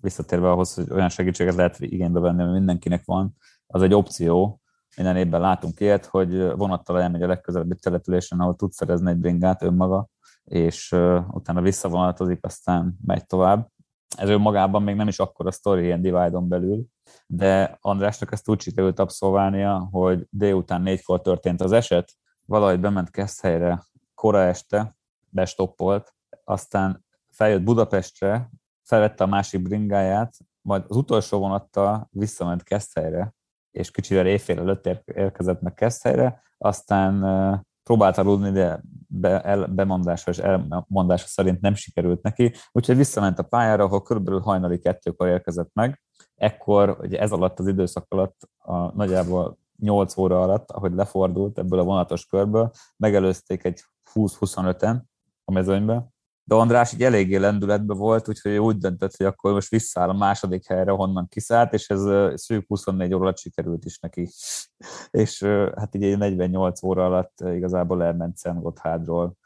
visszatérve 0.00 0.50
ahhoz, 0.50 0.74
hogy 0.74 0.90
olyan 0.90 1.08
segítséget 1.08 1.54
lehet 1.54 1.80
igénybe 1.80 2.20
venni, 2.20 2.42
ami 2.42 2.52
mindenkinek 2.52 3.04
van, 3.04 3.36
az 3.66 3.82
egy 3.82 3.94
opció, 3.94 4.57
minden 4.98 5.16
évben 5.16 5.40
látunk 5.40 5.80
ilyet, 5.80 6.06
hogy 6.06 6.56
vonattal 6.56 7.00
elmegy 7.00 7.22
a 7.22 7.26
legközelebbi 7.26 7.74
településen, 7.74 8.40
ahol 8.40 8.54
tud 8.54 8.72
szerezni 8.72 9.10
egy 9.10 9.16
bringát 9.16 9.62
önmaga, 9.62 10.08
és 10.44 10.92
utána 11.30 11.60
visszavonatozik, 11.60 12.44
aztán 12.44 12.98
megy 13.06 13.26
tovább. 13.26 13.68
Ez 14.16 14.28
önmagában 14.28 14.82
még 14.82 14.94
nem 14.94 15.08
is 15.08 15.18
akkor 15.18 15.46
a 15.46 15.50
sztori 15.50 15.84
ilyen 15.84 16.00
divide-on 16.00 16.48
belül, 16.48 16.84
de 17.26 17.78
Andrásnak 17.80 18.32
ezt 18.32 18.48
úgy 18.48 18.60
sikerült 18.60 18.98
abszolválnia, 18.98 19.88
hogy 19.90 20.26
délután 20.30 20.82
négykor 20.82 21.20
történt 21.20 21.60
az 21.60 21.72
eset, 21.72 22.12
valahogy 22.44 22.80
bement 22.80 23.10
Keszthelyre 23.10 23.82
kora 24.14 24.42
este, 24.42 24.96
bestoppolt, 25.28 26.14
aztán 26.44 27.04
feljött 27.30 27.62
Budapestre, 27.62 28.50
felvette 28.82 29.24
a 29.24 29.26
másik 29.26 29.62
bringáját, 29.62 30.34
majd 30.60 30.84
az 30.88 30.96
utolsó 30.96 31.38
vonattal 31.38 32.08
visszament 32.10 32.62
Keszthelyre, 32.62 33.36
és 33.70 33.90
kicsivel 33.90 34.26
éjfél 34.26 34.58
előtt 34.58 35.02
érkezett 35.04 35.60
meg 35.60 35.74
Keszthelyre, 35.74 36.42
aztán 36.58 37.20
próbált 37.82 38.18
aludni, 38.18 38.50
de 38.50 38.80
be, 39.08 39.40
el, 39.40 39.66
bemondása 39.66 40.30
és 40.30 40.38
elmondása 40.38 41.26
szerint 41.26 41.60
nem 41.60 41.74
sikerült 41.74 42.22
neki, 42.22 42.52
úgyhogy 42.72 42.96
visszament 42.96 43.38
a 43.38 43.42
pályára, 43.42 43.84
ahol 43.84 44.02
körülbelül 44.02 44.40
hajnali 44.40 44.78
kettőkor 44.78 45.28
érkezett 45.28 45.70
meg. 45.72 46.02
Ekkor, 46.34 46.98
ugye 47.00 47.20
ez 47.20 47.32
alatt 47.32 47.58
az 47.58 47.66
időszak 47.66 48.06
alatt, 48.08 48.48
a, 48.58 48.94
nagyjából 48.94 49.58
8 49.78 50.16
óra 50.16 50.42
alatt, 50.42 50.70
ahogy 50.70 50.92
lefordult 50.92 51.58
ebből 51.58 51.78
a 51.78 51.84
vonatos 51.84 52.26
körből, 52.26 52.70
megelőzték 52.96 53.64
egy 53.64 53.80
20-25-en 54.14 54.96
a 55.44 55.52
mezőnybe, 55.52 56.08
de 56.48 56.54
András 56.54 56.92
így 56.92 57.02
eléggé 57.02 57.36
lendületben 57.36 57.96
volt, 57.96 58.28
úgyhogy 58.28 58.56
úgy 58.56 58.78
döntött, 58.78 59.16
hogy 59.16 59.26
akkor 59.26 59.52
most 59.52 59.70
visszaáll 59.70 60.08
a 60.08 60.16
második 60.16 60.66
helyre, 60.66 60.90
honnan 60.90 61.28
kiszállt, 61.28 61.72
és 61.72 61.88
ez 61.88 62.00
szűk 62.40 62.64
24 62.66 63.14
óra 63.14 63.22
alatt 63.22 63.38
sikerült 63.38 63.84
is 63.84 63.98
neki. 63.98 64.28
és 65.10 65.42
hát 65.76 65.94
így 65.94 66.18
48 66.18 66.82
óra 66.82 67.04
alatt 67.04 67.40
igazából 67.40 68.04
elment 68.04 68.36
Szent 68.36 68.62
Gotthardról 68.62 69.36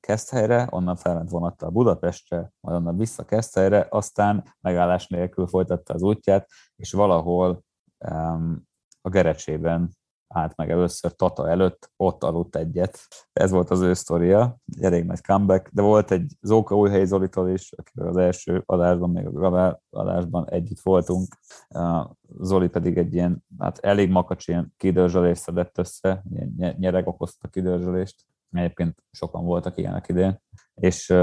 Keszthelyre, 0.00 0.68
onnan 0.70 0.96
felment 0.96 1.30
vonattal 1.30 1.70
Budapestre, 1.70 2.52
majd 2.60 2.76
onnan 2.76 2.96
vissza 2.96 3.24
Keszthelyre, 3.24 3.86
aztán 3.90 4.54
megállás 4.60 5.06
nélkül 5.06 5.46
folytatta 5.46 5.94
az 5.94 6.02
útját, 6.02 6.48
és 6.76 6.92
valahol 6.92 7.62
um, 7.98 8.62
a 9.00 9.08
Gerecsében 9.08 9.90
állt 10.34 10.56
meg 10.56 10.70
először 10.70 11.12
Tata 11.12 11.48
előtt, 11.48 11.90
ott 11.96 12.22
aludt 12.24 12.56
egyet. 12.56 12.98
Ez 13.32 13.50
volt 13.50 13.70
az 13.70 13.80
ő 13.80 13.94
sztoria, 13.94 14.56
elég 14.80 15.04
nagy 15.04 15.22
comeback, 15.22 15.68
de 15.72 15.82
volt 15.82 16.10
egy 16.10 16.32
Zóka 16.40 16.76
Újhelyi 16.76 17.06
Zolitól 17.06 17.48
is, 17.48 17.72
akivel 17.72 18.08
az 18.08 18.16
első 18.16 18.62
adásban, 18.66 19.10
még 19.10 19.26
a 19.26 19.30
Gravel 19.30 19.82
adásban 19.90 20.48
együtt 20.50 20.80
voltunk. 20.80 21.26
Zoli 22.40 22.68
pedig 22.68 22.98
egy 22.98 23.14
ilyen, 23.14 23.44
hát 23.58 23.78
elég 23.78 24.10
makacs 24.10 24.48
ilyen 24.48 24.74
kidörzsölést 24.76 25.42
szedett 25.42 25.78
össze, 25.78 26.22
ilyen 26.30 26.74
nyereg 26.78 27.06
okozta 27.06 27.48
kidörzsölést. 27.48 28.24
Egyébként 28.50 29.02
sokan 29.10 29.44
voltak 29.44 29.76
ilyenek 29.76 30.08
idén. 30.08 30.42
És 30.74 31.14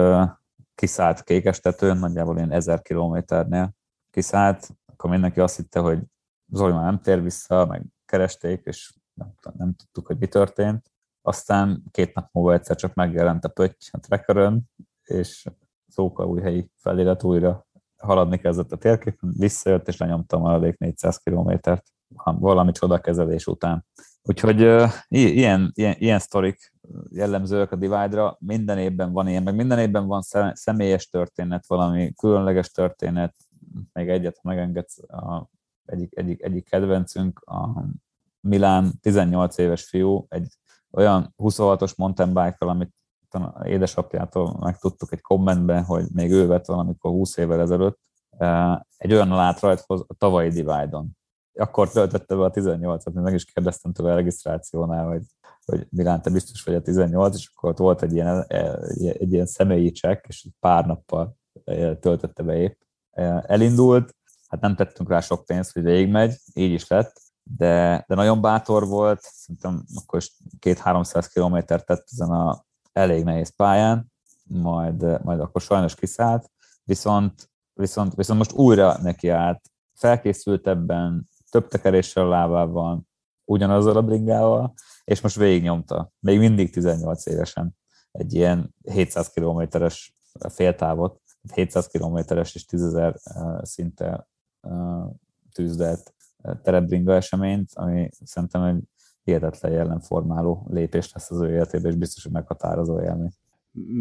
kiszállt 0.76 1.24
Kékestetőn, 1.24 1.98
nagyjából 1.98 2.36
ilyen 2.36 2.52
ezer 2.52 2.82
kilométernél 2.82 3.72
kiszállt, 4.10 4.70
akkor 4.86 5.10
mindenki 5.10 5.40
azt 5.40 5.56
hitte, 5.56 5.80
hogy 5.80 6.00
Zoli 6.52 6.72
már 6.72 6.84
nem 6.84 7.02
tér 7.02 7.22
vissza, 7.22 7.66
meg 7.66 7.84
keresték, 8.06 8.62
és 8.66 8.97
nem, 9.18 9.34
nem 9.58 9.76
tudtuk, 9.76 10.08
hogy 10.08 10.18
mi 10.18 10.28
történt. 10.28 10.92
Aztán 11.22 11.84
két 11.92 12.14
nap 12.14 12.30
múlva 12.32 12.54
egyszer 12.54 12.76
csak 12.76 12.94
megjelent 12.94 13.46
a 13.46 13.50
pötty 13.50 13.90
a 13.92 14.00
trackerön, 14.00 14.70
és 15.04 15.46
Szóka 15.88 16.26
új 16.26 16.42
helyi 16.42 16.72
felirat 16.76 17.24
újra 17.24 17.68
haladni 17.98 18.38
kezdett 18.38 18.72
a 18.72 18.78
térképen, 18.78 19.34
visszajött, 19.38 19.88
és 19.88 19.98
lenyomta 19.98 20.38
a 20.38 20.40
maradék 20.40 20.78
400 20.78 21.18
kilométert 21.18 21.86
valami 22.24 22.72
csodakezelés 22.72 23.48
után. 23.48 23.86
Úgyhogy 24.24 24.64
uh, 24.64 24.92
ilyen, 25.08 25.72
ilyen, 25.74 25.96
ilyen 25.98 26.20
sztorik 26.20 26.74
jellemzőek 27.10 27.72
a 27.72 27.76
Divide-ra, 27.76 28.38
minden 28.40 28.78
évben 28.78 29.12
van 29.12 29.28
ilyen, 29.28 29.44
meg 29.44 29.56
minden 29.56 29.80
évben 29.80 30.08
van 30.08 30.22
személyes 30.54 31.10
történet, 31.10 31.68
valami 31.68 32.14
különleges 32.14 32.72
történet, 32.72 33.36
még 33.94 34.10
egyet 34.10 34.40
megengedsz, 34.44 34.98
a, 35.12 35.50
egyik, 35.86 36.18
egyik, 36.18 36.44
egyik 36.44 36.70
kedvencünk, 36.70 37.40
a 37.40 37.84
Milán 38.48 39.00
18 39.02 39.58
éves 39.58 39.84
fiú, 39.84 40.26
egy 40.30 40.48
olyan 40.92 41.34
26-os 41.38 41.96
mountain 41.96 42.34
bike 42.34 42.58
amit 42.60 42.96
édesapjától 43.64 44.58
megtudtuk 44.60 45.12
egy 45.12 45.22
kommentben, 45.22 45.84
hogy 45.84 46.06
még 46.14 46.32
ő 46.32 46.48
vett 46.48 46.66
valamikor 46.66 47.12
20 47.12 47.38
évvel 47.38 47.60
ezelőtt, 47.60 48.00
egy 48.98 49.14
olyan 49.14 49.32
állt 49.32 49.60
rajthoz 49.60 50.06
a 50.08 50.14
tavalyi 50.14 50.50
Divide-on. 50.50 51.18
Akkor 51.54 51.90
töltötte 51.90 52.36
be 52.36 52.44
a 52.44 52.52
18-at, 52.52 53.14
meg 53.14 53.34
is 53.34 53.46
kérdeztem 53.46 53.94
tőle 53.94 54.12
a 54.12 54.16
regisztrációnál, 54.16 55.08
hogy, 55.08 55.24
hogy 55.66 55.88
Milán, 55.90 56.22
te 56.22 56.30
biztos 56.30 56.64
vagy 56.64 56.76
a 56.76 56.82
18, 56.82 57.36
és 57.36 57.52
akkor 57.54 57.70
ott 57.70 57.78
volt 57.78 58.02
egy 58.02 58.14
ilyen, 58.14 58.46
egy 58.98 59.34
ilyen 59.34 59.46
személyi 59.46 59.92
csekk, 59.92 60.26
és 60.28 60.48
pár 60.60 60.86
nappal 60.86 61.38
töltötte 62.00 62.44
be 62.44 62.56
épp. 62.56 62.80
Elindult, 63.42 64.16
hát 64.48 64.62
nem 64.62 64.76
tettünk 64.76 65.10
rá 65.10 65.20
sok 65.20 65.46
pénzt, 65.46 65.74
hogy 65.74 65.84
végigmegy, 65.84 66.36
így 66.54 66.72
is 66.72 66.88
lett, 66.88 67.22
de, 67.58 68.04
de 68.08 68.16
nagyon 68.16 68.42
bátor 68.42 68.88
volt, 68.88 69.22
szerintem 69.22 69.86
akkor 69.96 70.20
is 70.20 70.38
két-háromszáz 70.60 71.28
kilométert 71.28 71.86
tett 71.86 72.08
ezen 72.12 72.30
a 72.30 72.66
elég 72.92 73.24
nehéz 73.24 73.56
pályán, 73.56 74.12
majd, 74.44 75.24
majd 75.24 75.40
akkor 75.40 75.62
sajnos 75.62 75.96
kiszállt, 75.96 76.52
viszont, 76.84 77.50
viszont, 77.74 78.16
viszont 78.16 78.40
most 78.40 78.54
újra 78.54 78.98
neki 79.02 79.30
állt, 79.30 79.62
felkészültebben, 79.94 81.30
több 81.50 81.68
tekeréssel 81.68 82.26
a 82.26 82.30
lábával, 82.30 83.02
ugyanazzal 83.46 83.98
a 83.98 84.02
bringával, 84.02 84.74
és 85.04 85.22
most 85.22 85.36
végignyomta, 85.36 86.12
még 86.20 86.40
mindig 86.40 86.72
18 86.72 87.26
évesen 87.26 87.76
egy 88.12 88.34
ilyen 88.34 88.76
700 88.84 89.30
kilométeres 89.30 90.16
féltávot, 90.50 91.22
700 91.54 91.88
kilométeres 91.88 92.56
és 92.56 92.66
10.000 92.72 93.64
szinte 93.64 94.28
tűzdelt 95.52 96.14
terepbringa 96.64 97.14
eseményt, 97.14 97.70
ami 97.74 98.10
szerintem 98.24 98.64
egy 98.64 98.84
hihetetlen 99.24 99.72
jelenformáló 99.72 100.68
lépés 100.70 101.12
lesz 101.14 101.32
az 101.32 101.42
ő 101.42 101.52
életében, 101.52 101.92
és 101.92 101.98
biztos, 101.98 102.24
hogy 102.24 102.32
meghatározó 102.32 103.02
élmény. 103.02 103.32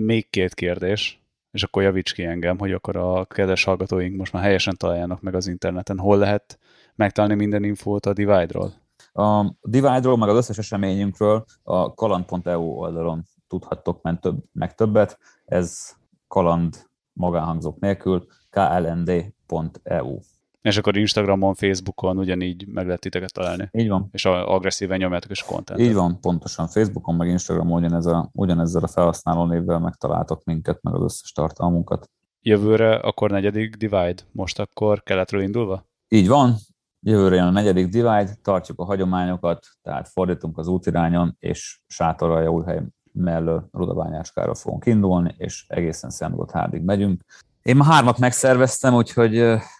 Még 0.05 0.31
két 0.31 0.55
kérdés, 0.55 1.27
és 1.51 1.63
akkor 1.63 1.83
javíts 1.83 2.15
ki 2.15 2.25
engem, 2.25 2.59
hogy 2.59 2.73
akkor 2.73 2.97
a 2.97 3.25
kedves 3.25 3.65
hallgatóink 3.65 4.17
most 4.17 4.33
már 4.33 4.43
helyesen 4.43 4.77
találjanak 4.77 5.21
meg 5.21 5.35
az 5.35 5.47
interneten. 5.47 5.99
Hol 5.99 6.19
lehet 6.19 6.59
megtalálni 6.95 7.37
minden 7.37 7.65
infót 7.65 8.07
a 8.07 8.13
Divide-ról? 8.13 8.73
A 9.13 9.55
Divide-ról, 9.61 10.17
meg 10.17 10.29
az 10.29 10.37
összes 10.37 10.59
eseményünkről 10.59 11.45
a 11.63 11.95
kaland.eu 11.95 12.63
oldalon 12.63 13.25
tudhattok 13.49 14.03
meg, 14.03 14.19
több, 14.19 14.45
meg 14.53 14.75
többet. 14.75 15.19
Ez 15.45 15.97
kaland 16.29 16.87
magánhangzók 17.13 17.79
nélkül, 17.79 18.27
klnd.eu. 18.51 20.19
És 20.67 20.77
akkor 20.77 20.97
Instagramon, 20.97 21.55
Facebookon 21.55 22.19
ugyanígy 22.19 22.67
meg 22.69 22.85
lehet 22.85 23.01
titeket 23.01 23.33
találni. 23.33 23.69
Így 23.73 23.89
van. 23.89 24.09
És 24.13 24.25
agresszíven 24.25 24.99
nyomjátok 24.99 25.31
is 25.31 25.43
a 25.43 25.47
kontentet. 25.47 25.87
Így 25.87 25.95
van, 25.95 26.21
pontosan. 26.21 26.67
Facebookon, 26.67 27.15
meg 27.15 27.29
Instagramon 27.29 27.83
ugyanez 27.83 28.07
a, 28.07 28.31
ugyanezzel 28.33 28.83
a 28.83 28.87
felhasználó 28.87 29.45
névvel 29.45 29.79
megtaláltok 29.79 30.45
minket, 30.45 30.83
meg 30.83 30.95
az 30.95 31.03
összes 31.03 31.33
tartalmunkat. 31.33 32.11
Jövőre 32.41 32.95
akkor 32.95 33.31
negyedik 33.31 33.75
Divide, 33.75 34.23
most 34.33 34.59
akkor 34.59 35.03
keletről 35.03 35.43
indulva? 35.43 35.87
Így 36.09 36.29
van, 36.29 36.55
jövőre 37.01 37.37
jön 37.37 37.47
a 37.47 37.51
negyedik 37.51 37.87
Divide, 37.87 38.35
tartjuk 38.43 38.81
a 38.81 38.85
hagyományokat, 38.85 39.67
tehát 39.83 40.09
fordítunk 40.09 40.59
az 40.59 40.69
útirányon, 40.69 41.37
és 41.39 41.81
sátorral 41.87 42.49
új 42.49 42.65
hely 42.65 42.83
mellől 43.13 43.69
Rudabányáskára 43.73 44.55
fogunk 44.55 44.87
indulni, 44.87 45.35
és 45.39 45.65
egészen 45.69 46.11
Szentgotthárdig 46.11 46.83
megyünk. 46.83 47.25
Én 47.67 47.77
ma 47.77 47.85
hármat 47.85 48.19
megszerveztem, 48.19 48.95
úgyhogy 48.95 49.33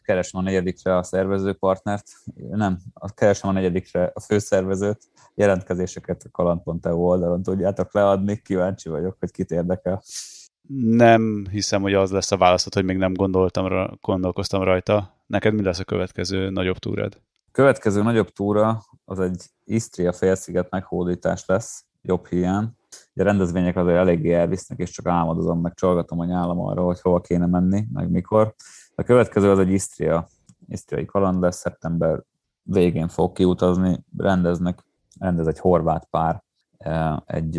keresem 0.03 0.41
a 0.41 0.43
negyedikre 0.43 0.97
a 0.97 1.03
szervezőpartnert. 1.03 2.05
Nem, 2.51 2.79
keresem 3.15 3.51
a 3.51 3.53
negyedikre 3.53 4.11
a 4.15 4.21
főszervezőt. 4.21 4.99
Jelentkezéseket 5.35 6.23
a 6.25 6.31
kaland.eu 6.31 6.99
oldalon 6.99 7.43
tudjátok 7.43 7.95
leadni. 7.95 8.41
Kíváncsi 8.45 8.89
vagyok, 8.89 9.17
hogy 9.21 9.31
kit 9.31 9.51
érdekel. 9.51 10.03
Nem 10.81 11.47
hiszem, 11.51 11.83
hogy 11.83 11.95
az 11.95 12.11
lesz 12.11 12.33
a 12.33 12.37
válaszod, 12.37 12.75
hogy 12.75 12.85
még 12.85 12.97
nem 12.97 13.13
gondoltam, 13.13 13.91
gondolkoztam 14.01 14.63
rajta. 14.63 15.23
Neked 15.27 15.55
mi 15.55 15.63
lesz 15.63 15.79
a 15.79 15.85
következő 15.85 16.51
nagyobb 16.51 16.79
túrád? 16.79 17.21
Következő 17.53 18.03
nagyobb 18.03 18.29
túra 18.29 18.83
az 19.05 19.21
egy 19.21 19.45
Isztria 19.65 20.13
félsziget 20.13 20.71
meghódítás 20.71 21.45
lesz, 21.47 21.85
jobb 22.03 22.27
hiány 22.27 22.69
a 23.21 23.25
rendezvények 23.25 23.77
azért 23.77 23.97
eléggé 23.97 24.33
elvisznek, 24.33 24.79
és 24.79 24.91
csak 24.91 25.07
álmodozom, 25.07 25.61
meg 25.61 25.75
csalgatom 25.75 26.21
a 26.21 26.25
nyálam 26.25 26.61
arra, 26.61 26.83
hogy 26.83 27.01
hova 27.01 27.21
kéne 27.21 27.47
menni, 27.47 27.87
meg 27.93 28.11
mikor. 28.11 28.55
A 28.95 29.03
következő 29.03 29.51
az 29.51 29.59
egy 29.59 29.71
Isztria, 29.71 30.29
Isztriai 30.69 31.05
kaland 31.05 31.41
lesz, 31.41 31.57
szeptember 31.57 32.23
végén 32.63 33.09
fog 33.09 33.33
kiutazni, 33.33 34.05
rendeznek, 34.17 34.85
rendez 35.19 35.47
egy 35.47 35.59
horvát 35.59 36.05
pár 36.11 36.43
e, 36.79 37.23
egy, 37.27 37.57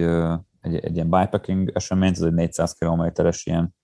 egy, 0.61 0.75
egy 0.75 0.95
ilyen 0.95 1.09
bikepacking 1.09 1.71
eseményt, 1.73 2.15
ez 2.15 2.21
egy 2.21 2.33
400 2.33 2.73
kilométeres 2.73 3.45
ilyen 3.45 3.75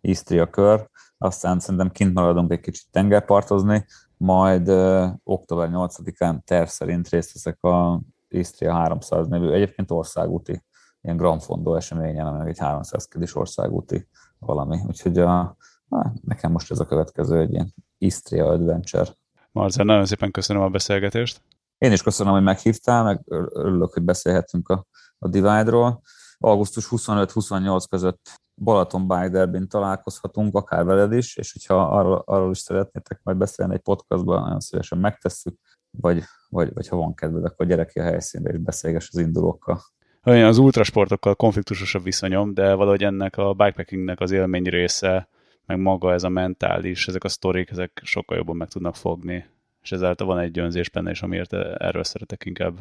Isztria 0.00 0.50
kör, 0.50 0.88
aztán 1.18 1.58
szerintem 1.58 1.90
kint 1.90 2.14
maradunk 2.14 2.52
egy 2.52 2.60
kicsit 2.60 2.86
tengerpartozni, 2.90 3.84
majd 4.16 4.68
uh, 4.68 5.08
október 5.24 5.68
8-án 5.72 6.40
terv 6.44 6.66
szerint 6.66 7.08
részt 7.08 7.32
veszek 7.32 7.62
a 7.62 8.00
Isztria 8.28 8.72
300 8.72 9.26
nevű, 9.26 9.50
egyébként 9.50 9.90
országúti 9.90 10.62
ilyen 11.02 11.16
Grand 11.16 11.42
Fondo 11.42 11.74
eseményen, 11.74 12.26
ami 12.26 12.48
egy 12.48 12.58
300 12.58 13.04
kis 13.04 13.34
országúti 13.34 14.08
valami. 14.38 14.78
Úgyhogy 14.86 15.18
a, 15.18 15.56
na, 15.88 16.12
nekem 16.22 16.52
most 16.52 16.70
ez 16.70 16.80
a 16.80 16.86
következő 16.86 17.38
egy 17.38 17.52
ilyen 17.52 17.74
Istria 17.98 18.46
Adventure. 18.46 19.10
Marzel, 19.52 19.84
nagyon 19.84 20.06
szépen 20.06 20.30
köszönöm 20.30 20.62
a 20.62 20.68
beszélgetést. 20.68 21.42
Én 21.78 21.92
is 21.92 22.02
köszönöm, 22.02 22.32
hogy 22.32 22.42
meghívtál, 22.42 23.02
meg 23.02 23.22
örülök, 23.26 23.92
hogy 23.92 24.02
beszélhetünk 24.02 24.68
a, 24.68 24.86
a 25.18 25.28
Divide-ról. 25.28 26.02
Augusztus 26.38 26.88
25-28 26.90 27.84
között 27.90 28.30
Balaton 28.54 29.08
Bike 29.08 29.28
Derbyn 29.28 29.68
találkozhatunk, 29.68 30.54
akár 30.54 30.84
veled 30.84 31.12
is, 31.12 31.36
és 31.36 31.52
hogyha 31.52 31.98
arról, 31.98 32.22
arról 32.26 32.50
is 32.50 32.58
szeretnétek 32.58 33.20
majd 33.22 33.36
beszélni 33.36 33.74
egy 33.74 33.80
podcastban, 33.80 34.42
nagyon 34.42 34.60
szívesen 34.60 34.98
megtesszük, 34.98 35.58
vagy, 35.90 36.22
vagy, 36.48 36.74
vagy 36.74 36.88
ha 36.88 36.96
van 36.96 37.14
kedved, 37.14 37.44
akkor 37.44 37.66
gyere 37.66 37.84
ki 37.84 37.98
a 37.98 38.02
helyszínre 38.02 38.52
és 38.52 38.58
beszélgess 38.58 39.08
az 39.12 39.18
indulókkal 39.18 39.80
olyan 40.24 40.48
az 40.48 40.58
ultrasportokkal 40.58 41.34
konfliktusosabb 41.34 42.02
viszonyom, 42.02 42.54
de 42.54 42.74
valahogy 42.74 43.04
ennek 43.04 43.36
a 43.36 43.52
bikepackingnek 43.52 44.20
az 44.20 44.30
élmény 44.30 44.64
része, 44.64 45.28
meg 45.66 45.78
maga 45.78 46.12
ez 46.12 46.22
a 46.22 46.28
mentális, 46.28 47.08
ezek 47.08 47.24
a 47.24 47.28
sztorik, 47.28 47.70
ezek 47.70 48.00
sokkal 48.04 48.36
jobban 48.36 48.56
meg 48.56 48.68
tudnak 48.68 48.96
fogni, 48.96 49.44
és 49.82 49.92
ezáltal 49.92 50.26
van 50.26 50.38
egy 50.38 50.58
önzés 50.58 50.90
benne 50.90 51.10
is, 51.10 51.22
amiért 51.22 51.52
erről 51.52 52.04
szeretek 52.04 52.44
inkább 52.44 52.80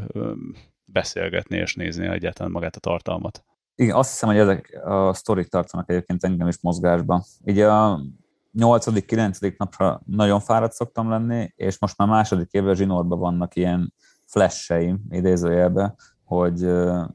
beszélgetni 0.85 1.57
és 1.57 1.75
nézni 1.75 2.07
egyáltalán 2.07 2.51
magát 2.51 2.75
a 2.75 2.79
tartalmat. 2.79 3.43
Igen, 3.75 3.95
azt 3.95 4.09
hiszem, 4.09 4.29
hogy 4.29 4.37
ezek 4.37 4.79
a 4.83 5.13
sztorik 5.13 5.47
tartanak 5.47 5.89
egyébként 5.89 6.23
engem 6.23 6.47
is 6.47 6.61
mozgásban. 6.61 7.23
Így 7.45 7.59
a 7.59 8.01
8.-9. 8.57 9.57
napra 9.57 10.01
nagyon 10.05 10.39
fáradt 10.39 10.73
szoktam 10.73 11.09
lenni, 11.09 11.53
és 11.55 11.79
most 11.79 11.97
már 11.97 12.07
második 12.07 12.51
évben 12.51 12.75
zsinórban 12.75 13.19
vannak 13.19 13.55
ilyen 13.55 13.93
flasheim, 14.25 14.99
idézőjelben, 15.09 15.95
hogy, 16.29 16.69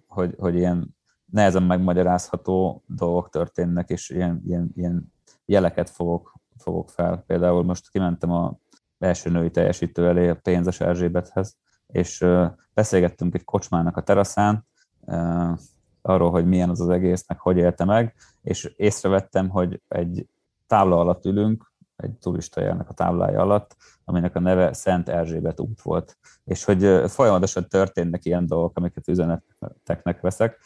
hogy, 0.07 0.35
hogy 0.39 0.55
ilyen 0.55 0.97
nehezen 1.25 1.62
megmagyarázható 1.62 2.85
dolgok 2.87 3.31
történnek, 3.31 3.89
és 3.89 4.11
ilyen, 4.11 4.43
ilyen, 4.47 4.71
ilyen 4.75 5.12
jeleket 5.45 5.91
fogok, 5.91 6.35
fogok 6.57 6.91
fel. 6.91 7.25
Például 7.27 7.62
most 7.62 7.91
kimentem 7.91 8.31
a 8.31 8.59
első 8.99 9.31
női 9.31 9.51
teljesítő 9.51 10.09
elé, 10.09 10.29
a 10.29 10.35
pénzes 10.43 10.81
Erzsébethez, 10.81 11.57
és 11.87 12.27
beszélgettünk 12.73 13.35
egy 13.35 13.45
kocsmának 13.45 13.97
a 13.97 14.03
teraszán, 14.03 14.67
arról, 16.03 16.31
hogy 16.31 16.47
milyen 16.47 16.71
az 16.71 16.81
az 16.81 16.89
egész, 16.89 17.25
meg 17.29 17.41
hogy 17.41 17.57
élte 17.57 17.85
meg, 17.85 18.15
és 18.43 18.65
észrevettem, 18.77 19.49
hogy 19.49 19.83
egy 19.89 20.29
tábla 20.67 21.01
alatt 21.01 21.25
ülünk, 21.25 21.73
egy 21.97 22.11
turistajelnek 22.11 22.88
a 22.88 22.95
táblája 22.95 23.40
alatt, 23.40 23.76
aminek 24.05 24.34
a 24.36 24.40
neve 24.40 24.72
Szent 24.72 25.09
Erzsébet 25.09 25.61
út 25.61 25.82
volt. 25.82 26.16
És 26.45 26.64
hogy 26.64 27.11
folyamatosan 27.11 27.68
történnek 27.68 28.24
ilyen 28.24 28.47
dolgok, 28.47 28.76
amiket 28.76 29.09
üzeneteknek 29.09 30.20
veszek, 30.20 30.59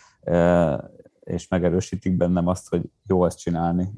és 1.21 1.49
megerősítik 1.49 2.17
bennem 2.17 2.47
azt, 2.47 2.69
hogy 2.69 2.83
jó 3.07 3.25
ezt 3.25 3.39
csinálni. 3.39 3.89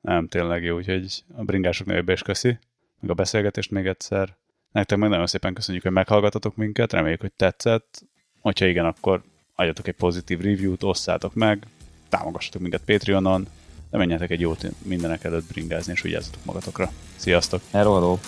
Nem, 0.00 0.28
tényleg 0.28 0.62
jó, 0.62 0.76
úgyhogy 0.76 1.24
a 1.36 1.44
bringások 1.44 1.86
nevébe 1.86 2.12
is 2.12 2.22
köszi, 2.22 2.58
meg 3.00 3.10
a 3.10 3.14
beszélgetést 3.14 3.70
még 3.70 3.86
egyszer. 3.86 4.36
Nektek 4.72 4.98
meg 4.98 5.08
nagyon 5.08 5.26
szépen 5.26 5.54
köszönjük, 5.54 5.82
hogy 5.82 5.92
meghallgatotok 5.92 6.56
minket, 6.56 6.92
reméljük, 6.92 7.20
hogy 7.20 7.32
tetszett. 7.32 8.02
Hogyha 8.40 8.66
igen, 8.66 8.84
akkor 8.84 9.22
adjatok 9.54 9.88
egy 9.88 9.94
pozitív 9.94 10.40
review-t, 10.40 10.82
osszátok 10.82 11.34
meg, 11.34 11.66
támogassatok 12.08 12.60
minket 12.60 12.84
Patreonon, 12.84 13.46
de 13.90 13.98
menjetek 13.98 14.30
egy 14.30 14.40
jót 14.40 14.66
mindenek 14.82 15.24
előtt 15.24 15.48
bringázni, 15.48 15.92
és 15.92 16.00
vigyázzatok 16.00 16.44
magatokra. 16.44 16.90
Sziasztok! 17.16 17.60
Hello, 17.70 17.94
hello. 17.94 18.18